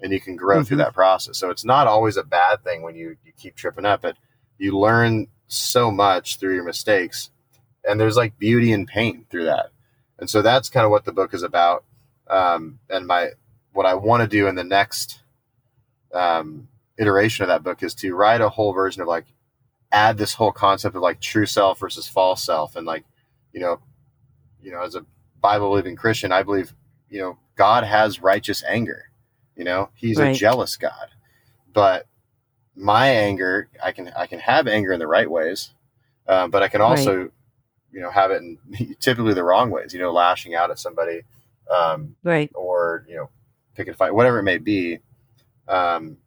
and 0.00 0.12
you 0.12 0.20
can 0.20 0.36
grow 0.36 0.56
mm-hmm. 0.56 0.64
through 0.64 0.76
that 0.76 0.94
process 0.94 1.36
so 1.36 1.50
it's 1.50 1.64
not 1.64 1.86
always 1.86 2.16
a 2.16 2.22
bad 2.22 2.62
thing 2.62 2.82
when 2.82 2.94
you, 2.94 3.16
you 3.24 3.32
keep 3.36 3.56
tripping 3.56 3.84
up 3.84 4.02
but 4.02 4.16
you 4.58 4.78
learn 4.78 5.26
so 5.48 5.90
much 5.90 6.38
through 6.38 6.54
your 6.54 6.64
mistakes 6.64 7.30
and 7.88 7.98
there's 7.98 8.16
like 8.16 8.38
beauty 8.38 8.72
and 8.72 8.86
pain 8.86 9.24
through 9.30 9.44
that 9.44 9.70
and 10.18 10.30
so 10.30 10.42
that's 10.42 10.70
kind 10.70 10.84
of 10.84 10.90
what 10.90 11.04
the 11.04 11.12
book 11.12 11.34
is 11.34 11.42
about 11.42 11.84
um, 12.28 12.78
and 12.88 13.06
my 13.06 13.30
what 13.72 13.86
i 13.86 13.94
want 13.94 14.22
to 14.22 14.28
do 14.28 14.46
in 14.46 14.54
the 14.54 14.64
next 14.64 15.20
um, 16.14 16.68
iteration 16.98 17.42
of 17.42 17.48
that 17.48 17.62
book 17.62 17.82
is 17.82 17.94
to 17.94 18.14
write 18.14 18.40
a 18.40 18.48
whole 18.48 18.72
version 18.72 19.02
of 19.02 19.08
like 19.08 19.26
add 19.90 20.18
this 20.18 20.34
whole 20.34 20.52
concept 20.52 20.94
of 20.94 21.02
like 21.02 21.20
true 21.20 21.46
self 21.46 21.80
versus 21.80 22.08
false 22.08 22.42
self. 22.42 22.76
And 22.76 22.86
like 22.86 23.04
you 23.52 23.60
know 23.60 23.80
you 24.60 24.70
know 24.70 24.82
as 24.82 24.94
a 24.94 25.04
bible 25.40 25.70
believing 25.70 25.94
christian 25.94 26.32
i 26.32 26.42
believe 26.42 26.74
you 27.08 27.20
know 27.20 27.38
god 27.56 27.84
has 27.84 28.22
righteous 28.22 28.62
anger. 28.66 29.04
You 29.56 29.64
know 29.64 29.90
he's 29.94 30.18
right. 30.18 30.34
a 30.34 30.38
jealous 30.38 30.76
god. 30.76 31.08
But 31.72 32.06
my 32.74 33.08
anger 33.08 33.68
i 33.82 33.90
can 33.90 34.08
i 34.16 34.26
can 34.26 34.38
have 34.38 34.68
anger 34.68 34.92
in 34.92 35.00
the 35.00 35.06
right 35.06 35.28
ways 35.28 35.70
um, 36.28 36.48
but 36.48 36.62
i 36.62 36.68
can 36.68 36.80
also 36.80 37.22
right. 37.22 37.30
you 37.90 38.00
know 38.00 38.08
have 38.08 38.30
it 38.30 38.40
in 38.40 38.56
typically 39.00 39.34
the 39.34 39.42
wrong 39.42 39.70
ways 39.70 39.92
you 39.92 39.98
know 39.98 40.12
lashing 40.12 40.54
out 40.54 40.70
at 40.70 40.78
somebody 40.78 41.22
um, 41.70 42.14
right. 42.22 42.50
or 42.54 43.04
you 43.08 43.16
know 43.16 43.30
pick 43.74 43.88
a 43.88 43.94
fight 43.94 44.14
whatever 44.14 44.38
it 44.38 44.44
may 44.44 44.58
be. 44.58 44.98
Um, 45.66 46.18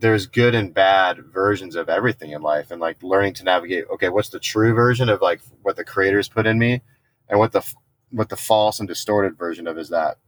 there's 0.00 0.26
good 0.26 0.54
and 0.54 0.72
bad 0.72 1.18
versions 1.32 1.74
of 1.74 1.88
everything 1.88 2.30
in 2.32 2.42
life 2.42 2.70
and 2.70 2.80
like 2.80 3.02
learning 3.02 3.34
to 3.34 3.44
navigate 3.44 3.84
okay 3.92 4.08
what's 4.08 4.28
the 4.28 4.38
true 4.38 4.72
version 4.72 5.08
of 5.08 5.20
like 5.20 5.40
what 5.62 5.76
the 5.76 5.84
creators 5.84 6.28
put 6.28 6.46
in 6.46 6.58
me 6.58 6.80
and 7.28 7.38
what 7.38 7.52
the 7.52 7.74
what 8.10 8.28
the 8.28 8.36
false 8.36 8.78
and 8.78 8.88
distorted 8.88 9.36
version 9.36 9.66
of 9.66 9.78
is 9.78 9.88
that 9.88 10.18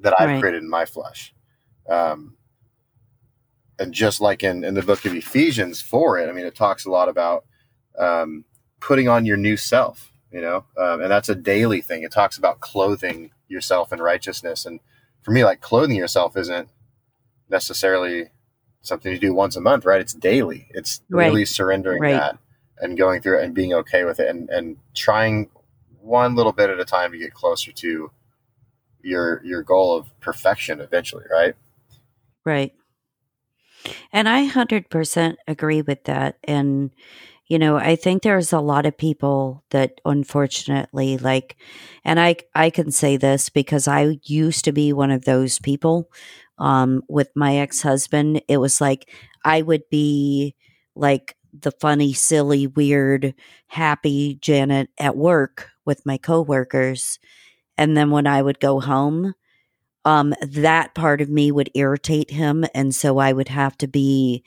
that 0.00 0.18
i've 0.20 0.28
right. 0.28 0.40
created 0.40 0.62
in 0.62 0.70
my 0.70 0.84
flesh. 0.84 1.34
Um 1.88 2.36
and 3.78 3.94
just 3.94 4.20
like 4.20 4.42
in 4.42 4.64
in 4.64 4.74
the 4.74 4.82
book 4.82 5.04
of 5.04 5.14
ephesians 5.14 5.80
for 5.80 6.18
it 6.18 6.28
i 6.28 6.32
mean 6.32 6.44
it 6.44 6.54
talks 6.54 6.84
a 6.84 6.90
lot 6.90 7.08
about 7.08 7.44
um 7.98 8.44
putting 8.80 9.08
on 9.08 9.24
your 9.24 9.36
new 9.36 9.56
self 9.56 10.12
you 10.30 10.40
know? 10.40 10.64
Um, 10.76 11.00
and 11.00 11.10
that's 11.10 11.28
a 11.28 11.34
daily 11.34 11.80
thing. 11.80 12.02
It 12.02 12.12
talks 12.12 12.38
about 12.38 12.60
clothing 12.60 13.30
yourself 13.48 13.92
in 13.92 14.00
righteousness 14.00 14.66
and 14.66 14.78
for 15.22 15.30
me 15.30 15.42
like 15.42 15.62
clothing 15.62 15.96
yourself 15.96 16.36
isn't 16.36 16.68
necessarily 17.48 18.28
something 18.82 19.12
to 19.12 19.18
do 19.18 19.34
once 19.34 19.56
a 19.56 19.60
month, 19.60 19.84
right? 19.84 20.00
It's 20.00 20.14
daily. 20.14 20.68
It's 20.70 21.02
right. 21.08 21.26
really 21.26 21.44
surrendering 21.44 22.02
right. 22.02 22.12
that 22.12 22.38
and 22.80 22.96
going 22.96 23.20
through 23.20 23.40
it 23.40 23.44
and 23.44 23.54
being 23.54 23.72
okay 23.74 24.04
with 24.04 24.20
it 24.20 24.28
and, 24.28 24.48
and 24.50 24.76
trying 24.94 25.50
one 26.00 26.34
little 26.34 26.52
bit 26.52 26.70
at 26.70 26.80
a 26.80 26.84
time 26.84 27.12
to 27.12 27.18
get 27.18 27.34
closer 27.34 27.72
to 27.72 28.10
your 29.02 29.42
your 29.44 29.62
goal 29.62 29.96
of 29.96 30.18
perfection 30.20 30.80
eventually, 30.80 31.24
right? 31.30 31.54
Right. 32.44 32.72
And 34.12 34.28
I 34.28 34.48
100% 34.48 35.36
agree 35.46 35.82
with 35.82 36.04
that. 36.04 36.38
And, 36.44 36.90
you 37.48 37.58
know, 37.58 37.76
I 37.76 37.96
think 37.96 38.22
there's 38.22 38.52
a 38.52 38.60
lot 38.60 38.86
of 38.86 38.96
people 38.98 39.64
that 39.70 40.00
unfortunately 40.04 41.16
like, 41.18 41.56
and 42.04 42.20
I, 42.20 42.36
I 42.54 42.70
can 42.70 42.90
say 42.90 43.16
this 43.16 43.48
because 43.48 43.88
I 43.88 44.18
used 44.24 44.64
to 44.66 44.72
be 44.72 44.92
one 44.92 45.10
of 45.10 45.24
those 45.24 45.58
people 45.58 46.10
um, 46.58 47.02
with 47.08 47.30
my 47.34 47.56
ex 47.56 47.82
husband, 47.82 48.42
it 48.48 48.58
was 48.58 48.80
like 48.80 49.10
I 49.44 49.62
would 49.62 49.82
be 49.90 50.54
like 50.94 51.36
the 51.58 51.70
funny, 51.70 52.12
silly, 52.12 52.66
weird, 52.66 53.34
happy 53.68 54.38
Janet 54.42 54.90
at 54.98 55.16
work 55.16 55.70
with 55.86 56.04
my 56.04 56.18
coworkers. 56.18 57.18
And 57.78 57.96
then 57.96 58.10
when 58.10 58.26
I 58.26 58.42
would 58.42 58.60
go 58.60 58.80
home, 58.80 59.34
um, 60.04 60.34
that 60.42 60.94
part 60.94 61.20
of 61.20 61.28
me 61.28 61.52
would 61.52 61.70
irritate 61.74 62.30
him. 62.30 62.64
And 62.74 62.94
so 62.94 63.18
I 63.18 63.32
would 63.32 63.48
have 63.48 63.76
to 63.78 63.88
be 63.88 64.44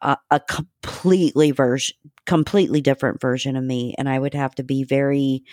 a, 0.00 0.16
a 0.30 0.40
completely 0.40 1.50
version, 1.50 1.96
completely 2.26 2.80
different 2.80 3.20
version 3.20 3.56
of 3.56 3.64
me. 3.64 3.94
And 3.98 4.08
I 4.08 4.18
would 4.18 4.34
have 4.34 4.54
to 4.56 4.62
be 4.62 4.84
very, 4.84 5.44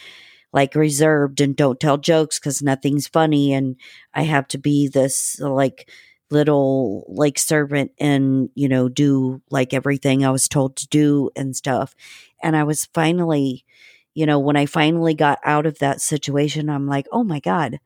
like 0.53 0.75
reserved 0.75 1.41
and 1.41 1.55
don't 1.55 1.79
tell 1.79 1.97
jokes 1.97 2.39
because 2.39 2.61
nothing's 2.61 3.07
funny 3.07 3.53
and 3.53 3.75
i 4.13 4.23
have 4.23 4.47
to 4.47 4.57
be 4.57 4.87
this 4.87 5.39
like 5.39 5.89
little 6.29 7.05
like 7.09 7.37
servant 7.37 7.91
and 7.99 8.49
you 8.55 8.67
know 8.67 8.87
do 8.89 9.41
like 9.49 9.73
everything 9.73 10.25
i 10.25 10.31
was 10.31 10.47
told 10.47 10.75
to 10.75 10.87
do 10.87 11.29
and 11.35 11.55
stuff 11.55 11.95
and 12.41 12.55
i 12.55 12.63
was 12.63 12.85
finally 12.93 13.65
you 14.13 14.25
know 14.25 14.39
when 14.39 14.55
i 14.55 14.65
finally 14.65 15.13
got 15.13 15.39
out 15.43 15.65
of 15.65 15.79
that 15.79 16.01
situation 16.01 16.69
i'm 16.69 16.87
like 16.87 17.07
oh 17.11 17.23
my 17.23 17.39
god 17.39 17.79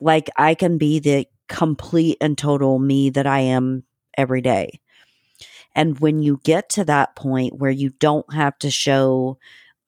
like 0.00 0.30
i 0.36 0.54
can 0.54 0.78
be 0.78 0.98
the 0.98 1.26
complete 1.48 2.16
and 2.20 2.38
total 2.38 2.78
me 2.78 3.10
that 3.10 3.26
i 3.26 3.40
am 3.40 3.84
every 4.16 4.40
day 4.40 4.80
and 5.74 5.98
when 6.00 6.22
you 6.22 6.40
get 6.44 6.68
to 6.70 6.84
that 6.84 7.16
point 7.16 7.58
where 7.58 7.70
you 7.70 7.90
don't 7.98 8.32
have 8.34 8.58
to 8.58 8.70
show 8.70 9.38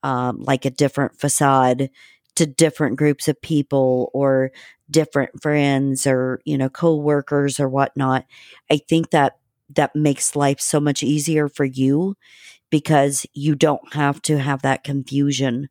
um, 0.03 0.41
like 0.43 0.65
a 0.65 0.71
different 0.71 1.19
facade 1.19 1.91
to 2.37 2.47
different 2.47 2.97
groups 2.97 3.29
of 3.29 3.41
people 3.43 4.11
or 4.15 4.53
different 4.91 5.31
friends 5.43 6.07
or 6.07 6.41
you 6.45 6.59
know 6.59 6.69
co-workers 6.69 7.59
or 7.59 7.69
whatnot 7.69 8.27
i 8.71 8.77
think 8.77 9.11
that 9.11 9.39
that 9.75 9.97
makes 9.97 10.37
life 10.37 10.61
so 10.61 10.79
much 10.79 11.03
easier 11.03 11.49
for 11.49 11.65
you 11.65 12.15
because 12.71 13.27
you 13.35 13.55
don't 13.55 13.95
have 13.95 14.21
to 14.23 14.39
have 14.39 14.63
that 14.63 14.85
confusion 14.85 15.69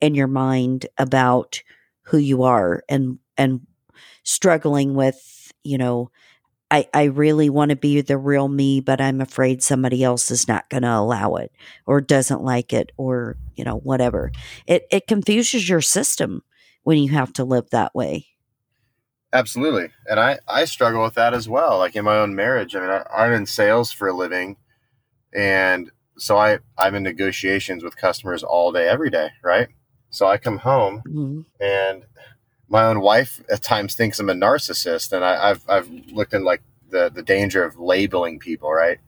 in 0.00 0.14
your 0.14 0.28
mind 0.28 0.86
about 0.98 1.62
who 2.04 2.18
you 2.18 2.42
are 2.42 2.82
and 2.88 3.18
and 3.38 3.60
struggling 4.24 4.94
with 4.94 5.52
you 5.64 5.78
know 5.78 6.10
I, 6.72 6.88
I 6.94 7.02
really 7.04 7.50
want 7.50 7.68
to 7.68 7.76
be 7.76 8.00
the 8.00 8.16
real 8.16 8.48
me, 8.48 8.80
but 8.80 8.98
I'm 8.98 9.20
afraid 9.20 9.62
somebody 9.62 10.02
else 10.02 10.30
is 10.30 10.48
not 10.48 10.70
going 10.70 10.84
to 10.84 10.96
allow 10.96 11.34
it 11.34 11.52
or 11.84 12.00
doesn't 12.00 12.42
like 12.42 12.72
it 12.72 12.92
or, 12.96 13.36
you 13.54 13.62
know, 13.62 13.76
whatever. 13.76 14.32
It, 14.66 14.86
it 14.90 15.06
confuses 15.06 15.68
your 15.68 15.82
system 15.82 16.42
when 16.82 16.96
you 16.96 17.10
have 17.10 17.30
to 17.34 17.44
live 17.44 17.68
that 17.70 17.94
way. 17.94 18.28
Absolutely. 19.34 19.90
And 20.06 20.18
I, 20.18 20.38
I 20.48 20.64
struggle 20.64 21.02
with 21.02 21.12
that 21.14 21.34
as 21.34 21.46
well. 21.46 21.76
Like 21.76 21.94
in 21.94 22.06
my 22.06 22.16
own 22.16 22.34
marriage, 22.34 22.74
I 22.74 22.80
mean, 22.80 22.88
I, 22.88 23.04
I'm 23.14 23.32
in 23.34 23.44
sales 23.44 23.92
for 23.92 24.08
a 24.08 24.16
living 24.16 24.56
and 25.34 25.90
so 26.16 26.38
I, 26.38 26.58
I'm 26.78 26.94
in 26.94 27.02
negotiations 27.02 27.84
with 27.84 27.96
customers 27.96 28.42
all 28.42 28.72
day, 28.72 28.88
every 28.88 29.10
day. 29.10 29.28
Right. 29.44 29.68
So 30.08 30.26
I 30.26 30.38
come 30.38 30.56
home 30.56 31.02
mm-hmm. 31.06 31.40
and 31.62 32.04
my 32.72 32.84
own 32.84 33.00
wife 33.02 33.42
at 33.50 33.62
times 33.62 33.94
thinks 33.94 34.18
I'm 34.18 34.30
a 34.30 34.34
narcissist, 34.34 35.12
and 35.12 35.22
I, 35.22 35.48
have 35.48 35.62
I've 35.68 35.90
looked 36.10 36.32
in 36.32 36.42
like 36.42 36.62
the 36.88 37.10
the 37.10 37.22
danger 37.22 37.62
of 37.62 37.78
labeling 37.78 38.38
people, 38.38 38.72
right? 38.72 38.98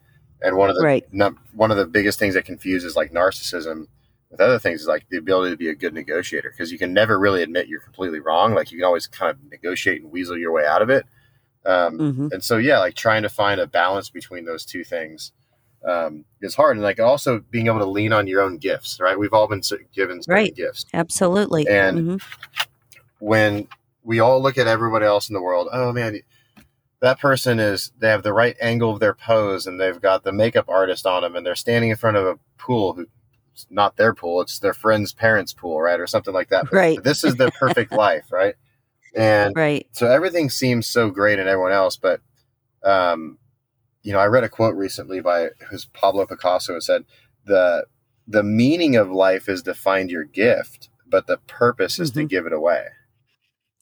And 0.43 0.59
one 0.59 0.69
of 0.69 0.77
the 0.77 0.83
right. 0.83 1.05
no, 1.11 1.35
one 1.55 1.71
of 1.71 1.79
the 1.79 1.87
biggest 1.87 2.19
things 2.19 2.35
that 2.35 2.45
confuses 2.45 2.95
like 2.95 3.11
narcissism 3.11 3.87
with 4.31 4.41
other 4.41 4.59
things 4.59 4.83
is 4.83 4.87
like 4.87 5.09
the 5.09 5.17
ability 5.17 5.53
to 5.53 5.57
be 5.57 5.71
a 5.71 5.75
good 5.75 5.95
negotiator 5.95 6.51
because 6.51 6.71
you 6.71 6.77
can 6.79 6.93
never 6.93 7.19
really 7.19 7.43
admit 7.43 7.67
you're 7.67 7.81
completely 7.81 8.21
wrong. 8.21 8.53
Like 8.53 8.71
you 8.71 8.79
can 8.79 8.85
always 8.85 9.07
kind 9.07 9.31
of 9.31 9.39
negotiate 9.51 10.03
and 10.03 10.13
weasel 10.13 10.37
your 10.37 10.53
way 10.53 10.67
out 10.67 10.83
of 10.83 10.91
it. 10.91 11.07
Um, 11.65 11.99
mm-hmm. 11.99 12.29
And 12.33 12.45
so 12.45 12.59
yeah, 12.59 12.81
like 12.81 12.95
trying 12.95 13.23
to 13.23 13.31
find 13.31 13.63
a 13.63 13.67
balance 13.67 14.11
between 14.11 14.45
those 14.45 14.67
two 14.67 14.85
things 14.85 15.33
um, 15.89 16.27
is 16.43 16.55
hard. 16.55 16.77
And 16.77 16.85
like 16.85 17.01
also 17.01 17.39
being 17.51 17.69
able 17.69 17.79
to 17.79 17.87
lean 17.87 18.13
on 18.13 18.27
your 18.27 18.43
own 18.43 18.59
gifts, 18.59 19.01
right? 19.01 19.19
We've 19.19 19.33
all 19.33 19.49
been 19.49 19.63
given 19.95 20.21
right. 20.29 20.55
gifts, 20.55 20.85
absolutely, 20.93 21.67
and. 21.67 21.99
Mm-hmm 21.99 22.71
when 23.19 23.69
we 24.03 24.21
all 24.21 24.43
look 24.43 24.59
at 24.59 24.67
everybody 24.67 25.07
else 25.07 25.29
in 25.29 25.35
the 25.35 25.43
world, 25.43 25.69
oh 25.73 25.93
man, 25.93 26.21
that 27.01 27.21
person 27.21 27.59
is 27.59 27.93
they 27.99 28.09
have 28.09 28.23
the 28.23 28.33
right 28.33 28.57
angle 28.61 28.91
of 28.91 29.01
their 29.01 29.15
pose 29.15 29.67
and 29.67 29.81
they've 29.81 30.01
got 30.01 30.25
the 30.25 30.33
makeup 30.33 30.69
artist 30.69 31.07
on 31.07 31.23
them 31.23 31.37
and 31.37 31.45
they're 31.45 31.55
standing 31.55 31.91
in 31.91 31.97
front 31.97 32.17
of 32.17 32.27
a 32.27 32.39
pool 32.59 32.95
who 32.95 33.07
it's 33.53 33.67
not 33.71 33.97
their 33.97 34.15
pool, 34.15 34.41
it's 34.41 34.59
their 34.59 34.75
friend's 34.75 35.13
parents' 35.13 35.53
pool, 35.53 35.81
right? 35.81 36.01
Or 36.01 36.09
something 36.09 36.35
like 36.35 36.49
that. 36.49 36.73
Right. 36.73 36.97
But 36.97 37.05
this 37.05 37.23
is 37.23 37.37
their 37.37 37.53
perfect 37.53 37.93
life, 38.07 38.33
right? 38.33 38.55
And 39.15 39.55
right. 39.55 39.87
so 39.93 40.11
everything 40.11 40.51
seems 40.51 40.89
so 40.89 41.11
great 41.11 41.39
in 41.39 41.47
everyone 41.47 41.73
else, 41.73 41.97
but 41.97 42.21
um, 42.83 43.39
you 44.03 44.13
know, 44.13 44.19
I 44.19 44.27
read 44.27 44.45
a 44.45 44.49
quote 44.49 44.75
recently 44.75 45.21
by 45.21 45.51
who's 45.71 45.87
Pablo 45.87 46.27
Picasso 46.27 46.75
and 46.75 46.83
said 46.83 47.05
the 47.47 47.85
the 48.27 48.43
meaning 48.43 48.97
of 48.97 49.11
life 49.11 49.49
is 49.49 49.63
to 49.63 49.75
find 49.75 50.11
your 50.11 50.25
gift, 50.25 50.89
but 51.07 51.27
the 51.27 51.39
purpose 51.47 51.99
is 51.99 52.11
mm-hmm. 52.11 52.21
to 52.21 52.27
give 52.27 52.47
it 52.47 52.53
away. 52.53 52.87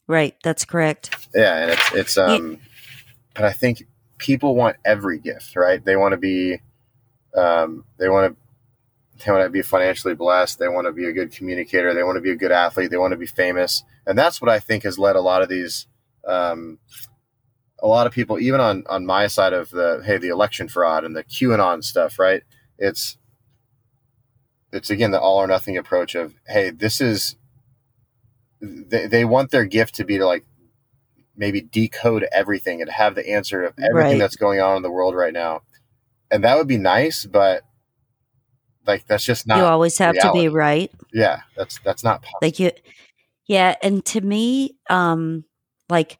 Right, 0.07 0.35
that's 0.43 0.65
correct. 0.65 1.29
Yeah, 1.33 1.57
and 1.57 1.71
it's 1.71 1.93
it's 1.93 2.17
um 2.17 2.51
yeah. 2.51 2.57
but 3.35 3.45
I 3.45 3.53
think 3.53 3.83
people 4.17 4.55
want 4.55 4.77
every 4.83 5.19
gift, 5.19 5.55
right? 5.55 5.83
They 5.83 5.95
want 5.95 6.13
to 6.13 6.17
be 6.17 6.61
um 7.35 7.85
they 7.97 8.09
want 8.09 8.33
to 8.33 9.23
they 9.25 9.31
want 9.31 9.45
to 9.45 9.49
be 9.49 9.61
financially 9.61 10.15
blessed, 10.15 10.59
they 10.59 10.67
want 10.67 10.87
to 10.87 10.91
be 10.91 11.05
a 11.05 11.13
good 11.13 11.31
communicator, 11.31 11.93
they 11.93 12.03
want 12.03 12.17
to 12.17 12.21
be 12.21 12.31
a 12.31 12.35
good 12.35 12.51
athlete, 12.51 12.91
they 12.91 12.97
want 12.97 13.11
to 13.11 13.17
be 13.17 13.25
famous. 13.25 13.83
And 14.05 14.17
that's 14.17 14.41
what 14.41 14.49
I 14.49 14.59
think 14.59 14.83
has 14.83 14.99
led 14.99 15.15
a 15.15 15.21
lot 15.21 15.41
of 15.41 15.49
these 15.49 15.87
um 16.27 16.79
a 17.79 17.87
lot 17.87 18.07
of 18.07 18.13
people 18.13 18.39
even 18.39 18.59
on 18.59 18.83
on 18.87 19.05
my 19.05 19.27
side 19.27 19.53
of 19.53 19.69
the 19.69 20.01
hey 20.05 20.17
the 20.17 20.29
election 20.29 20.67
fraud 20.67 21.03
and 21.03 21.15
the 21.15 21.23
QAnon 21.23 21.83
stuff, 21.83 22.19
right? 22.19 22.43
It's 22.77 23.17
it's 24.71 24.89
again 24.89 25.11
the 25.11 25.19
all 25.19 25.37
or 25.37 25.47
nothing 25.47 25.77
approach 25.77 26.15
of 26.15 26.33
hey 26.47 26.71
this 26.71 26.99
is 26.99 27.35
they, 28.63 29.07
they 29.07 29.25
want 29.25 29.51
their 29.51 29.65
gift 29.65 29.95
to 29.95 30.05
be 30.05 30.17
to 30.17 30.25
like 30.25 30.45
maybe 31.35 31.61
decode 31.61 32.25
everything 32.31 32.81
and 32.81 32.89
have 32.89 33.15
the 33.15 33.29
answer 33.29 33.63
of 33.63 33.73
everything 33.77 33.93
right. 33.95 34.19
that's 34.19 34.35
going 34.35 34.59
on 34.61 34.77
in 34.77 34.83
the 34.83 34.91
world 34.91 35.15
right 35.15 35.33
now. 35.33 35.61
And 36.31 36.43
that 36.43 36.57
would 36.57 36.67
be 36.67 36.77
nice, 36.77 37.25
but 37.25 37.63
like 38.87 39.05
that's 39.07 39.23
just 39.23 39.47
not 39.47 39.59
You 39.59 39.65
always 39.65 39.97
have 39.99 40.15
reality. 40.15 40.39
to 40.39 40.43
be 40.43 40.47
right. 40.49 40.91
Yeah, 41.13 41.41
that's 41.55 41.79
that's 41.83 42.03
not 42.03 42.21
possible. 42.21 42.39
Like 42.41 42.59
you 42.59 42.71
Yeah, 43.47 43.75
and 43.83 44.03
to 44.05 44.21
me 44.21 44.77
um 44.89 45.45
like 45.89 46.17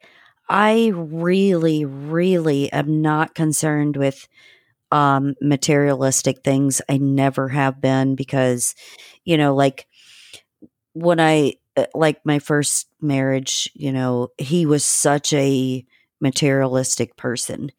I 0.48 0.92
really 0.94 1.84
really 1.84 2.70
am 2.72 3.00
not 3.02 3.34
concerned 3.34 3.96
with 3.96 4.28
um 4.92 5.34
materialistic 5.40 6.42
things. 6.44 6.82
I 6.88 6.98
never 6.98 7.48
have 7.48 7.80
been 7.80 8.14
because 8.14 8.74
you 9.24 9.36
know 9.36 9.54
like 9.54 9.86
when 10.92 11.18
I 11.18 11.54
Uh, 11.76 11.86
like 11.94 12.24
my 12.24 12.38
first 12.38 12.88
marriage, 13.00 13.70
you 13.74 13.92
know, 13.92 14.28
he 14.38 14.66
was 14.66 14.84
such 14.84 15.32
a 15.32 15.84
materialistic 16.20 17.16
person. 17.16 17.70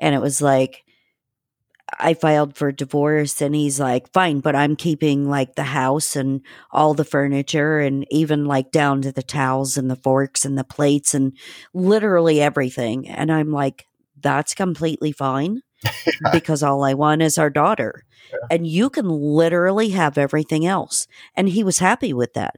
And 0.00 0.14
it 0.14 0.20
was 0.20 0.42
like, 0.42 0.84
I 1.98 2.14
filed 2.14 2.56
for 2.56 2.72
divorce 2.72 3.40
and 3.40 3.54
he's 3.54 3.78
like, 3.78 4.12
fine, 4.12 4.40
but 4.40 4.56
I'm 4.56 4.74
keeping 4.74 5.28
like 5.28 5.54
the 5.54 5.62
house 5.62 6.16
and 6.16 6.40
all 6.72 6.94
the 6.94 7.04
furniture 7.04 7.78
and 7.78 8.04
even 8.10 8.44
like 8.44 8.72
down 8.72 9.02
to 9.02 9.12
the 9.12 9.22
towels 9.22 9.76
and 9.76 9.88
the 9.88 9.96
forks 9.96 10.44
and 10.44 10.58
the 10.58 10.64
plates 10.64 11.14
and 11.14 11.32
literally 11.72 12.40
everything. 12.40 13.08
And 13.08 13.30
I'm 13.30 13.52
like, 13.52 13.86
that's 14.20 14.52
completely 14.52 15.12
fine 15.12 15.62
because 16.32 16.62
all 16.62 16.82
I 16.82 16.94
want 16.94 17.22
is 17.22 17.38
our 17.38 17.50
daughter. 17.50 18.04
Yeah. 18.32 18.38
And 18.50 18.66
you 18.66 18.90
can 18.90 19.08
literally 19.08 19.90
have 19.90 20.18
everything 20.18 20.66
else. 20.66 21.06
And 21.36 21.48
he 21.48 21.62
was 21.62 21.78
happy 21.78 22.12
with 22.12 22.34
that 22.34 22.56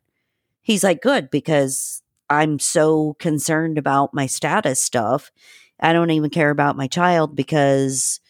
he's 0.68 0.84
like, 0.84 1.00
good, 1.00 1.30
because 1.30 2.02
I'm 2.28 2.58
so 2.58 3.14
concerned 3.18 3.78
about 3.78 4.12
my 4.12 4.26
status 4.26 4.80
stuff. 4.80 5.32
I 5.80 5.94
don't 5.94 6.10
even 6.10 6.28
care 6.28 6.50
about 6.50 6.76
my 6.76 6.86
child 6.86 7.34
because 7.34 8.20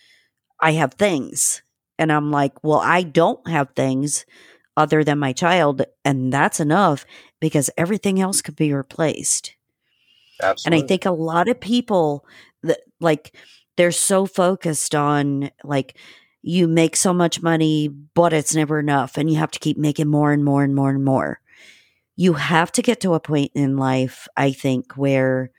I 0.60 0.70
have 0.72 0.94
things. 0.94 1.62
And 1.98 2.12
I'm 2.12 2.30
like, 2.30 2.62
well, 2.62 2.78
I 2.78 3.02
don't 3.02 3.46
have 3.48 3.70
things 3.74 4.24
other 4.76 5.02
than 5.02 5.18
my 5.18 5.32
child. 5.32 5.82
And 6.04 6.32
that's 6.32 6.60
enough 6.60 7.04
because 7.40 7.70
everything 7.76 8.20
else 8.20 8.40
could 8.40 8.54
be 8.54 8.72
replaced. 8.72 9.56
Absolutely. 10.40 10.78
And 10.78 10.84
I 10.84 10.86
think 10.86 11.06
a 11.06 11.10
lot 11.10 11.48
of 11.48 11.58
people 11.58 12.24
that 12.62 12.82
like, 13.00 13.34
they're 13.76 13.90
so 13.90 14.26
focused 14.26 14.94
on 14.94 15.50
like, 15.64 15.96
you 16.42 16.68
make 16.68 16.94
so 16.94 17.12
much 17.12 17.42
money, 17.42 17.88
but 17.88 18.32
it's 18.32 18.54
never 18.54 18.78
enough. 18.78 19.16
And 19.16 19.28
you 19.28 19.38
have 19.38 19.50
to 19.50 19.58
keep 19.58 19.76
making 19.76 20.06
more 20.06 20.30
and 20.30 20.44
more 20.44 20.62
and 20.62 20.76
more 20.76 20.90
and 20.90 21.04
more 21.04 21.40
you 22.18 22.32
have 22.32 22.72
to 22.72 22.82
get 22.82 23.00
to 23.00 23.14
a 23.14 23.20
point 23.20 23.52
in 23.54 23.76
life, 23.76 24.26
I 24.36 24.50
think, 24.50 24.94
where 24.94 25.52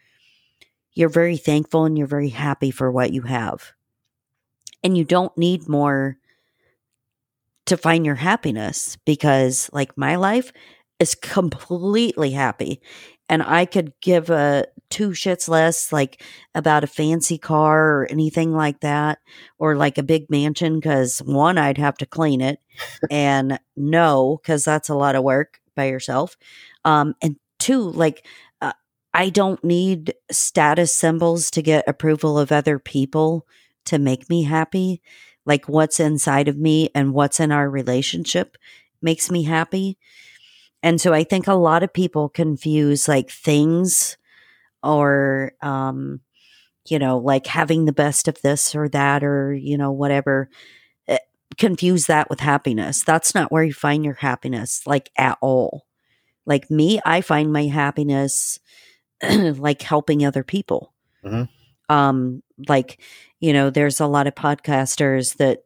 you're 0.91 1.07
very 1.07 1.37
thankful 1.37 1.85
and 1.85 1.97
you're 1.97 2.05
very 2.05 2.27
happy 2.27 2.69
for 2.69 2.91
what 2.91 3.13
you 3.13 3.21
have. 3.21 3.71
And 4.83 4.97
you 4.97 5.05
don't 5.05 5.35
need 5.37 5.69
more 5.69 6.17
to 7.67 7.77
find 7.77 8.05
your 8.05 8.15
happiness 8.15 8.97
because, 9.05 9.69
like, 9.71 9.97
my 9.97 10.17
life 10.17 10.51
is 10.99 11.15
completely 11.21 12.31
happy. 12.31 12.81
And 13.29 13.41
I 13.41 13.63
could 13.63 13.93
give 14.01 14.29
a 14.29 14.65
two 14.89 15.11
shits 15.11 15.47
less, 15.47 15.93
like, 15.93 16.21
about 16.53 16.83
a 16.83 16.87
fancy 16.87 17.37
car 17.37 18.01
or 18.01 18.07
anything 18.09 18.51
like 18.51 18.81
that, 18.81 19.19
or 19.59 19.77
like 19.77 19.97
a 19.97 20.03
big 20.03 20.29
mansion, 20.29 20.81
because 20.81 21.19
one, 21.19 21.57
I'd 21.57 21.77
have 21.77 21.95
to 21.99 22.05
clean 22.05 22.41
it. 22.41 22.59
and 23.09 23.61
no, 23.77 24.41
because 24.43 24.65
that's 24.65 24.89
a 24.89 24.95
lot 24.95 25.15
of 25.15 25.23
work 25.23 25.61
by 25.79 25.87
yourself. 25.87 26.35
Um, 26.83 27.15
and 27.21 27.37
two, 27.57 27.89
like, 27.91 28.25
uh, 28.61 28.73
I 29.13 29.29
don't 29.29 29.63
need 29.63 30.13
status 30.29 30.93
symbols 30.93 31.49
to 31.51 31.61
get 31.61 31.87
approval 31.87 32.37
of 32.37 32.51
other 32.51 32.79
people 32.79 33.47
to 33.85 33.97
make 33.97 34.29
me 34.29 34.43
happy. 34.43 35.01
Like, 35.45 35.69
what's 35.69 36.01
inside 36.01 36.49
of 36.49 36.57
me 36.57 36.89
and 36.93 37.13
what's 37.13 37.39
in 37.39 37.51
our 37.51 37.69
relationship 37.69 38.57
makes 39.01 39.31
me 39.31 39.43
happy. 39.43 39.97
And 40.83 40.99
so 40.99 41.13
I 41.13 41.23
think 41.23 41.47
a 41.47 41.53
lot 41.53 41.83
of 41.83 41.93
people 41.93 42.27
confuse 42.27 43.07
like 43.07 43.29
things 43.29 44.17
or, 44.83 45.53
um, 45.61 46.19
you 46.89 46.99
know, 46.99 47.17
like 47.17 47.47
having 47.47 47.85
the 47.85 47.93
best 47.93 48.27
of 48.27 48.41
this 48.41 48.75
or 48.75 48.89
that 48.89 49.23
or, 49.23 49.53
you 49.53 49.77
know, 49.77 49.91
whatever 49.91 50.49
confuse 51.57 52.05
that 52.05 52.29
with 52.29 52.39
happiness. 52.39 53.03
That's 53.03 53.33
not 53.33 53.51
where 53.51 53.63
you 53.63 53.73
find 53.73 54.05
your 54.05 54.15
happiness, 54.15 54.81
like 54.85 55.09
at 55.17 55.37
all. 55.41 55.85
Like 56.45 56.69
me, 56.71 56.99
I 57.05 57.21
find 57.21 57.51
my 57.51 57.65
happiness 57.65 58.59
like 59.23 59.81
helping 59.81 60.25
other 60.25 60.43
people. 60.43 60.93
Mm-hmm. 61.23 61.93
Um, 61.93 62.43
like, 62.67 62.99
you 63.39 63.53
know, 63.53 63.69
there's 63.69 63.99
a 63.99 64.07
lot 64.07 64.27
of 64.27 64.35
podcasters 64.35 65.37
that 65.37 65.63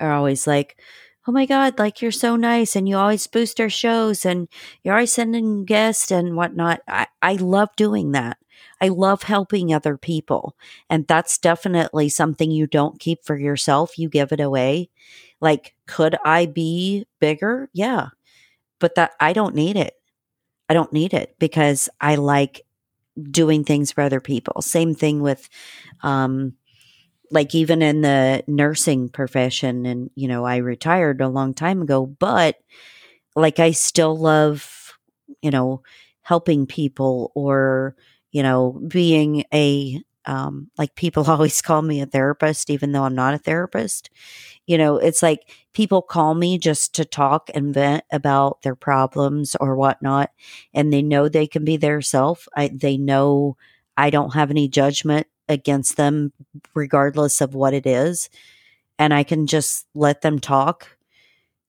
are 0.00 0.12
always 0.12 0.46
like, 0.46 0.78
oh 1.26 1.32
my 1.32 1.46
God, 1.46 1.78
like 1.78 2.02
you're 2.02 2.10
so 2.10 2.36
nice 2.36 2.74
and 2.74 2.88
you 2.88 2.96
always 2.96 3.26
boost 3.26 3.60
our 3.60 3.70
shows 3.70 4.26
and 4.26 4.48
you're 4.82 4.94
always 4.94 5.12
sending 5.12 5.64
guests 5.64 6.10
and 6.10 6.36
whatnot. 6.36 6.80
I, 6.88 7.06
I 7.20 7.34
love 7.34 7.70
doing 7.76 8.12
that. 8.12 8.38
I 8.82 8.88
love 8.88 9.24
helping 9.24 9.72
other 9.72 9.96
people. 9.96 10.56
And 10.90 11.06
that's 11.08 11.38
definitely 11.38 12.10
something 12.10 12.50
you 12.50 12.66
don't 12.66 13.00
keep 13.00 13.24
for 13.24 13.38
yourself. 13.38 13.98
You 13.98 14.10
give 14.10 14.32
it 14.32 14.40
away. 14.40 14.90
Like, 15.40 15.74
could 15.86 16.16
I 16.24 16.46
be 16.46 17.06
bigger? 17.20 17.70
Yeah. 17.72 18.08
But 18.80 18.96
that 18.96 19.12
I 19.20 19.32
don't 19.32 19.54
need 19.54 19.76
it. 19.76 19.94
I 20.68 20.74
don't 20.74 20.92
need 20.92 21.14
it 21.14 21.36
because 21.38 21.88
I 22.00 22.16
like 22.16 22.62
doing 23.30 23.64
things 23.64 23.92
for 23.92 24.02
other 24.02 24.20
people. 24.20 24.62
Same 24.62 24.94
thing 24.94 25.22
with, 25.22 25.48
um, 26.02 26.54
like 27.30 27.54
even 27.54 27.82
in 27.82 28.02
the 28.02 28.44
nursing 28.46 29.08
profession 29.08 29.86
and 29.86 30.10
you 30.14 30.28
know 30.28 30.44
i 30.44 30.56
retired 30.56 31.20
a 31.20 31.28
long 31.28 31.54
time 31.54 31.82
ago 31.82 32.06
but 32.06 32.56
like 33.36 33.58
i 33.58 33.70
still 33.70 34.16
love 34.16 34.92
you 35.42 35.50
know 35.50 35.82
helping 36.22 36.66
people 36.66 37.32
or 37.34 37.96
you 38.32 38.42
know 38.42 38.80
being 38.88 39.44
a 39.54 40.02
um 40.26 40.70
like 40.78 40.94
people 40.96 41.24
always 41.30 41.62
call 41.62 41.82
me 41.82 42.00
a 42.00 42.06
therapist 42.06 42.70
even 42.70 42.92
though 42.92 43.04
i'm 43.04 43.14
not 43.14 43.34
a 43.34 43.38
therapist 43.38 44.10
you 44.66 44.78
know 44.78 44.96
it's 44.96 45.22
like 45.22 45.50
people 45.72 46.02
call 46.02 46.34
me 46.34 46.58
just 46.58 46.94
to 46.94 47.04
talk 47.04 47.50
and 47.54 47.74
vent 47.74 48.04
about 48.12 48.62
their 48.62 48.74
problems 48.76 49.56
or 49.60 49.76
whatnot 49.76 50.30
and 50.74 50.92
they 50.92 51.02
know 51.02 51.28
they 51.28 51.46
can 51.46 51.64
be 51.64 51.76
their 51.76 52.00
self 52.02 52.46
I, 52.56 52.68
they 52.68 52.96
know 52.96 53.56
i 53.96 54.10
don't 54.10 54.34
have 54.34 54.50
any 54.50 54.68
judgment 54.68 55.26
against 55.48 55.96
them, 55.96 56.32
regardless 56.74 57.40
of 57.42 57.54
what 57.54 57.74
it 57.74 57.84
is. 57.86 58.30
And 58.98 59.14
I 59.14 59.24
can 59.24 59.46
just 59.46 59.86
let 59.94 60.22
them 60.22 60.38
talk 60.38 60.96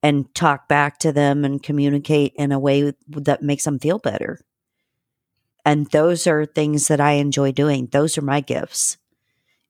and 0.03 0.34
talk 0.36 0.68
back 0.68 0.99
to 0.99 1.11
them 1.11 1.45
and 1.45 1.64
communicate 1.64 2.34
in 2.36 2.51
a 2.51 2.59
way 2.59 2.93
that 3.07 3.41
makes 3.43 3.66
them 3.66 3.80
feel 3.80 3.99
better. 3.99 4.39
And 5.66 5.89
those 5.91 6.28
are 6.28 6.45
things 6.45 6.88
that 6.89 6.99
I 6.99 7.14
enjoy 7.14 7.53
doing. 7.53 7.88
Those 7.88 8.18
are 8.18 8.22
my 8.22 8.41
gifts. 8.41 8.97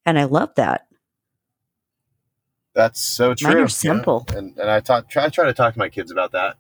And 0.06 0.18
I 0.18 0.24
love 0.24 0.56
that. 0.56 0.88
That's 2.74 3.00
so 3.00 3.36
true. 3.36 3.50
Mine 3.50 3.58
are 3.60 3.68
simple. 3.68 4.26
Yeah. 4.30 4.38
And, 4.38 4.58
and 4.58 4.72
I 4.72 4.80
talk, 4.80 5.08
try, 5.08 5.30
try 5.30 5.46
to 5.46 5.54
talk 5.54 5.74
to 5.74 5.80
my 5.80 5.90
kids 5.90 6.12
about 6.12 6.32
that. 6.32 6.58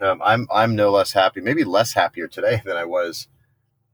Um, 0.00 0.22
I'm, 0.24 0.48
I'm 0.52 0.74
no 0.74 0.90
less 0.90 1.12
happy, 1.12 1.42
maybe 1.42 1.62
less 1.62 1.92
happier 1.92 2.26
today 2.26 2.62
than 2.64 2.76
I 2.76 2.86
was 2.86 3.28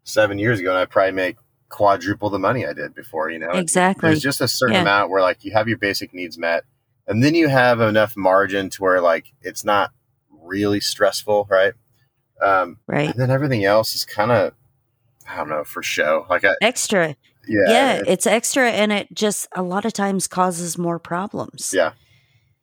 seven 0.05 0.39
years 0.39 0.61
ago. 0.61 0.71
And 0.71 0.79
I 0.79 0.85
probably 0.85 1.13
make 1.13 1.37
quadruple 1.69 2.31
the 2.31 2.39
money 2.39 2.65
I 2.65 2.73
did 2.73 2.95
before, 2.95 3.29
you 3.31 3.41
know? 3.41 3.51
Exactly. 3.51 4.09
There's 4.09 4.23
just 4.23 4.41
a 4.41 4.49
certain 4.49 4.77
yeah. 4.77 4.83
amount 4.83 5.11
where 5.11 5.23
like 5.23 5.45
you 5.45 5.53
have 5.53 5.67
your 5.67 5.79
basic 5.79 6.15
needs 6.15 6.39
met 6.39 6.63
and 7.09 7.25
then 7.25 7.35
you 7.35 7.49
have 7.49 7.81
enough 7.81 8.17
margin 8.17 8.71
to 8.71 8.83
where 8.83 9.01
like 9.01 9.33
it's 9.43 9.65
not 9.65 9.93
really 10.31 10.81
stressful, 10.81 11.49
right? 11.51 11.75
Um, 12.41 12.79
right. 12.87 13.11
And 13.11 13.19
then 13.19 13.31
everything 13.31 13.65
else 13.65 13.97
is 13.97 14.05
kind 14.05 14.31
of, 14.31 14.53
I 15.31 15.37
don't 15.37 15.49
know, 15.49 15.65
for 15.65 15.83
show. 15.83 16.27
Like 16.29 16.45
I, 16.45 16.55
extra. 16.61 17.17
Yeah. 17.49 17.61
Yeah. 17.69 17.93
It, 17.95 18.05
it's 18.09 18.27
extra 18.27 18.71
and 18.71 18.93
it 18.93 19.09
just 19.15 19.49
a 19.55 19.63
lot 19.63 19.85
of 19.85 19.93
times 19.93 20.27
causes 20.27 20.77
more 20.77 20.99
problems. 20.99 21.73
Yeah. 21.75 21.93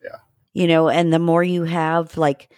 Yeah. 0.04 0.18
You 0.54 0.68
know, 0.68 0.90
and 0.90 1.14
the 1.14 1.20
more 1.20 1.44
you 1.44 1.64
have, 1.64 2.18
like, 2.18 2.50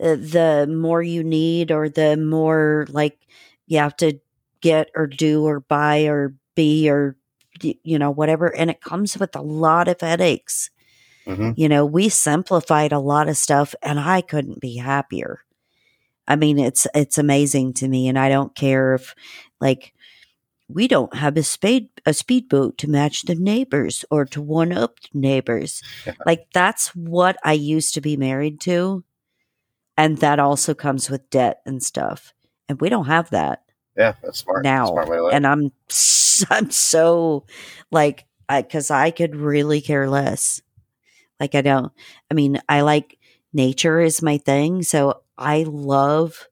uh, 0.00 0.16
the 0.16 0.66
more 0.70 1.02
you 1.02 1.24
need 1.24 1.72
or 1.72 1.88
the 1.88 2.16
more 2.16 2.86
like 2.90 3.18
you 3.66 3.78
have 3.78 3.96
to 3.96 4.20
get 4.60 4.90
or 4.94 5.06
do 5.06 5.44
or 5.44 5.60
buy 5.60 6.04
or 6.04 6.34
be 6.54 6.88
or 6.90 7.16
you 7.60 7.98
know 7.98 8.10
whatever 8.10 8.54
and 8.54 8.70
it 8.70 8.80
comes 8.80 9.16
with 9.16 9.34
a 9.34 9.40
lot 9.40 9.88
of 9.88 10.00
headaches 10.00 10.70
mm-hmm. 11.26 11.52
you 11.56 11.68
know 11.68 11.86
we 11.86 12.08
simplified 12.08 12.92
a 12.92 12.98
lot 12.98 13.28
of 13.28 13.36
stuff 13.36 13.74
and 13.82 13.98
i 13.98 14.20
couldn't 14.20 14.60
be 14.60 14.76
happier 14.76 15.40
i 16.28 16.36
mean 16.36 16.58
it's 16.58 16.86
it's 16.94 17.16
amazing 17.16 17.72
to 17.72 17.88
me 17.88 18.08
and 18.08 18.18
i 18.18 18.28
don't 18.28 18.54
care 18.54 18.94
if 18.94 19.14
like 19.60 19.92
we 20.68 20.88
don't 20.88 21.14
have 21.14 21.36
a 21.36 21.42
spade 21.42 21.88
a 22.04 22.12
speedboat 22.12 22.76
to 22.78 22.90
match 22.90 23.22
the 23.22 23.34
neighbors 23.34 24.04
or 24.10 24.24
to 24.24 24.42
one 24.42 24.72
up 24.72 25.00
the 25.00 25.18
neighbors 25.18 25.82
like 26.26 26.46
that's 26.52 26.94
what 26.94 27.36
i 27.44 27.52
used 27.52 27.94
to 27.94 28.00
be 28.00 28.16
married 28.16 28.60
to 28.60 29.04
and 29.96 30.18
that 30.18 30.38
also 30.38 30.74
comes 30.74 31.08
with 31.08 31.30
debt 31.30 31.60
and 31.64 31.82
stuff 31.82 32.34
and 32.68 32.80
we 32.80 32.88
don't 32.88 33.06
have 33.06 33.30
that 33.30 33.62
yeah, 33.96 34.12
that's 34.22 34.40
smart. 34.40 34.62
Now, 34.62 34.86
smart 34.86 35.32
and 35.32 35.46
I'm 35.46 35.72
I'm 36.50 36.70
so 36.70 37.46
like 37.90 38.26
I 38.48 38.62
because 38.62 38.90
I 38.90 39.10
could 39.10 39.34
really 39.34 39.80
care 39.80 40.08
less. 40.08 40.60
Like 41.40 41.54
I 41.54 41.62
don't. 41.62 41.92
I 42.30 42.34
mean, 42.34 42.60
I 42.68 42.82
like 42.82 43.18
nature 43.52 44.00
is 44.00 44.22
my 44.22 44.38
thing, 44.38 44.82
so 44.82 45.22
I 45.38 45.64
love 45.66 46.46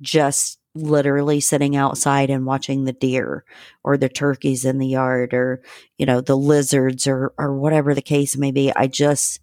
just 0.00 0.58
literally 0.76 1.40
sitting 1.40 1.76
outside 1.76 2.30
and 2.30 2.46
watching 2.46 2.84
the 2.84 2.92
deer 2.92 3.44
or 3.82 3.96
the 3.96 4.08
turkeys 4.08 4.64
in 4.64 4.78
the 4.78 4.86
yard 4.86 5.34
or 5.34 5.62
you 5.98 6.06
know 6.06 6.20
the 6.20 6.36
lizards 6.36 7.06
or 7.06 7.32
or 7.38 7.56
whatever 7.56 7.94
the 7.94 8.02
case 8.02 8.36
may 8.36 8.50
be. 8.50 8.72
I 8.74 8.86
just 8.86 9.40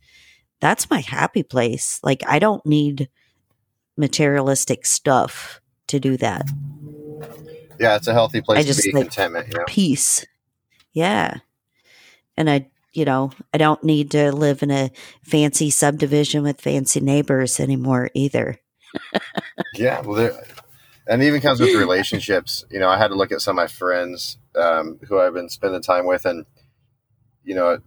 that's 0.59 0.89
my 0.89 1.01
happy 1.01 1.43
place. 1.43 1.99
Like 2.03 2.23
I 2.27 2.39
don't 2.39 2.65
need 2.65 3.09
materialistic 3.97 4.86
stuff 4.86 5.61
to 5.88 5.99
do 5.99 6.17
that. 6.17 6.49
Yeah, 7.79 7.95
it's 7.95 8.07
a 8.07 8.13
healthy 8.13 8.41
place 8.41 8.59
I 8.59 8.63
just, 8.63 8.81
to 8.81 8.91
be 8.91 8.97
like, 8.97 9.05
contentment. 9.05 9.47
You 9.49 9.59
know? 9.59 9.63
Peace. 9.67 10.25
Yeah. 10.93 11.38
And 12.38 12.49
I, 12.49 12.69
you 12.93 13.05
know, 13.05 13.31
I 13.53 13.57
don't 13.57 13.84
need 13.84 14.11
to 14.11 14.31
live 14.31 14.63
in 14.63 14.71
a 14.71 14.91
fancy 15.23 15.69
subdivision 15.69 16.43
with 16.43 16.61
fancy 16.61 16.99
neighbors 16.99 17.59
anymore 17.59 18.09
either. 18.13 18.59
yeah. 19.73 20.01
Well, 20.01 20.15
there, 20.15 20.45
and 21.07 21.21
it 21.21 21.27
even 21.27 21.41
comes 21.41 21.59
with 21.59 21.75
relationships. 21.75 22.65
You 22.69 22.79
know, 22.79 22.89
I 22.89 22.97
had 22.97 23.09
to 23.09 23.15
look 23.15 23.31
at 23.31 23.41
some 23.41 23.57
of 23.57 23.63
my 23.63 23.67
friends 23.67 24.37
um, 24.55 24.99
who 25.07 25.19
I've 25.19 25.33
been 25.33 25.49
spending 25.49 25.81
time 25.81 26.05
with, 26.05 26.25
and 26.25 26.45
you 27.43 27.55
know, 27.55 27.79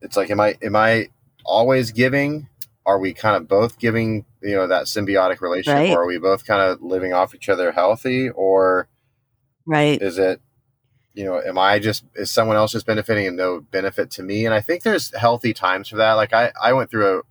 it's 0.00 0.16
like, 0.16 0.30
am 0.30 0.40
I 0.40 0.56
am 0.62 0.76
I 0.76 1.08
always 1.44 1.90
giving? 1.90 2.48
Are 2.84 2.98
we 2.98 3.14
kind 3.14 3.36
of 3.36 3.46
both 3.46 3.78
giving 3.78 4.24
you 4.42 4.56
know 4.56 4.66
that 4.66 4.84
symbiotic 4.84 5.40
relationship 5.40 5.78
right. 5.78 5.90
or 5.90 6.02
are 6.02 6.06
we 6.06 6.18
both 6.18 6.44
kind 6.44 6.60
of 6.60 6.82
living 6.82 7.12
off 7.12 7.34
each 7.34 7.48
other 7.48 7.72
healthy 7.72 8.28
or 8.30 8.88
right 9.64 10.02
is 10.02 10.18
it 10.18 10.40
you 11.14 11.24
know 11.24 11.40
am 11.40 11.58
i 11.58 11.78
just 11.78 12.04
is 12.14 12.30
someone 12.30 12.56
else 12.56 12.72
just 12.72 12.86
benefiting 12.86 13.26
and 13.26 13.36
no 13.36 13.60
benefit 13.60 14.10
to 14.10 14.22
me 14.22 14.44
and 14.44 14.54
i 14.54 14.60
think 14.60 14.82
there's 14.82 15.14
healthy 15.14 15.54
times 15.54 15.88
for 15.88 15.96
that 15.96 16.14
like 16.14 16.32
i 16.32 16.52
i 16.60 16.72
went 16.72 16.90
through 16.90 17.18
a 17.18 17.22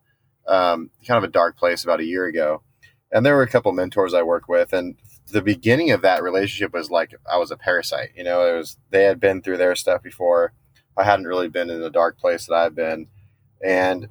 um, 0.47 0.89
kind 1.07 1.20
of 1.20 1.24
a 1.24 1.32
dark 1.32 1.55
place 1.55 1.84
about 1.84 1.99
a 1.99 2.05
year 2.05 2.26
ago 2.26 2.64
and 3.12 3.26
there 3.26 3.36
were 3.36 3.43
a 3.43 3.49
couple 3.49 3.72
mentors 3.72 4.14
i 4.14 4.22
worked 4.22 4.49
with 4.49 4.74
and 4.74 4.95
the 5.32 5.41
beginning 5.41 5.91
of 5.91 6.01
that 6.01 6.24
relationship 6.24 6.74
was 6.74 6.89
like 6.89 7.14
i 7.32 7.38
was 7.38 7.51
a 7.51 7.57
parasite 7.57 8.09
you 8.16 8.24
know 8.24 8.45
it 8.45 8.57
was 8.57 8.78
they 8.89 9.03
had 9.03 9.20
been 9.20 9.41
through 9.41 9.57
their 9.57 9.76
stuff 9.76 10.01
before 10.03 10.53
i 10.97 11.03
hadn't 11.03 11.28
really 11.28 11.47
been 11.47 11.70
in 11.70 11.82
the 11.82 11.89
dark 11.89 12.18
place 12.18 12.45
that 12.45 12.55
i've 12.55 12.76
been 12.76 13.07
and 13.64 14.07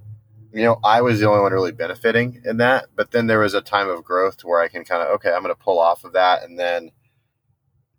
you 0.53 0.65
know, 0.65 0.81
I 0.83 1.01
was 1.01 1.21
the 1.21 1.29
only 1.29 1.43
one 1.43 1.53
really 1.53 1.73
benefiting 1.73 2.43
in 2.45 2.57
that. 2.59 2.87
But 2.97 3.13
then 3.13 3.27
there 3.27 3.39
was 3.39 3.55
a 3.55 3.61
time 3.61 3.89
of 3.89 4.05
growth 4.05 4.39
to 4.39 4.47
where 4.47 4.61
I 4.61 4.69
can 4.69 4.85
kind 4.85 5.03
of, 5.03 5.09
okay, 5.15 5.31
I'm 5.31 5.43
going 5.43 5.55
to 5.55 5.61
pull 5.61 5.79
off 5.79 6.05
of 6.05 6.13
that 6.15 6.43
and 6.43 6.59
then 6.59 6.91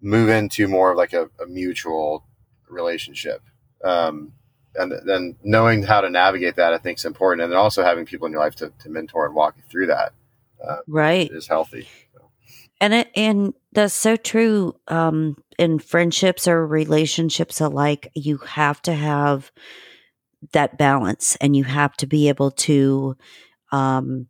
move 0.02 0.30
into 0.30 0.68
more 0.68 0.92
of 0.92 0.98
like 0.98 1.14
a, 1.14 1.30
a 1.42 1.46
mutual 1.48 2.26
relationship. 2.68 3.42
Um, 3.84 4.34
and 4.76 4.94
then 5.06 5.38
knowing 5.44 5.84
how 5.84 6.02
to 6.02 6.10
navigate 6.10 6.56
that, 6.56 6.74
I 6.74 6.78
think 6.78 6.98
is 6.98 7.06
important. 7.06 7.44
And 7.44 7.52
then 7.52 7.60
also 7.60 7.84
having 7.84 8.06
people 8.06 8.26
in 8.26 8.34
your 8.34 8.42
life 8.42 8.56
to, 8.56 8.72
to 8.80 8.90
mentor 8.90 9.26
and 9.26 9.36
walk 9.36 9.56
you 9.58 9.64
through 9.70 9.88
that. 9.88 10.14
Uh, 10.66 10.78
right. 10.88 11.30
Is 11.32 11.48
healthy. 11.48 11.88
So. 12.14 12.30
And 12.80 12.94
it, 12.94 13.12
and 13.16 13.54
that's 13.72 13.94
so 13.94 14.16
true. 14.16 14.76
Um, 14.88 15.38
in 15.58 15.80
friendships 15.80 16.48
or 16.48 16.66
relationships 16.66 17.62
alike, 17.62 18.12
you 18.16 18.38
have 18.38 18.82
to 18.84 18.94
have, 18.94 19.52
that 20.54 20.78
balance 20.78 21.38
and 21.40 21.56
you 21.56 21.64
have 21.64 21.96
to 21.98 22.08
be 22.08 22.28
able 22.28 22.52
to 22.52 23.16
um 23.72 24.28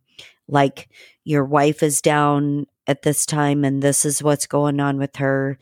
like 0.48 0.88
your 1.24 1.44
wife 1.44 1.82
is 1.82 2.00
down 2.02 2.66
at 2.86 3.02
this 3.02 3.24
time 3.24 3.64
and 3.64 3.82
this 3.82 4.04
is 4.04 4.22
what's 4.22 4.46
going 4.46 4.80
on 4.80 4.98
with 4.98 5.16
her 5.16 5.58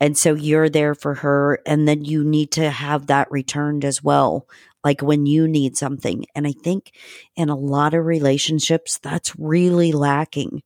and 0.00 0.16
so 0.16 0.34
you're 0.34 0.68
there 0.68 0.94
for 0.94 1.14
her 1.14 1.60
and 1.66 1.88
then 1.88 2.04
you 2.04 2.24
need 2.24 2.50
to 2.52 2.70
have 2.70 3.06
that 3.06 3.30
returned 3.30 3.84
as 3.84 4.02
well 4.02 4.46
like 4.84 5.02
when 5.02 5.26
you 5.26 5.48
need 5.48 5.76
something. 5.76 6.24
And 6.34 6.46
i 6.46 6.52
think 6.52 6.92
in 7.36 7.48
a 7.48 7.56
lot 7.56 7.94
of 7.94 8.04
relationships 8.06 8.98
that's 8.98 9.34
really 9.38 9.92
lacking 9.92 10.62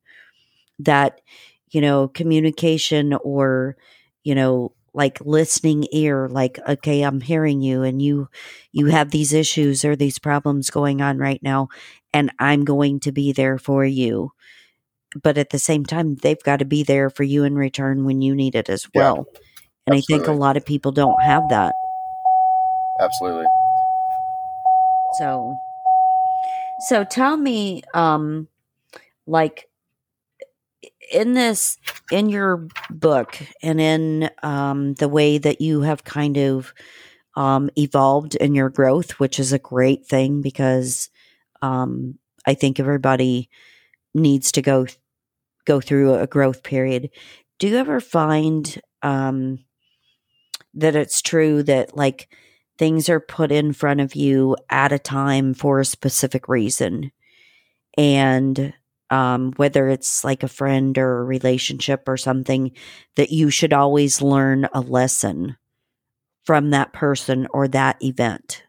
that 0.78 1.20
you 1.70 1.80
know 1.80 2.09
communication 2.09 3.14
or 3.14 3.76
you 4.24 4.35
know 4.35 4.72
like 4.95 5.20
listening 5.22 5.87
ear 5.93 6.28
like 6.28 6.59
okay 6.68 7.03
i'm 7.03 7.20
hearing 7.20 7.61
you 7.61 7.83
and 7.83 8.03
you 8.03 8.28
you 8.72 8.87
have 8.87 9.11
these 9.11 9.33
issues 9.33 9.85
or 9.85 9.97
these 9.97 10.18
problems 10.18 10.70
going 10.70 11.01
on 11.01 11.18
right 11.18 11.43
now 11.43 11.68
and 12.12 12.30
i'm 12.39 12.64
going 12.64 13.01
to 13.01 13.12
be 13.12 13.33
there 13.33 13.59
for 13.59 13.85
you 13.85 14.30
but 15.20 15.38
at 15.38 15.50
the 15.50 15.58
same 15.58 15.84
time 15.84 16.16
they've 16.16 16.42
got 16.42 16.58
to 16.58 16.64
be 16.64 16.82
there 16.82 17.10
for 17.10 17.22
you 17.22 17.44
in 17.44 17.54
return 17.54 18.04
when 18.04 18.22
you 18.22 18.34
need 18.34 18.54
it 18.54 18.68
as 18.68 18.86
well. 18.94 19.26
Yeah, 19.32 19.40
and 19.86 19.96
absolutely. 19.96 20.14
i 20.14 20.18
think 20.18 20.28
a 20.28 20.38
lot 20.38 20.56
of 20.56 20.64
people 20.64 20.92
don't 20.92 21.20
have 21.22 21.48
that. 21.50 21.74
Absolutely. 23.00 23.46
So 25.18 25.56
So 26.88 27.04
tell 27.04 27.36
me, 27.36 27.82
um, 27.94 28.48
like 29.26 29.68
in 31.12 31.34
this, 31.34 31.78
in 32.10 32.28
your 32.28 32.66
book, 32.90 33.38
and 33.62 33.80
in 33.80 34.30
um, 34.42 34.94
the 34.94 35.08
way 35.08 35.38
that 35.38 35.60
you 35.60 35.82
have 35.82 36.04
kind 36.04 36.36
of 36.38 36.72
um, 37.36 37.70
evolved 37.76 38.34
in 38.36 38.54
your 38.54 38.68
growth, 38.68 39.12
which 39.12 39.38
is 39.38 39.52
a 39.52 39.58
great 39.58 40.06
thing 40.06 40.42
because 40.42 41.08
um, 41.60 42.18
I 42.46 42.54
think 42.54 42.80
everybody 42.80 43.48
needs 44.14 44.52
to 44.52 44.62
go 44.62 44.86
go 45.64 45.80
through 45.80 46.14
a 46.14 46.26
growth 46.26 46.62
period. 46.62 47.10
Do 47.58 47.68
you 47.68 47.76
ever 47.76 48.00
find 48.00 48.80
um, 49.02 49.64
that 50.74 50.96
it's 50.96 51.22
true 51.22 51.62
that 51.64 51.96
like 51.96 52.28
things 52.78 53.08
are 53.08 53.20
put 53.20 53.52
in 53.52 53.72
front 53.72 54.00
of 54.00 54.14
you 54.14 54.56
at 54.70 54.92
a 54.92 54.98
time 54.98 55.54
for 55.54 55.80
a 55.80 55.84
specific 55.84 56.48
reason, 56.48 57.12
and 57.96 58.74
um, 59.10 59.52
whether 59.56 59.88
it's 59.88 60.24
like 60.24 60.42
a 60.42 60.48
friend 60.48 60.96
or 60.96 61.20
a 61.20 61.24
relationship 61.24 62.08
or 62.08 62.16
something, 62.16 62.72
that 63.16 63.30
you 63.30 63.50
should 63.50 63.72
always 63.72 64.22
learn 64.22 64.66
a 64.72 64.80
lesson 64.80 65.56
from 66.44 66.70
that 66.70 66.92
person 66.92 67.46
or 67.52 67.68
that 67.68 68.02
event? 68.02 68.64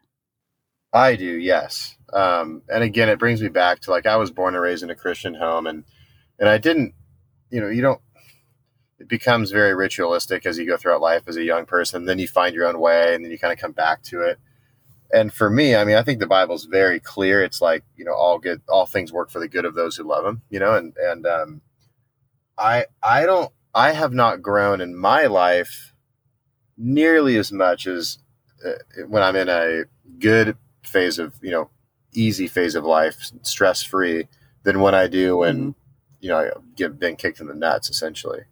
I 0.92 1.16
do, 1.16 1.24
yes. 1.24 1.96
Um, 2.12 2.62
and 2.68 2.84
again, 2.84 3.08
it 3.08 3.18
brings 3.18 3.42
me 3.42 3.48
back 3.48 3.80
to 3.80 3.90
like 3.90 4.06
I 4.06 4.16
was 4.16 4.30
born 4.30 4.54
and 4.54 4.62
raised 4.62 4.84
in 4.84 4.90
a 4.90 4.94
Christian 4.94 5.34
home, 5.34 5.66
and 5.66 5.84
and 6.38 6.48
I 6.48 6.58
didn't, 6.58 6.94
you 7.50 7.60
know, 7.60 7.68
you 7.68 7.82
don't. 7.82 8.00
It 8.98 9.08
becomes 9.08 9.50
very 9.50 9.74
ritualistic 9.74 10.46
as 10.46 10.56
you 10.56 10.66
go 10.66 10.76
throughout 10.76 11.00
life 11.00 11.24
as 11.26 11.36
a 11.36 11.42
young 11.42 11.66
person. 11.66 12.04
Then 12.04 12.18
you 12.18 12.28
find 12.28 12.54
your 12.54 12.66
own 12.66 12.78
way, 12.78 13.14
and 13.14 13.24
then 13.24 13.30
you 13.30 13.38
kind 13.38 13.52
of 13.52 13.58
come 13.58 13.72
back 13.72 14.02
to 14.04 14.22
it. 14.22 14.38
And 15.12 15.32
for 15.32 15.50
me, 15.50 15.76
I 15.76 15.84
mean, 15.84 15.96
I 15.96 16.02
think 16.02 16.20
the 16.20 16.26
Bible's 16.26 16.64
very 16.64 17.00
clear. 17.00 17.42
It's 17.42 17.60
like 17.60 17.84
you 17.96 18.04
know, 18.04 18.14
all 18.14 18.38
good, 18.38 18.62
all 18.68 18.86
things 18.86 19.12
work 19.12 19.30
for 19.30 19.40
the 19.40 19.48
good 19.48 19.64
of 19.64 19.74
those 19.74 19.96
who 19.96 20.04
love 20.04 20.24
Him. 20.24 20.42
You 20.48 20.60
know, 20.60 20.74
and 20.74 20.96
and 20.96 21.26
um, 21.26 21.60
I 22.56 22.86
I 23.02 23.26
don't, 23.26 23.52
I 23.74 23.92
have 23.92 24.12
not 24.12 24.42
grown 24.42 24.80
in 24.80 24.96
my 24.96 25.26
life 25.26 25.92
nearly 26.76 27.36
as 27.36 27.52
much 27.52 27.86
as 27.86 28.18
uh, 28.64 29.02
when 29.06 29.22
I'm 29.22 29.36
in 29.36 29.48
a 29.48 29.84
good 30.18 30.56
phase 30.82 31.18
of 31.18 31.34
you 31.42 31.50
know 31.50 31.70
easy 32.12 32.46
phase 32.46 32.74
of 32.74 32.84
life, 32.84 33.30
stress 33.42 33.82
free, 33.82 34.28
than 34.62 34.80
when 34.80 34.94
I 34.94 35.06
do 35.06 35.38
when 35.38 35.58
mm-hmm. 35.58 35.70
You 36.24 36.30
know 36.30 36.50
get 36.76 36.98
been 36.98 37.16
kicked 37.16 37.40
in 37.40 37.46
the 37.46 37.54
nuts 37.54 37.90
essentially. 37.90 38.42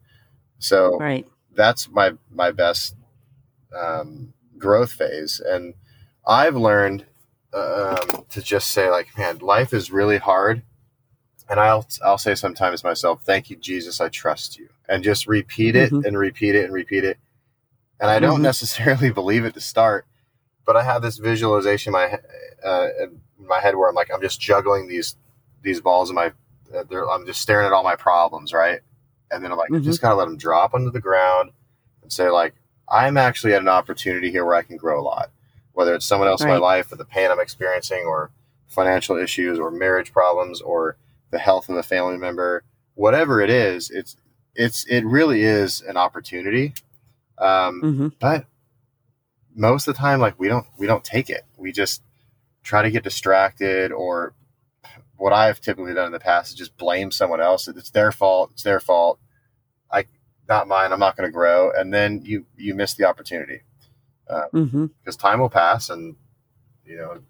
So 0.58 0.98
right. 0.98 1.26
that's 1.54 1.88
my 1.88 2.12
my 2.30 2.50
best 2.50 2.96
um, 3.74 4.32
growth 4.58 4.92
phase, 4.92 5.40
and 5.40 5.74
I've 6.26 6.56
learned 6.56 7.06
um, 7.54 8.24
to 8.30 8.42
just 8.42 8.68
say 8.68 8.90
like, 8.90 9.16
man, 9.16 9.38
life 9.38 9.72
is 9.72 9.90
really 9.90 10.18
hard, 10.18 10.62
and 11.48 11.58
I'll 11.58 11.86
I'll 12.04 12.18
say 12.18 12.34
sometimes 12.34 12.84
myself, 12.84 13.22
thank 13.24 13.50
you 13.50 13.56
Jesus, 13.56 14.00
I 14.00 14.08
trust 14.08 14.58
you, 14.58 14.68
and 14.88 15.02
just 15.02 15.26
repeat 15.26 15.74
it 15.74 15.92
mm-hmm. 15.92 16.06
and 16.06 16.18
repeat 16.18 16.54
it 16.54 16.64
and 16.64 16.74
repeat 16.74 17.04
it 17.04 17.18
and 18.02 18.10
I 18.10 18.18
don't 18.18 18.34
mm-hmm. 18.34 18.42
necessarily 18.42 19.10
believe 19.14 19.44
it 19.46 19.54
to 19.54 19.60
start, 19.60 20.04
but 20.66 20.76
I 20.76 20.82
have 20.82 21.00
this 21.00 21.16
visualization 21.18 21.90
in 21.90 21.92
my 21.92 22.18
uh, 22.62 22.88
in 23.00 23.20
my 23.38 23.60
head 23.60 23.76
where 23.76 23.88
I'm 23.88 23.94
like 23.94 24.10
I'm 24.12 24.20
just 24.20 24.40
juggling 24.40 24.88
these 24.88 25.16
these 25.62 25.80
balls 25.80 26.10
in 26.10 26.16
my 26.16 26.32
I'm 26.74 27.26
just 27.26 27.40
staring 27.40 27.66
at 27.66 27.72
all 27.72 27.82
my 27.82 27.96
problems, 27.96 28.52
right? 28.52 28.80
And 29.30 29.42
then 29.42 29.52
I'm 29.52 29.58
like, 29.58 29.70
mm-hmm. 29.70 29.84
just 29.84 30.00
gotta 30.00 30.14
let 30.14 30.26
them 30.26 30.36
drop 30.36 30.74
onto 30.74 30.90
the 30.90 31.00
ground 31.00 31.50
and 32.02 32.12
say 32.12 32.28
like, 32.28 32.54
I'm 32.88 33.16
actually 33.16 33.54
at 33.54 33.62
an 33.62 33.68
opportunity 33.68 34.30
here 34.30 34.44
where 34.44 34.56
I 34.56 34.62
can 34.62 34.76
grow 34.76 35.00
a 35.00 35.02
lot, 35.02 35.30
whether 35.72 35.94
it's 35.94 36.06
someone 36.06 36.28
else 36.28 36.42
right. 36.42 36.54
in 36.54 36.54
my 36.54 36.60
life 36.60 36.92
or 36.92 36.96
the 36.96 37.04
pain 37.04 37.30
I'm 37.30 37.40
experiencing 37.40 38.04
or 38.06 38.30
financial 38.68 39.16
issues 39.16 39.58
or 39.58 39.70
marriage 39.70 40.12
problems 40.12 40.60
or 40.60 40.96
the 41.30 41.38
health 41.38 41.68
of 41.68 41.76
a 41.76 41.82
family 41.82 42.18
member, 42.18 42.64
whatever 42.94 43.40
it 43.40 43.50
is, 43.50 43.90
it's 43.90 44.16
it's 44.54 44.84
it 44.84 45.04
really 45.06 45.42
is 45.42 45.80
an 45.80 45.96
opportunity 45.96 46.74
um, 47.42 47.82
mm-hmm. 47.82 48.08
But 48.20 48.46
most 49.54 49.88
of 49.88 49.94
the 49.94 49.98
time, 49.98 50.20
like 50.20 50.38
we 50.38 50.48
don't 50.48 50.66
we 50.78 50.86
don't 50.86 51.04
take 51.04 51.28
it. 51.28 51.44
We 51.56 51.72
just 51.72 52.02
try 52.62 52.82
to 52.82 52.90
get 52.90 53.02
distracted, 53.02 53.92
or 53.92 54.32
what 55.22 55.32
I've 55.32 55.60
typically 55.60 55.94
done 55.94 56.06
in 56.06 56.12
the 56.12 56.18
past 56.18 56.50
is 56.50 56.56
just 56.56 56.76
blame 56.76 57.12
someone 57.12 57.40
else. 57.40 57.68
It's 57.68 57.90
their 57.90 58.10
fault. 58.10 58.50
It's 58.54 58.64
their 58.64 58.80
fault. 58.80 59.20
I 59.88 60.06
not 60.48 60.66
mine. 60.66 60.90
I'm 60.90 60.98
not 60.98 61.16
going 61.16 61.28
to 61.28 61.32
grow, 61.32 61.70
and 61.70 61.94
then 61.94 62.22
you 62.24 62.44
you 62.56 62.74
miss 62.74 62.94
the 62.94 63.04
opportunity 63.04 63.60
because 64.26 64.48
um, 64.52 64.68
mm-hmm. 64.68 65.10
time 65.12 65.38
will 65.38 65.48
pass, 65.48 65.90
and 65.90 66.16
you 66.84 66.96
know 66.96 67.20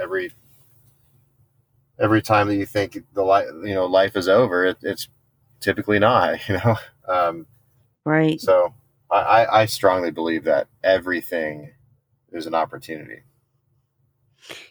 every 0.00 0.30
every 1.98 2.22
time 2.22 2.46
that 2.46 2.54
you 2.54 2.66
think 2.66 2.98
the 3.14 3.24
life 3.24 3.48
you 3.64 3.74
know 3.74 3.86
life 3.86 4.14
is 4.14 4.28
over, 4.28 4.66
it, 4.66 4.76
it's 4.82 5.08
typically 5.58 5.98
not. 5.98 6.38
You 6.48 6.60
know, 6.64 6.76
um, 7.08 7.46
right? 8.04 8.40
So 8.40 8.74
I, 9.10 9.46
I 9.46 9.66
strongly 9.66 10.12
believe 10.12 10.44
that 10.44 10.68
everything 10.84 11.72
is 12.30 12.46
an 12.46 12.54
opportunity. 12.54 13.22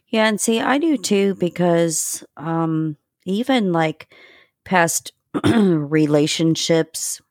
Yeah, 0.09 0.27
and 0.27 0.41
see, 0.41 0.59
I 0.59 0.77
do 0.77 0.97
too 0.97 1.35
because 1.35 2.23
um, 2.37 2.97
even 3.25 3.71
like 3.71 4.13
past 4.65 5.11
relationships 5.45 7.21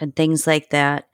and 0.00 0.14
things 0.14 0.46
like 0.46 0.70
that, 0.70 1.08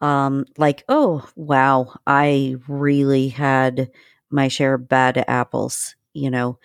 um, 0.00 0.46
like, 0.58 0.84
oh, 0.88 1.28
wow, 1.36 1.94
I 2.06 2.56
really 2.68 3.28
had 3.28 3.90
my 4.30 4.48
share 4.48 4.74
of 4.74 4.88
bad 4.88 5.24
apples, 5.28 5.96
you 6.14 6.30
know? 6.30 6.58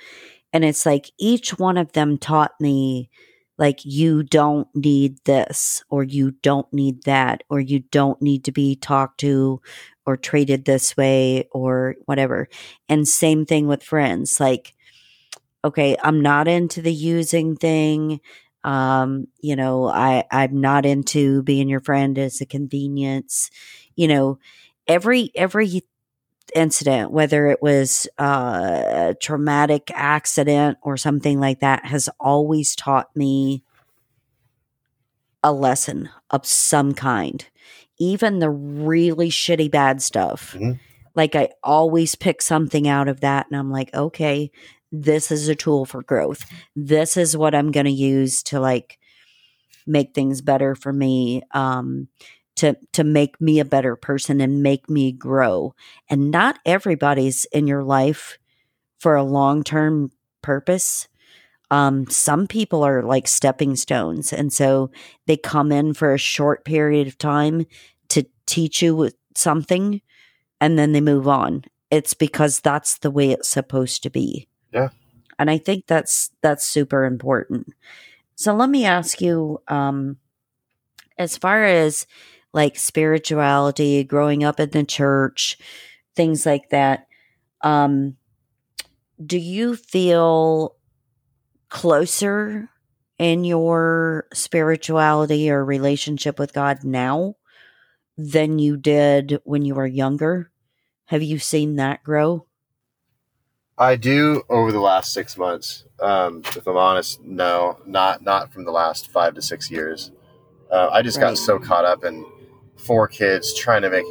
And 0.54 0.66
it's 0.66 0.86
like 0.86 1.12
each 1.20 1.60
one 1.60 1.78
of 1.78 1.94
them 1.94 2.18
taught 2.18 2.54
me 2.62 3.10
like 3.58 3.86
you 3.86 4.24
don't 4.24 4.68
need 4.76 5.18
this 5.26 5.84
or 5.90 6.04
you 6.04 6.32
don't 6.44 6.72
need 6.74 7.04
that 7.06 7.44
or 7.50 7.60
you 7.60 7.82
don't 7.92 8.22
need 8.22 8.46
to 8.46 8.52
be 8.52 8.76
talked 8.76 9.20
to 9.22 9.62
or 10.06 10.18
treated 10.18 10.66
this 10.66 10.96
way 10.96 11.48
or 11.52 11.96
whatever. 12.06 12.48
And 12.90 13.08
same 13.08 13.46
thing 13.46 13.68
with 13.68 13.84
friends. 13.84 14.40
Like, 14.40 14.74
okay, 15.64 15.98
I'm 16.04 16.22
not 16.22 16.48
into 16.48 16.82
the 16.82 16.94
using 16.94 17.56
thing. 17.56 18.22
Um, 18.64 19.28
you 19.42 19.56
know, 19.56 19.88
I, 19.88 20.24
I'm 20.32 20.60
not 20.60 20.86
into 20.86 21.44
being 21.44 21.70
your 21.70 21.82
friend 21.82 22.18
as 22.18 22.42
a 22.42 22.46
convenience. 22.46 23.50
You 23.96 24.08
know, 24.08 24.40
every 24.88 25.32
every 25.36 25.84
incident, 26.56 27.12
whether 27.12 27.48
it 27.48 27.62
was 27.62 28.08
uh, 28.20 28.84
a 28.86 29.16
traumatic 29.20 29.92
accident 29.94 30.78
or 30.82 30.98
something 30.98 31.40
like 31.40 31.60
that, 31.60 31.86
has 31.86 32.10
always 32.20 32.76
taught 32.76 33.16
me 33.16 33.64
a 35.44 35.52
lesson 35.52 36.10
of 36.32 36.46
some 36.46 36.94
kind. 36.94 37.46
Even 37.98 38.40
the 38.40 38.50
really 38.50 39.30
shitty 39.30 39.72
bad 39.72 40.02
stuff. 40.02 40.54
Mm-hmm. 40.54 40.74
Like 41.16 41.36
I 41.36 41.50
always 41.64 42.16
pick 42.16 42.42
something 42.42 42.88
out 42.88 43.08
of 43.08 43.22
that 43.22 43.48
and 43.50 43.58
I'm 43.58 43.72
like, 43.72 43.94
okay, 43.94 44.52
this 44.92 45.32
is 45.32 45.48
a 45.48 45.56
tool 45.56 45.86
for 45.86 46.04
growth. 46.04 46.46
This 46.76 47.18
is 47.18 47.38
what 47.38 47.56
I'm 47.56 47.72
going 47.72 47.86
to 47.86 47.92
use 47.92 48.44
to 48.44 48.60
like 48.60 49.00
make 49.88 50.14
things 50.14 50.42
better 50.42 50.76
for 50.76 50.92
me. 50.92 51.42
Um, 51.52 52.10
to 52.56 52.78
to 52.94 53.04
make 53.04 53.40
me 53.40 53.60
a 53.60 53.66
better 53.66 53.96
person 53.96 54.42
and 54.42 54.64
make 54.64 54.90
me 54.90 55.12
grow. 55.12 55.76
And 56.10 56.32
not 56.32 56.60
everybody's 56.66 57.46
in 57.46 57.68
your 57.68 57.84
life 57.84 58.38
for 58.98 59.16
a 59.16 59.24
long-term 59.24 60.12
purpose. 60.42 61.08
Um, 61.76 62.10
some 62.10 62.48
people 62.48 62.84
are 62.84 63.04
like 63.04 63.28
stepping 63.28 63.76
stones, 63.76 64.32
and 64.32 64.54
so 64.54 64.92
they 65.28 65.36
come 65.36 65.74
in 65.74 65.94
for 65.94 66.14
a 66.14 66.18
short 66.18 66.64
period 66.64 67.06
of 67.06 67.18
time 67.18 67.66
to 68.08 68.26
teach 68.46 68.82
you 68.82 69.12
something, 69.36 70.00
and 70.62 70.80
then 70.80 70.94
they 70.94 71.02
move 71.02 71.28
on. 71.28 71.66
It's 71.92 72.14
because 72.14 72.62
that's 72.62 73.00
the 73.00 73.12
way 73.12 73.32
it's 73.32 73.50
supposed 73.50 74.04
to 74.04 74.10
be. 74.10 74.48
Yeah, 74.72 74.88
and 75.38 75.52
I 75.52 75.58
think 75.58 75.86
that's 75.86 76.32
that's 76.42 76.66
super 76.66 77.04
important. 77.04 77.74
So 78.36 78.56
let 78.56 78.70
me 78.70 78.86
ask 78.86 79.20
you, 79.20 79.62
um, 79.68 80.16
as 81.18 81.38
far 81.38 81.66
as 81.66 82.08
like 82.54 82.78
spirituality, 82.78 84.06
growing 84.06 84.46
up 84.46 84.62
in 84.62 84.70
the 84.70 84.86
church, 84.86 85.58
things 86.16 86.46
like 86.46 86.70
that. 86.70 87.08
Um, 87.64 88.16
do 89.26 89.38
you 89.38 89.76
feel 89.76 90.78
closer 91.76 92.70
in 93.20 93.44
your 93.44 94.28
spirituality 94.34 95.52
or 95.52 95.66
relationship 95.66 96.40
with 96.40 96.54
God 96.54 96.86
now 96.86 97.36
than 98.18 98.60
you 98.60 98.78
did 98.78 99.42
when 99.44 99.66
you 99.66 99.76
were 99.76 99.86
younger? 99.86 100.52
Have 101.08 101.22
you 101.22 101.38
seen 101.38 101.76
that 101.76 102.02
grow? 102.02 102.48
I 103.78 103.98
do 103.98 104.44
over 104.50 104.72
the 104.72 104.80
last 104.80 105.12
six 105.12 105.38
months. 105.38 105.84
Um, 106.00 106.44
if 106.56 106.66
I'm 106.66 106.78
honest, 106.78 107.22
no, 107.22 107.78
not 107.86 108.24
not 108.24 108.54
from 108.54 108.64
the 108.64 108.72
last 108.72 109.12
five 109.12 109.34
to 109.36 109.42
six 109.42 109.70
years. 109.70 110.14
Uh, 110.72 110.88
I 110.90 111.02
just 111.02 111.18
right. 111.18 111.24
got 111.24 111.38
so 111.38 111.60
caught 111.60 111.84
up 111.84 112.06
in 112.06 112.26
four 112.78 113.10
kids 113.10 113.54
trying 113.54 113.82
to 113.82 113.90
make 113.90 114.06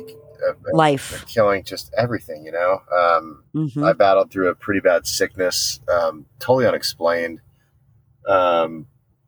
uh, 0.47 0.53
Life. 0.75 1.25
killing 1.27 1.65
just 1.65 1.95
everything. 1.97 2.45
You 2.45 2.53
know, 2.53 2.83
um, 2.95 3.45
hmm 3.55 3.83
I 3.83 3.95
battled 3.95 4.31
through 4.31 4.51
a 4.51 4.55
pretty 4.55 4.81
bad 4.81 5.07
sickness, 5.07 5.81
um, 5.89 6.27
totally 6.39 6.67
unexplained, 6.67 7.41
um, 8.27 8.87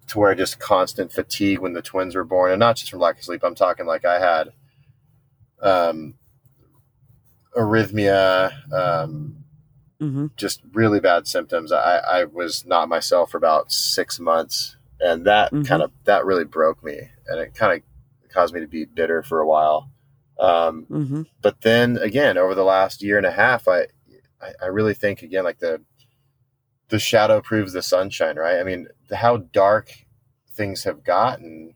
to 0.08 0.18
where 0.18 0.34
just 0.34 0.58
constant 0.58 1.12
fatigue 1.12 1.58
when 1.58 1.72
the 1.72 1.82
twins 1.82 2.14
were 2.14 2.24
born, 2.24 2.52
and 2.52 2.60
not 2.60 2.76
just 2.76 2.90
from 2.90 3.00
lack 3.00 3.18
of 3.18 3.24
sleep. 3.24 3.42
I'm 3.44 3.54
talking 3.54 3.86
like 3.86 4.04
I 4.04 4.18
had 4.20 4.52
um, 5.60 6.14
arrhythmia, 7.56 8.72
um, 8.72 9.44
hmm 9.98 10.26
just 10.36 10.60
really 10.72 11.00
bad 11.00 11.26
symptoms. 11.26 11.72
I, 11.72 11.96
I 11.98 12.24
was 12.24 12.66
not 12.66 12.88
myself 12.88 13.30
for 13.30 13.38
about 13.38 13.72
six 13.72 14.20
months, 14.20 14.76
and 15.00 15.24
that 15.26 15.52
Mhm. 15.52 15.66
kind 15.66 15.82
of 15.82 15.92
that 16.04 16.24
really 16.26 16.44
broke 16.44 16.84
me, 16.84 17.10
and 17.26 17.40
it 17.40 17.54
kind 17.54 17.72
of 17.80 18.30
caused 18.30 18.52
me 18.54 18.60
to 18.60 18.66
be 18.66 18.84
bitter 18.84 19.22
for 19.22 19.40
a 19.40 19.46
while. 19.46 19.90
Um, 20.38 20.84
hmm 20.84 21.22
but 21.40 21.60
then 21.62 21.96
again, 21.98 22.36
over 22.36 22.54
the 22.54 22.64
last 22.64 23.02
year 23.02 23.16
and 23.16 23.26
a 23.26 23.30
half, 23.30 23.68
I, 23.68 23.86
I, 24.40 24.52
I 24.64 24.66
really 24.66 24.94
think 24.94 25.22
again 25.22 25.44
like 25.44 25.58
the 25.58 25.80
the 26.88 26.98
shadow 26.98 27.40
proves 27.40 27.72
the 27.72 27.82
sunshine, 27.82 28.36
right? 28.36 28.58
I 28.58 28.64
mean, 28.64 28.88
how 29.12 29.38
dark 29.38 29.90
things 30.52 30.84
have 30.84 31.04
gotten, 31.04 31.74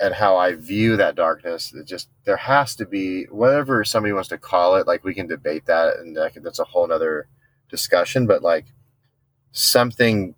and 0.00 0.14
how 0.14 0.36
I 0.36 0.54
view 0.54 0.96
that 0.96 1.14
darkness. 1.14 1.72
It 1.72 1.86
just 1.86 2.08
there 2.24 2.36
has 2.36 2.74
to 2.76 2.86
be 2.86 3.24
whatever 3.24 3.84
somebody 3.84 4.12
wants 4.12 4.30
to 4.30 4.38
call 4.38 4.76
it. 4.76 4.86
Like 4.86 5.04
we 5.04 5.14
can 5.14 5.26
debate 5.26 5.66
that, 5.66 5.96
and 5.98 6.16
that's 6.16 6.58
a 6.58 6.64
whole 6.64 6.86
nother 6.86 7.28
discussion. 7.68 8.26
But 8.26 8.42
like 8.42 8.66
something 9.52 10.34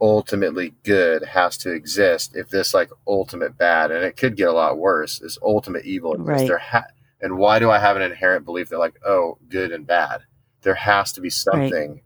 ultimately 0.00 0.74
good 0.82 1.24
has 1.24 1.56
to 1.58 1.70
exist 1.70 2.34
if 2.34 2.48
this 2.50 2.74
like 2.74 2.90
ultimate 3.06 3.56
bad 3.56 3.90
and 3.90 4.04
it 4.04 4.16
could 4.16 4.36
get 4.36 4.48
a 4.48 4.52
lot 4.52 4.76
worse 4.76 5.20
is 5.20 5.38
ultimate 5.42 5.84
evil. 5.84 6.14
Right. 6.16 6.46
there 6.48 6.58
ha- 6.58 6.86
and 7.20 7.38
why 7.38 7.58
do 7.58 7.70
i 7.70 7.78
have 7.78 7.96
an 7.96 8.02
inherent 8.02 8.44
belief 8.44 8.68
that 8.68 8.78
like 8.78 8.98
oh 9.06 9.38
good 9.48 9.72
and 9.72 9.86
bad 9.86 10.22
there 10.62 10.74
has 10.74 11.12
to 11.12 11.20
be 11.20 11.30
something 11.30 12.02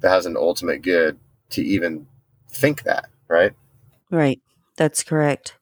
that 0.00 0.10
has 0.10 0.26
an 0.26 0.36
ultimate 0.36 0.82
good 0.82 1.18
to 1.50 1.62
even 1.62 2.06
think 2.48 2.82
that 2.84 3.08
right 3.28 3.52
Right. 4.10 4.40
That's 4.76 5.04
correct. 5.04 5.56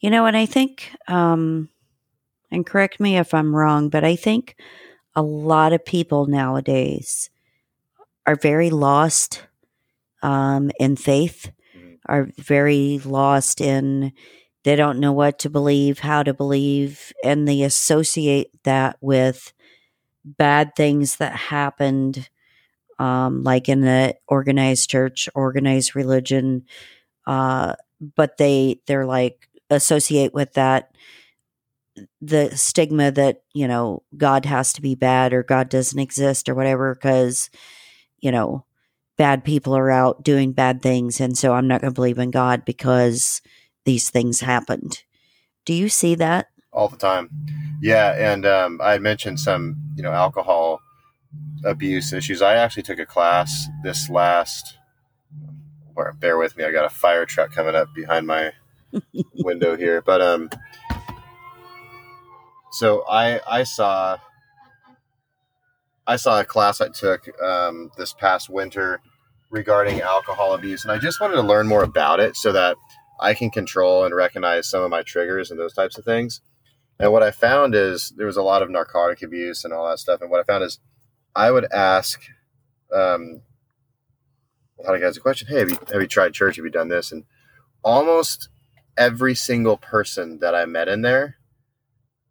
You 0.00 0.10
know, 0.10 0.26
and 0.26 0.36
I 0.36 0.44
think, 0.46 0.90
um, 1.08 1.68
and 2.50 2.66
correct 2.66 2.98
me 3.00 3.16
if 3.16 3.32
I'm 3.32 3.54
wrong, 3.54 3.88
but 3.90 4.02
I 4.04 4.16
think 4.16 4.56
a 5.14 5.22
lot 5.22 5.72
of 5.72 5.84
people 5.84 6.26
nowadays 6.26 7.30
are 8.26 8.36
very 8.36 8.70
lost 8.70 9.46
um, 10.22 10.70
in 10.80 10.96
faith, 10.96 11.52
Mhm. 11.76 11.98
are 12.06 12.28
very 12.38 13.00
lost 13.04 13.60
in, 13.60 14.12
they 14.64 14.74
don't 14.74 14.98
know 14.98 15.12
what 15.12 15.38
to 15.40 15.50
believe, 15.50 16.00
how 16.00 16.22
to 16.24 16.34
believe, 16.34 17.12
and 17.22 17.46
they 17.46 17.62
associate 17.62 18.50
that 18.64 18.96
with 19.00 19.52
bad 20.24 20.74
things 20.76 21.16
that 21.16 21.36
happened, 21.36 22.28
um, 22.98 23.42
like 23.42 23.68
in 23.68 23.80
the 23.80 24.16
organized 24.26 24.90
church, 24.90 25.28
organized 25.34 25.94
religion. 25.94 26.64
Uh, 27.26 27.74
but 28.14 28.36
they 28.36 28.80
they're 28.86 29.06
like 29.06 29.48
associate 29.70 30.32
with 30.34 30.52
that 30.54 30.94
the 32.20 32.54
stigma 32.56 33.10
that 33.10 33.42
you 33.54 33.66
know 33.66 34.02
god 34.16 34.44
has 34.44 34.72
to 34.72 34.82
be 34.82 34.94
bad 34.94 35.32
or 35.32 35.42
god 35.42 35.68
doesn't 35.68 35.98
exist 35.98 36.48
or 36.48 36.54
whatever 36.54 36.94
because 36.94 37.50
you 38.18 38.30
know 38.30 38.64
bad 39.16 39.44
people 39.44 39.74
are 39.74 39.90
out 39.90 40.22
doing 40.22 40.52
bad 40.52 40.82
things 40.82 41.20
and 41.20 41.38
so 41.38 41.54
i'm 41.54 41.66
not 41.66 41.80
going 41.80 41.90
to 41.90 41.94
believe 41.94 42.18
in 42.18 42.30
god 42.30 42.64
because 42.64 43.40
these 43.84 44.10
things 44.10 44.40
happened 44.40 45.04
do 45.64 45.72
you 45.72 45.88
see 45.88 46.14
that 46.14 46.48
all 46.72 46.88
the 46.88 46.96
time 46.96 47.30
yeah 47.80 48.12
and 48.32 48.44
um, 48.44 48.78
i 48.82 48.98
mentioned 48.98 49.40
some 49.40 49.76
you 49.96 50.02
know 50.02 50.12
alcohol 50.12 50.80
abuse 51.66 52.12
issues. 52.12 52.40
I 52.40 52.54
actually 52.54 52.84
took 52.84 52.98
a 52.98 53.06
class 53.06 53.68
this 53.82 54.08
last 54.08 54.78
or 55.96 56.12
bear 56.12 56.36
with 56.36 56.56
me 56.56 56.64
i 56.64 56.70
got 56.70 56.84
a 56.84 56.90
fire 56.90 57.24
truck 57.24 57.50
coming 57.50 57.74
up 57.74 57.92
behind 57.94 58.26
my 58.26 58.52
window 59.34 59.76
here. 59.76 60.02
But 60.02 60.20
um 60.20 60.50
so 62.72 63.04
i 63.08 63.40
i 63.48 63.62
saw 63.62 64.18
i 66.06 66.16
saw 66.16 66.40
a 66.40 66.44
class 66.44 66.80
i 66.80 66.88
took 66.88 67.28
um 67.42 67.90
this 67.96 68.12
past 68.12 68.50
winter 68.50 69.00
regarding 69.50 70.00
alcohol 70.00 70.54
abuse 70.54 70.84
and 70.84 70.92
i 70.92 70.98
just 70.98 71.20
wanted 71.20 71.36
to 71.36 71.42
learn 71.42 71.66
more 71.66 71.84
about 71.84 72.20
it 72.20 72.36
so 72.36 72.52
that 72.52 72.76
i 73.20 73.32
can 73.32 73.50
control 73.50 74.04
and 74.04 74.14
recognize 74.14 74.68
some 74.68 74.82
of 74.82 74.90
my 74.90 75.02
triggers 75.02 75.50
and 75.50 75.58
those 75.58 75.72
types 75.72 75.96
of 75.96 76.04
things. 76.04 76.40
And 76.98 77.12
what 77.12 77.22
i 77.22 77.30
found 77.30 77.74
is 77.74 78.12
there 78.16 78.26
was 78.26 78.36
a 78.36 78.42
lot 78.42 78.62
of 78.62 78.70
narcotic 78.70 79.22
abuse 79.22 79.64
and 79.64 79.72
all 79.72 79.88
that 79.88 79.98
stuff 79.98 80.20
and 80.20 80.30
what 80.30 80.40
i 80.40 80.44
found 80.44 80.64
is 80.64 80.80
i 81.36 81.50
would 81.50 81.70
ask 81.72 82.20
um 82.92 83.40
a 84.78 84.82
lot 84.82 84.94
of 84.94 85.00
guys 85.00 85.16
a 85.16 85.20
question 85.20 85.46
hey 85.48 85.58
have 85.60 85.70
you, 85.70 85.78
have 85.92 86.00
you 86.02 86.08
tried 86.08 86.32
church 86.34 86.56
have 86.56 86.64
you 86.64 86.70
done 86.70 86.88
this 86.88 87.12
and 87.12 87.24
almost 87.84 88.48
every 88.96 89.34
single 89.34 89.76
person 89.76 90.38
that 90.40 90.54
I 90.54 90.64
met 90.66 90.88
in 90.88 91.02
there 91.02 91.36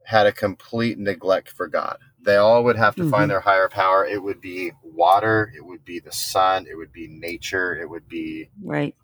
had 0.04 0.28
a 0.28 0.32
complete 0.32 1.00
neglect 1.00 1.50
for 1.50 1.68
God. 1.68 1.98
They 2.22 2.36
all 2.36 2.64
would 2.64 2.76
have 2.76 2.96
to 2.96 3.04
Mhm. 3.04 3.10
find 3.10 3.32
their 3.32 3.40
higher 3.40 3.70
power. 3.70 4.06
It 4.06 4.22
would 4.22 4.42
be 4.42 4.72
water, 4.84 5.52
it 5.56 5.66
would 5.66 5.86
be 5.86 6.00
the 6.00 6.12
sun, 6.12 6.68
it 6.70 6.76
would 6.76 6.92
be 6.92 7.08
nature, 7.08 7.76
it 7.76 7.90
would 7.90 8.08
be 8.08 8.50
right 8.64 8.96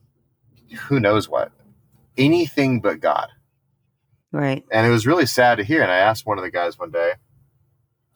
who 0.87 0.99
knows 0.99 1.29
what. 1.29 1.51
Anything 2.17 2.81
but 2.81 2.99
God. 2.99 3.29
right 4.31 4.65
And 4.71 4.85
it 4.87 4.89
was 4.89 5.07
really 5.07 5.25
sad 5.25 5.55
to 5.55 5.63
hear. 5.63 5.81
And 5.81 5.91
I 5.91 5.97
asked 5.97 6.25
one 6.25 6.37
of 6.37 6.43
the 6.43 6.51
guys 6.51 6.77
one 6.79 6.91
day, 6.91 7.13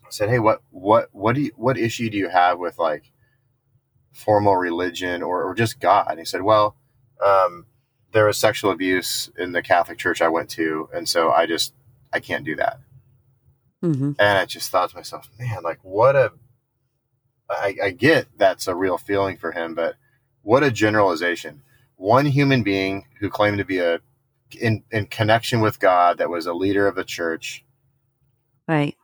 I 0.06 0.10
said, 0.10 0.30
Hey, 0.30 0.40
what 0.40 0.62
what 0.72 1.10
what 1.12 1.36
do 1.36 1.42
you 1.42 1.52
what 1.56 1.78
issue 1.78 2.10
do 2.10 2.18
you 2.18 2.30
have 2.30 2.60
with 2.60 2.78
like 2.78 3.12
formal 4.14 4.56
religion 4.56 5.24
or, 5.24 5.44
or 5.44 5.54
just 5.54 5.80
God? 5.80 6.08
And 6.10 6.20
he 6.20 6.26
said, 6.26 6.42
Well, 6.42 6.76
um, 7.26 7.66
there 8.12 8.26
was 8.26 8.38
sexual 8.38 8.72
abuse 8.72 9.30
in 9.38 9.52
the 9.52 9.62
Catholic 9.62 9.98
church 9.98 10.22
I 10.22 10.30
went 10.30 10.50
to, 10.52 10.90
and 10.94 11.08
so 11.08 11.32
I 11.32 11.46
just 11.46 11.74
I 12.14 12.20
can't 12.20 12.46
do 12.46 12.56
that. 12.56 12.80
Mm-hmm. 13.84 14.14
And 14.18 14.38
I 14.38 14.46
just 14.46 14.72
thought 14.72 14.90
to 14.92 14.96
myself, 14.96 15.30
man, 15.38 15.62
like 15.64 15.80
what 15.84 16.16
a 16.16 16.32
I, 17.50 17.76
I 17.84 17.90
get 17.92 18.28
that's 18.38 18.68
a 18.68 18.76
real 18.76 18.98
feeling 18.98 19.38
for 19.38 19.52
him, 19.52 19.76
but 19.76 19.96
what 20.42 20.64
a 20.64 20.72
generalization. 20.72 21.62
One 21.98 22.26
human 22.26 22.64
being 22.64 23.06
who 23.20 23.30
claimed 23.30 23.58
to 23.60 23.66
be 23.66 23.80
a 23.80 24.00
in, 24.60 24.84
in 24.92 25.08
connection 25.08 25.62
with 25.62 25.80
God 25.80 26.18
that 26.18 26.30
was 26.30 26.46
a 26.46 26.54
leader 26.54 26.88
of 26.88 26.96
the 26.96 27.04
church 27.04 27.66
right 28.68 28.95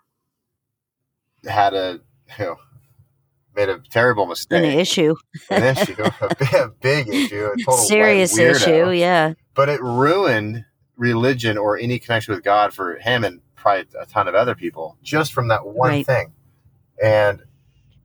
had 1.45 1.73
a 1.73 1.99
you 2.39 2.45
know 2.45 2.55
made 3.55 3.69
a 3.69 3.79
terrible 3.89 4.25
mistake. 4.25 4.63
an 4.63 4.79
issue 4.79 5.15
an 5.49 5.63
issue, 5.63 5.95
a 6.21 6.35
big, 6.39 6.53
a 6.53 6.71
big 6.81 7.07
issue, 7.09 7.45
a 7.53 7.57
total 7.57 7.85
serious 7.85 8.37
issue 8.37 8.91
yeah 8.91 9.33
But 9.53 9.69
it 9.69 9.81
ruined 9.81 10.65
religion 10.95 11.57
or 11.57 11.77
any 11.77 11.99
connection 11.99 12.33
with 12.33 12.43
God 12.43 12.73
for 12.73 12.95
him 12.97 13.23
and 13.23 13.41
probably 13.55 13.87
a 13.99 14.05
ton 14.05 14.27
of 14.27 14.35
other 14.35 14.55
people 14.55 14.97
just 15.03 15.33
from 15.33 15.47
that 15.49 15.65
one 15.65 15.89
Right. 15.89 16.05
thing. 16.05 16.33
And 17.03 17.43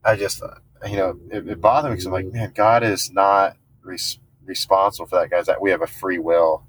I 0.04 0.16
just, 0.16 0.42
uh, 0.42 0.54
you 0.88 0.96
know, 0.96 1.18
it, 1.30 1.46
it 1.48 1.60
bothered 1.60 1.90
me 1.90 1.94
because 1.94 2.06
I'm 2.06 2.12
like, 2.12 2.26
man, 2.32 2.52
God 2.54 2.82
is 2.82 3.10
not 3.12 3.56
res- 3.82 4.18
responsible 4.44 5.06
for 5.06 5.16
that, 5.20 5.30
guys. 5.30 5.46
That 5.46 5.60
we 5.60 5.70
have 5.70 5.82
a 5.82 5.86
free 5.86 6.18
will, 6.18 6.64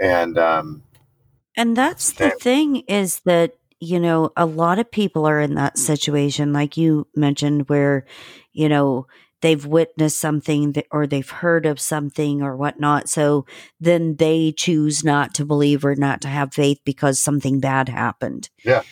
and 0.00 0.38
um, 0.38 0.82
And 1.56 1.76
that's 1.76 2.12
the 2.12 2.30
thing 2.30 2.76
is 2.88 3.20
that, 3.24 3.52
you 3.82 3.98
know, 3.98 4.30
a 4.36 4.46
lot 4.46 4.78
of 4.78 4.92
people 4.92 5.26
are 5.26 5.40
in 5.40 5.56
that 5.56 5.76
situation, 5.76 6.52
like 6.52 6.76
you 6.76 7.08
mentioned, 7.16 7.68
where, 7.68 8.06
you 8.52 8.68
know, 8.68 9.08
they've 9.40 9.66
witnessed 9.66 10.20
something 10.20 10.70
that, 10.72 10.86
or 10.92 11.04
they've 11.04 11.28
heard 11.28 11.66
of 11.66 11.80
something 11.80 12.42
or 12.42 12.56
whatnot. 12.56 13.08
So 13.08 13.44
then 13.80 14.14
they 14.14 14.52
choose 14.52 15.02
not 15.02 15.34
to 15.34 15.44
believe 15.44 15.84
or 15.84 15.96
not 15.96 16.20
to 16.20 16.28
have 16.28 16.54
faith 16.54 16.78
because 16.84 17.18
something 17.18 17.58
bad 17.58 17.88
happened. 17.88 18.50
Yeah. 18.64 18.84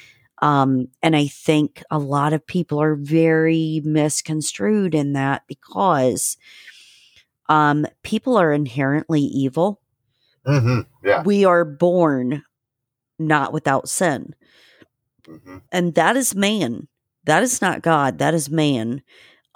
Um, 0.43 0.89
and 1.05 1.15
I 1.15 1.29
think 1.29 1.85
a 1.89 1.99
lot 2.01 2.33
of 2.33 2.45
people 2.45 2.83
are 2.83 2.97
very 2.97 3.81
misconstrued 3.85 4.97
in 4.97 5.13
that 5.13 5.43
because 5.47 6.37
um, 7.49 7.87
people 8.03 8.37
are 8.37 8.53
inherently 8.53 9.21
evil 9.21 9.81
mhm, 10.45 10.85
yeah, 11.05 11.23
we 11.23 11.45
are 11.45 11.65
born 11.65 12.43
not 13.21 13.53
without 13.53 13.89
sin. 13.89 14.35
Hmm 15.31 15.59
And 15.73 15.95
that 15.95 16.17
is 16.17 16.35
man. 16.35 16.89
That 17.25 17.43
is 17.43 17.61
not 17.61 17.83
God. 17.83 18.19
That 18.19 18.35
is 18.35 18.51
man 18.51 19.03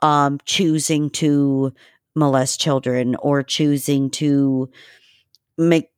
um, 0.03 0.39
choosing 0.45 1.11
to 1.11 1.73
molest 2.15 2.61
children 2.61 3.17
or 3.17 3.43
choosing 3.43 4.11
to 4.11 4.71
make, 5.57 5.91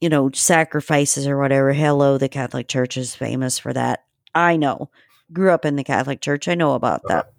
you 0.00 0.08
know, 0.08 0.30
sacrifices 0.32 1.26
or 1.26 1.38
whatever. 1.38 1.72
Hello, 1.72 2.18
the 2.18 2.28
Catholic 2.28 2.68
Church 2.68 2.96
is 2.96 3.14
famous 3.14 3.58
for 3.58 3.72
that. 3.72 4.04
I 4.34 4.56
know. 4.56 4.90
Grew 5.32 5.50
up 5.50 5.64
in 5.64 5.76
the 5.76 5.84
Catholic 5.84 6.20
Church. 6.20 6.48
I 6.48 6.54
know 6.54 6.74
about 6.74 7.02
that. 7.08 7.32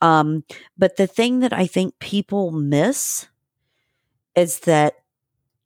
Um, 0.00 0.44
but 0.76 0.96
the 0.96 1.06
thing 1.06 1.40
that 1.40 1.52
I 1.52 1.66
think 1.66 1.98
people 1.98 2.50
miss 2.50 3.28
is 4.34 4.60
that 4.60 4.94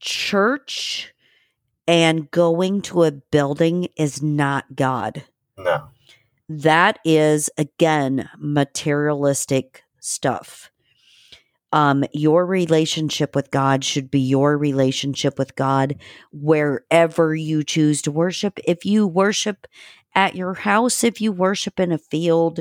church 0.01 1.13
And 1.89 2.31
going 2.31 2.83
to 2.83 3.05
a 3.05 3.13
building 3.13 3.89
is 3.97 4.23
not 4.23 4.75
God. 4.75 5.25
No. 5.57 5.89
That 6.49 6.99
is, 7.05 7.51
again, 7.57 8.29
materialistic 8.39 9.83
stuff. 10.01 10.71
Um, 11.73 12.05
your 12.13 12.47
relationship 12.47 13.35
with 13.35 13.51
God 13.51 13.85
should 13.85 14.11
be 14.11 14.21
your 14.21 14.57
relationship 14.57 15.39
with 15.39 15.57
God 15.57 15.97
wherever 16.33 17.35
you 17.35 17.65
choose 17.65 18.03
to 18.03 18.13
worship. 18.13 18.59
If 18.65 18.85
you 18.85 19.07
worship 19.07 19.67
at 20.15 20.37
your 20.37 20.55
house, 20.55 21.05
if 21.05 21.21
you 21.21 21.33
worship 21.33 21.81
in 21.81 21.93
a 21.93 21.99
field, 21.99 22.61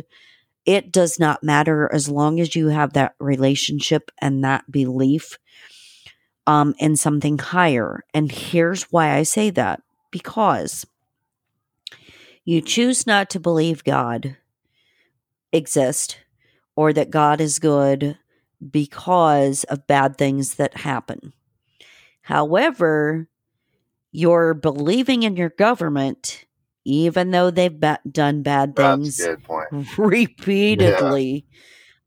it 0.65 0.91
does 0.91 1.19
not 1.19 1.43
matter 1.43 1.89
as 1.93 2.09
long 2.09 2.39
as 2.39 2.55
you 2.55 2.69
have 2.69 2.93
that 2.93 3.13
relationship 3.19 4.11
and 4.19 4.43
that 4.43 4.69
belief 4.71 5.37
um, 6.47 6.75
in 6.77 6.95
something 6.95 7.37
higher. 7.37 8.03
And 8.13 8.31
here's 8.31 8.83
why 8.83 9.15
I 9.15 9.23
say 9.23 9.49
that 9.51 9.81
because 10.11 10.85
you 12.43 12.61
choose 12.61 13.07
not 13.07 13.29
to 13.31 13.39
believe 13.39 13.83
God 13.83 14.37
exists 15.51 16.17
or 16.75 16.93
that 16.93 17.09
God 17.09 17.41
is 17.41 17.59
good 17.59 18.17
because 18.71 19.63
of 19.65 19.87
bad 19.87 20.17
things 20.17 20.55
that 20.55 20.77
happen. 20.77 21.33
However, 22.21 23.27
you're 24.11 24.53
believing 24.53 25.23
in 25.23 25.35
your 25.35 25.49
government, 25.49 26.45
even 26.85 27.31
though 27.31 27.51
they've 27.51 27.79
ba- 27.79 27.99
done 28.09 28.43
bad 28.43 28.75
things 28.75 29.17
That's 29.17 29.27
a 29.27 29.31
good 29.31 29.43
point. 29.43 29.87
repeatedly. 29.97 31.45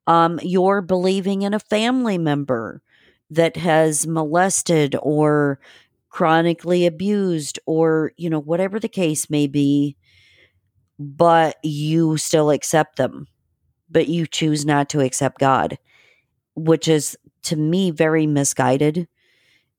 Um, 0.07 0.41
you're 0.43 0.81
believing 0.81 1.43
in 1.43 1.53
a 1.53 1.61
family 1.61 2.17
member 2.17 2.83
that 3.31 3.57
has 3.57 4.07
molested 4.07 4.97
or 5.03 5.59
chronically 6.09 6.87
abused 6.87 7.59
or, 7.67 8.13
you 8.17 8.31
know, 8.31 8.41
whatever 8.41 8.81
the 8.81 8.89
case 8.89 9.29
may 9.29 9.47
be, 9.47 9.97
but 10.99 11.57
you 11.63 12.17
still 12.17 12.51
accept 12.51 12.97
them, 12.97 13.27
but 13.91 14.09
you 14.09 14.27
choose 14.27 14.65
not 14.65 14.89
to 14.89 15.01
accept 15.01 15.39
God, 15.39 15.79
which 16.55 16.89
is 16.89 17.17
to 17.43 17.57
me 17.57 17.91
very 17.91 18.27
misguided 18.27 19.07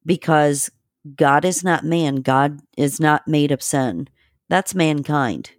because 0.05 0.69
God 1.15 1.45
is 1.45 1.63
not 1.63 1.83
man. 1.83 2.17
God 2.17 2.59
is 2.77 2.99
not 2.99 3.27
made 3.27 3.51
of 3.51 3.63
sin. 3.63 4.07
That's 4.47 4.75
mankind. 4.75 5.51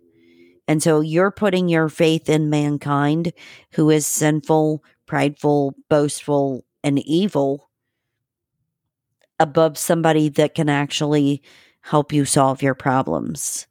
And 0.68 0.82
so 0.82 1.01
you're 1.01 1.32
putting 1.32 1.68
your 1.68 1.88
faith 1.88 2.28
in 2.28 2.49
mankind 2.49 3.32
who 3.72 3.91
is 3.91 4.07
sinful, 4.07 4.84
prideful, 5.07 5.74
boastful, 5.88 6.64
and 6.84 6.99
evil 7.01 7.69
above 9.41 9.76
somebody 9.76 10.28
that 10.28 10.55
can 10.55 10.68
actually 10.68 11.43
help 11.80 12.12
you 12.12 12.24
solve 12.24 12.62
your 12.62 12.74
problems 12.74 13.66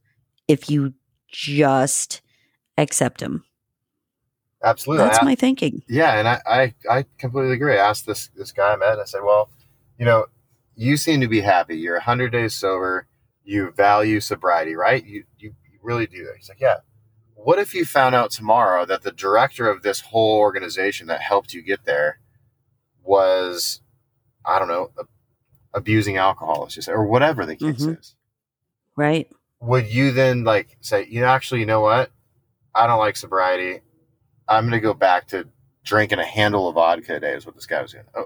if 0.50 0.70
you 0.70 0.94
just 1.30 2.22
accept 2.78 3.22
him. 3.22 3.44
Absolutely. 4.64 5.06
That's 5.06 5.20
I- 5.20 5.26
my 5.26 5.36
thinking. 5.36 5.84
Yeah, 5.88 6.18
and 6.20 6.28
I, 6.28 6.42
I, 6.46 6.74
I 6.90 7.06
completely 7.18 7.54
agree. 7.54 7.76
I 7.78 7.88
asked 7.90 8.06
this 8.06 8.28
this 8.36 8.52
guy 8.52 8.74
I 8.74 8.76
met. 8.76 9.00
I 9.00 9.06
said, 9.06 9.22
"Well, 9.24 9.50
you 9.98 10.06
know, 10.06 10.26
you 10.76 10.98
seem 10.98 11.22
to 11.22 11.28
be 11.30 11.40
happy. 11.42 11.78
You're 11.78 11.96
100 11.96 12.32
days 12.32 12.54
sober. 12.56 13.08
You 13.46 13.72
value 13.72 14.20
sobriety, 14.20 14.76
right? 14.76 15.06
You 15.06 15.24
you, 15.38 15.54
you 15.72 15.80
really 15.82 16.08
do." 16.08 16.28
He's 16.36 16.50
like, 16.50 16.60
"Yeah." 16.60 16.78
What 17.36 17.58
if 17.58 17.74
you 17.74 17.86
found 17.86 18.16
out 18.16 18.32
tomorrow 18.32 18.86
that 18.86 19.04
the 19.04 19.14
director 19.14 19.70
of 19.70 19.82
this 19.82 20.02
whole 20.02 20.40
organization 20.40 21.08
that 21.08 21.22
helped 21.22 21.54
you 21.54 21.62
get 21.62 21.86
there 21.86 22.20
was, 23.02 23.80
I 24.46 24.60
don't 24.60 24.68
know, 24.68 24.92
a- 24.98 25.06
abusing 25.74 26.18
alcohol, 26.18 26.62
let's 26.62 26.76
just 26.76 26.86
say, 26.88 26.92
or 26.92 27.06
whatever 27.06 27.46
the 27.46 27.56
case 27.56 27.86
Mhm. 27.86 28.00
is? 28.00 28.16
Right? 28.96 29.30
Would 29.62 29.88
you 29.88 30.12
then 30.12 30.44
like 30.44 30.78
say, 30.82 31.06
you 31.06 31.22
know, 31.22 31.28
actually, 31.28 31.60
you 31.62 31.66
know 31.66 31.82
what? 31.82 32.12
I 32.74 32.88
don't 32.88 33.00
like 33.00 33.16
sobriety. 33.18 33.82
I'm 34.48 34.64
going 34.64 34.74
to 34.74 34.80
go 34.80 34.94
back 34.94 35.28
to 35.28 35.48
drinking 35.84 36.20
a 36.20 36.26
handle 36.26 36.68
of 36.68 36.76
vodka 36.76 37.16
a 37.16 37.20
day. 37.20 37.34
Is 37.36 37.46
what 37.46 37.56
this 37.56 37.66
guy 37.66 37.82
was 37.82 37.92
doing. 37.92 38.06
Oh, 38.16 38.26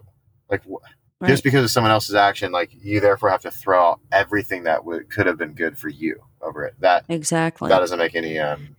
like 0.49 0.63
wh- 0.63 0.83
Right. 1.21 1.29
just 1.29 1.43
because 1.45 1.63
of 1.63 1.71
someone 1.71 1.91
else's 1.91 2.15
action, 2.15 2.51
like 2.51 2.71
you 2.73 2.99
therefore 2.99 3.29
have 3.29 3.43
to 3.43 3.51
throw 3.51 3.91
out 3.91 3.99
everything 4.11 4.63
that 4.63 4.83
would 4.83 5.09
could 5.09 5.25
have 5.25 5.37
been 5.37 5.53
good 5.53 5.77
for 5.77 5.87
you 5.87 6.21
over 6.41 6.65
it. 6.65 6.73
That 6.79 7.05
exactly. 7.07 7.69
that 7.69 7.79
doesn't 7.79 7.97
make 7.99 8.13
any 8.15 8.37
um 8.39 8.75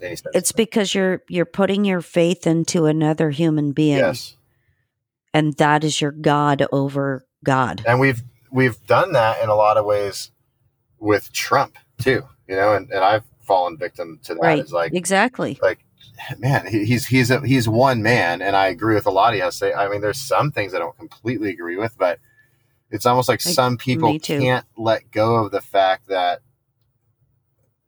any 0.00 0.14
sense. 0.14 0.34
It's 0.36 0.52
because 0.52 0.94
you're 0.94 1.22
you're 1.28 1.44
putting 1.44 1.84
your 1.84 2.00
faith 2.00 2.46
into 2.46 2.86
another 2.86 3.30
human 3.30 3.72
being, 3.72 3.98
yes, 3.98 4.36
and 5.34 5.54
that 5.54 5.82
is 5.82 6.00
your 6.00 6.12
God 6.12 6.64
over 6.70 7.26
God. 7.44 7.82
and 7.86 8.00
we've 8.00 8.22
we've 8.50 8.84
done 8.86 9.12
that 9.12 9.42
in 9.42 9.48
a 9.48 9.54
lot 9.54 9.76
of 9.76 9.84
ways 9.84 10.30
with 10.98 11.32
Trump 11.32 11.76
too. 11.98 12.22
You 12.48 12.56
know, 12.56 12.74
and, 12.74 12.90
and 12.90 13.04
I've 13.04 13.24
fallen 13.42 13.76
victim 13.76 14.18
to 14.24 14.34
that. 14.34 14.40
Right? 14.40 14.58
It's 14.58 14.72
like 14.72 14.92
exactly. 14.94 15.58
like 15.62 15.84
man 16.38 16.66
he- 16.66 16.84
he's 16.84 17.06
he's 17.06 17.30
a, 17.30 17.40
he's 17.46 17.68
one 17.68 18.02
man 18.02 18.42
and 18.42 18.54
i 18.54 18.66
agree 18.66 18.94
with 18.94 19.06
a 19.06 19.10
lot 19.10 19.32
of 19.34 19.40
has 19.40 19.54
to 19.54 19.58
say 19.58 19.72
i 19.72 19.88
mean 19.88 20.00
there's 20.00 20.20
some 20.20 20.50
things 20.50 20.74
i 20.74 20.78
don't 20.78 20.96
completely 20.98 21.50
agree 21.50 21.76
with 21.76 21.96
but 21.98 22.18
it's 22.90 23.06
almost 23.06 23.28
like 23.28 23.44
Like, 23.44 23.54
some 23.54 23.76
people 23.78 24.18
can't 24.18 24.66
let 24.76 25.10
go 25.10 25.36
of 25.36 25.50
the 25.50 25.60
fact 25.60 26.08
that 26.08 26.40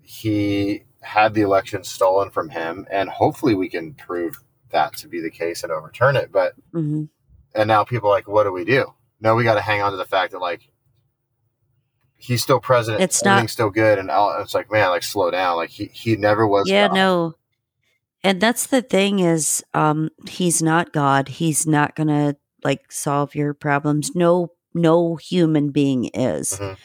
he 0.00 0.84
had 1.00 1.34
the 1.34 1.42
election 1.42 1.84
stolen 1.84 2.30
from 2.30 2.48
him 2.50 2.86
and 2.90 3.08
hopefully 3.10 3.54
we 3.54 3.68
can 3.68 3.94
prove 3.94 4.38
that 4.70 4.96
to 4.96 5.08
be 5.08 5.20
the 5.20 5.30
case 5.30 5.62
and 5.62 5.72
overturn 5.72 6.16
it 6.16 6.30
but 6.32 6.54
hmm 6.72 7.04
and 7.54 7.68
now 7.68 7.84
people 7.84 8.08
are 8.08 8.14
like 8.14 8.28
what 8.28 8.44
do 8.44 8.52
we 8.52 8.64
do 8.64 8.94
no 9.22 9.34
we 9.34 9.44
got 9.44 9.54
to 9.54 9.60
hang 9.62 9.80
on 9.80 9.92
to 9.92 9.96
the 9.96 10.04
fact 10.04 10.32
that 10.32 10.40
like 10.40 10.68
he's 12.16 12.42
still 12.42 12.60
president 12.60 13.02
It's 13.02 13.24
not- 13.24 13.48
still 13.50 13.70
good 13.70 13.98
and 13.98 14.10
all, 14.10 14.40
it's 14.40 14.54
like 14.54 14.70
man 14.70 14.90
like 14.90 15.02
slow 15.02 15.30
down 15.30 15.56
like 15.56 15.70
he, 15.70 15.86
he 15.86 16.16
never 16.16 16.46
was 16.46 16.68
Yeah, 16.68 16.88
God. 16.88 16.94
no. 16.94 17.34
And 18.24 18.40
that's 18.40 18.68
the 18.68 18.82
thing 18.82 19.18
is, 19.18 19.64
um, 19.74 20.10
he's 20.28 20.62
not 20.62 20.92
God. 20.92 21.26
He's 21.28 21.66
not 21.66 21.96
gonna 21.96 22.36
like 22.62 22.92
solve 22.92 23.34
your 23.34 23.52
problems. 23.52 24.12
No, 24.14 24.52
no 24.74 25.16
human 25.16 25.70
being 25.70 26.04
is. 26.14 26.52
Mhm. 26.56 26.76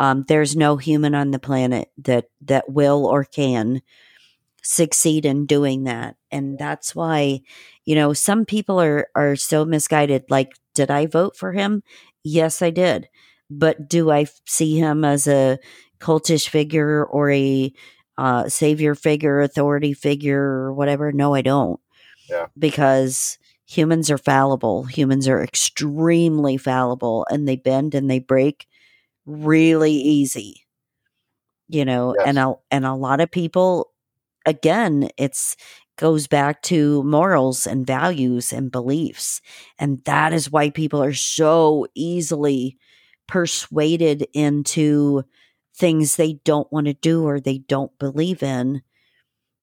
Um, 0.00 0.24
there's 0.26 0.56
no 0.56 0.78
human 0.78 1.14
on 1.14 1.30
the 1.30 1.38
planet 1.38 1.92
that 1.98 2.24
that 2.40 2.68
will 2.68 3.06
or 3.06 3.22
can 3.22 3.80
succeed 4.64 5.24
in 5.24 5.46
doing 5.46 5.84
that, 5.84 6.16
and 6.32 6.58
that's 6.58 6.96
why, 6.96 7.42
you 7.84 7.94
know, 7.94 8.12
some 8.12 8.44
people 8.44 8.80
are 8.80 9.08
are 9.14 9.36
so 9.36 9.64
misguided. 9.64 10.24
Like, 10.30 10.52
did 10.74 10.90
I 10.90 11.06
vote 11.06 11.36
for 11.36 11.52
him? 11.52 11.82
Yes, 12.24 12.62
I 12.62 12.70
did. 12.70 13.08
But 13.50 13.88
do 13.88 14.10
I 14.10 14.26
see 14.46 14.78
him 14.78 15.04
as 15.04 15.26
a 15.28 15.58
cultish 16.00 16.48
figure 16.48 17.04
or 17.04 17.30
a 17.30 17.72
uh, 18.18 18.48
savior 18.48 18.94
figure, 18.94 19.40
authority 19.40 19.92
figure, 19.94 20.42
or 20.42 20.72
whatever? 20.74 21.12
No, 21.12 21.34
I 21.34 21.42
don't. 21.42 21.80
Yeah. 22.30 22.46
Because 22.58 23.38
humans 23.66 24.10
are 24.10 24.18
fallible. 24.18 24.84
Humans 24.84 25.28
are 25.28 25.42
extremely 25.42 26.56
fallible 26.56 27.26
and 27.30 27.48
they 27.48 27.56
bend 27.56 27.94
and 27.94 28.10
they 28.10 28.18
break 28.20 28.66
really 29.26 29.92
easy. 29.92 30.66
You 31.68 31.84
know, 31.84 32.14
Yes. 32.18 32.28
and 32.28 32.38
a, 32.38 32.54
and 32.70 32.84
a 32.84 32.94
lot 32.94 33.20
of 33.20 33.30
people 33.30 33.91
again, 34.46 35.08
it's 35.16 35.56
goes 35.96 36.26
back 36.26 36.62
to 36.62 37.02
morals 37.04 37.66
and 37.66 37.86
values 37.86 38.52
and 38.52 38.72
beliefs. 38.72 39.40
And 39.78 40.02
that 40.04 40.32
is 40.32 40.50
why 40.50 40.70
people 40.70 41.02
are 41.02 41.14
so 41.14 41.86
easily 41.94 42.78
persuaded 43.28 44.26
into 44.32 45.22
things 45.76 46.16
they 46.16 46.34
don't 46.44 46.70
want 46.72 46.86
to 46.86 46.94
do 46.94 47.24
or 47.24 47.40
they 47.40 47.58
don't 47.58 47.96
believe 47.98 48.42
in, 48.42 48.82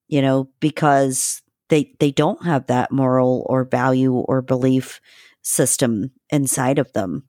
you 0.08 0.22
know, 0.22 0.48
because 0.60 1.42
they 1.68 1.94
they 2.00 2.10
don't 2.10 2.44
have 2.44 2.66
that 2.66 2.90
moral 2.90 3.46
or 3.48 3.64
value 3.64 4.14
or 4.14 4.42
belief 4.42 5.00
system 5.42 6.10
inside 6.30 6.78
of 6.78 6.92
them 6.92 7.24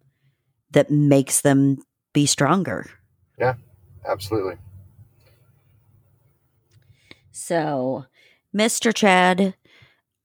that 0.71 0.89
makes 0.89 1.41
them 1.41 1.77
be 2.13 2.25
stronger. 2.25 2.85
Yeah, 3.37 3.55
absolutely 4.05 4.57
So, 7.41 8.05
Mr. 8.55 8.93
Chad, 8.93 9.55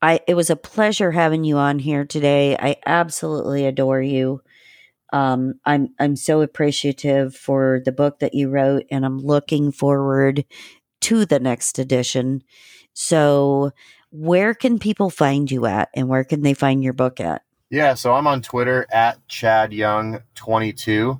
I 0.02 0.20
it 0.28 0.34
was 0.34 0.50
a 0.50 0.56
pleasure 0.56 1.12
having 1.12 1.44
you 1.44 1.56
on 1.56 1.78
here 1.78 2.04
today. 2.04 2.56
I 2.58 2.76
absolutely 2.84 3.64
adore 3.64 4.02
you. 4.02 4.42
Um, 5.14 5.54
I'm 5.64 5.94
I'm 5.98 6.16
so 6.16 6.42
appreciative 6.42 7.34
for 7.34 7.80
the 7.82 7.92
book 7.92 8.18
that 8.18 8.34
you 8.34 8.50
wrote, 8.50 8.84
and 8.90 9.06
I'm 9.06 9.18
looking 9.18 9.72
forward 9.72 10.44
to 11.02 11.24
the 11.24 11.40
next 11.40 11.78
edition. 11.78 12.42
So, 12.92 13.72
where 14.10 14.52
can 14.52 14.78
people 14.78 15.08
find 15.08 15.50
you 15.50 15.64
at, 15.64 15.88
and 15.94 16.10
where 16.10 16.24
can 16.24 16.42
they 16.42 16.52
find 16.52 16.84
your 16.84 16.92
book 16.92 17.18
at? 17.18 17.40
Yeah, 17.70 17.94
so 17.94 18.12
I'm 18.12 18.26
on 18.26 18.42
Twitter 18.42 18.86
at 18.92 19.26
Chad 19.26 19.72
Young 19.72 20.20
22. 20.34 21.18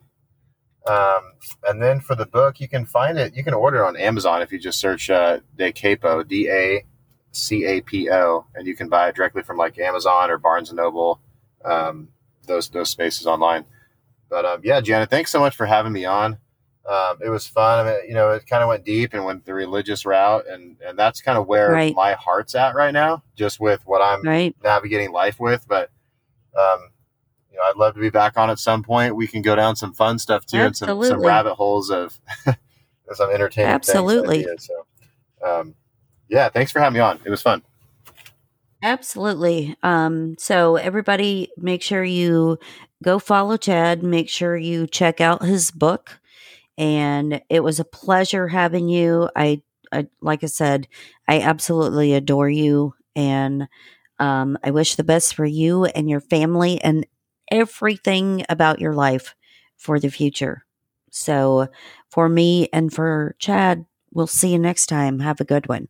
Um, 0.87 1.33
and 1.67 1.83
then 1.83 2.01
for 2.01 2.15
the 2.15 2.27
book, 2.27 2.61
you 2.61 2.69
can 2.69 2.87
find 2.87 3.19
it. 3.19 3.35
You 3.37 3.43
can 3.43 3.55
order 3.55 3.79
it 3.83 3.87
on 3.87 3.97
Amazon 3.97 4.43
if 4.43 4.53
you 4.53 4.59
just 4.59 4.79
search 4.79 5.11
uh, 5.11 5.41
Da 5.57 5.73
Capo, 5.73 6.23
D 6.23 6.49
A 6.49 6.85
C 7.33 7.65
A 7.65 7.81
P 7.81 8.09
O, 8.11 8.47
and 8.55 8.67
you 8.67 8.77
can 8.77 8.89
buy 8.89 9.09
it 9.09 9.15
directly 9.17 9.43
from 9.43 9.57
like 9.57 9.79
Amazon 9.79 10.31
or 10.31 10.39
Barnes 10.39 10.71
and 10.71 10.77
Noble, 10.77 11.21
um, 11.65 12.09
those 12.47 12.69
those 12.71 12.89
spaces 12.91 13.27
online. 13.27 13.65
But 14.29 14.45
um, 14.45 14.61
yeah, 14.65 14.81
Janet, 14.81 15.11
thanks 15.11 15.31
so 15.31 15.41
much 15.41 15.57
for 15.57 15.67
having 15.67 15.93
me 15.93 16.05
on. 16.05 16.39
Um, 16.89 17.19
it 17.25 17.31
was 17.31 17.49
fun. 17.49 17.85
I 17.85 17.91
mean, 17.91 18.01
you 18.09 18.15
know, 18.15 18.31
it 18.31 18.47
kind 18.47 18.63
of 18.63 18.69
went 18.69 18.85
deep 18.85 19.13
and 19.13 19.25
went 19.25 19.45
the 19.45 19.55
religious 19.55 20.07
route, 20.07 20.47
and 20.49 20.77
and 20.87 20.97
that's 20.97 21.21
kind 21.21 21.37
of 21.37 21.49
where 21.49 21.73
Right. 21.73 21.95
my 21.97 22.13
heart's 22.13 22.55
at 22.55 22.77
right 22.77 22.93
now, 22.93 23.25
just 23.35 23.59
with 23.59 23.83
what 23.87 24.01
I'm 24.01 24.23
Right. 24.23 24.55
navigating 24.63 25.11
life 25.11 25.41
with. 25.41 25.67
But 25.67 25.91
um, 26.57 26.91
you 27.57 27.63
know, 27.63 27.71
I'd 27.71 27.77
love 27.77 27.95
to 27.95 28.01
be 28.01 28.11
back 28.11 28.37
on 28.37 28.51
at 28.51 28.59
some 28.59 28.83
point. 28.83 29.17
We 29.17 29.27
can 29.27 29.41
go 29.41 29.57
down 29.57 29.77
some 29.77 29.95
fun 29.95 30.19
stuff 30.19 30.45
too, 30.45 30.59
and 30.59 30.77
some 30.77 31.03
some 31.03 31.21
rabbit 31.21 31.55
holes 31.55 31.91
of 31.91 32.21
some 33.15 33.31
entertaining 33.31 33.71
things, 33.71 33.89
Absolutely. 33.89 34.47
So, 34.59 34.87
um, 35.43 35.75
yeah, 36.29 36.51
thanks 36.51 36.71
for 36.71 36.81
having 36.81 36.95
me 36.95 37.01
on. 37.01 37.19
It 37.25 37.31
was 37.31 37.41
fun. 37.41 37.63
Absolutely. 38.83 39.75
Um, 39.83 40.37
so 40.39 40.77
everybody 40.77 41.49
make 41.57 41.83
sure 41.83 42.05
you 42.05 42.59
go 43.03 43.19
follow 43.19 43.57
Chad, 43.57 44.03
make 44.03 44.29
sure 44.29 44.57
you 44.57 44.87
check 44.87 45.21
out 45.21 45.43
his 45.43 45.71
book. 45.71 46.21
And 46.77 47.41
it 47.49 47.61
was 47.61 47.81
a 47.81 47.85
pleasure 47.85 48.49
having 48.49 48.89
you. 48.89 49.31
I, 49.35 49.63
I 49.91 50.09
like 50.21 50.45
I 50.45 50.49
said, 50.49 50.89
I 51.27 51.41
absolutely 51.41 52.13
adore 52.13 52.51
you 52.51 52.93
and 53.15 53.67
um, 54.19 54.59
I 54.63 54.71
wish 54.71 54.95
the 54.95 55.05
best 55.05 55.35
for 55.35 55.47
you 55.47 55.87
and 55.87 56.09
your 56.09 56.21
family 56.21 56.81
and 56.83 57.07
everything 57.51 58.45
about 58.49 58.81
your 58.81 58.95
life 58.95 59.35
for 59.77 59.99
the 60.01 60.11
future. 60.11 60.65
So 61.11 61.69
for 62.11 62.29
me 62.29 62.69
and 62.73 62.93
for 62.93 63.37
Chad, 63.39 63.87
we'll 64.13 64.27
see 64.27 64.53
you 64.53 64.59
next 64.59 64.87
time. 64.87 65.21
Have 65.21 65.41
a 65.41 65.45
good 65.45 65.69
one. 65.69 65.89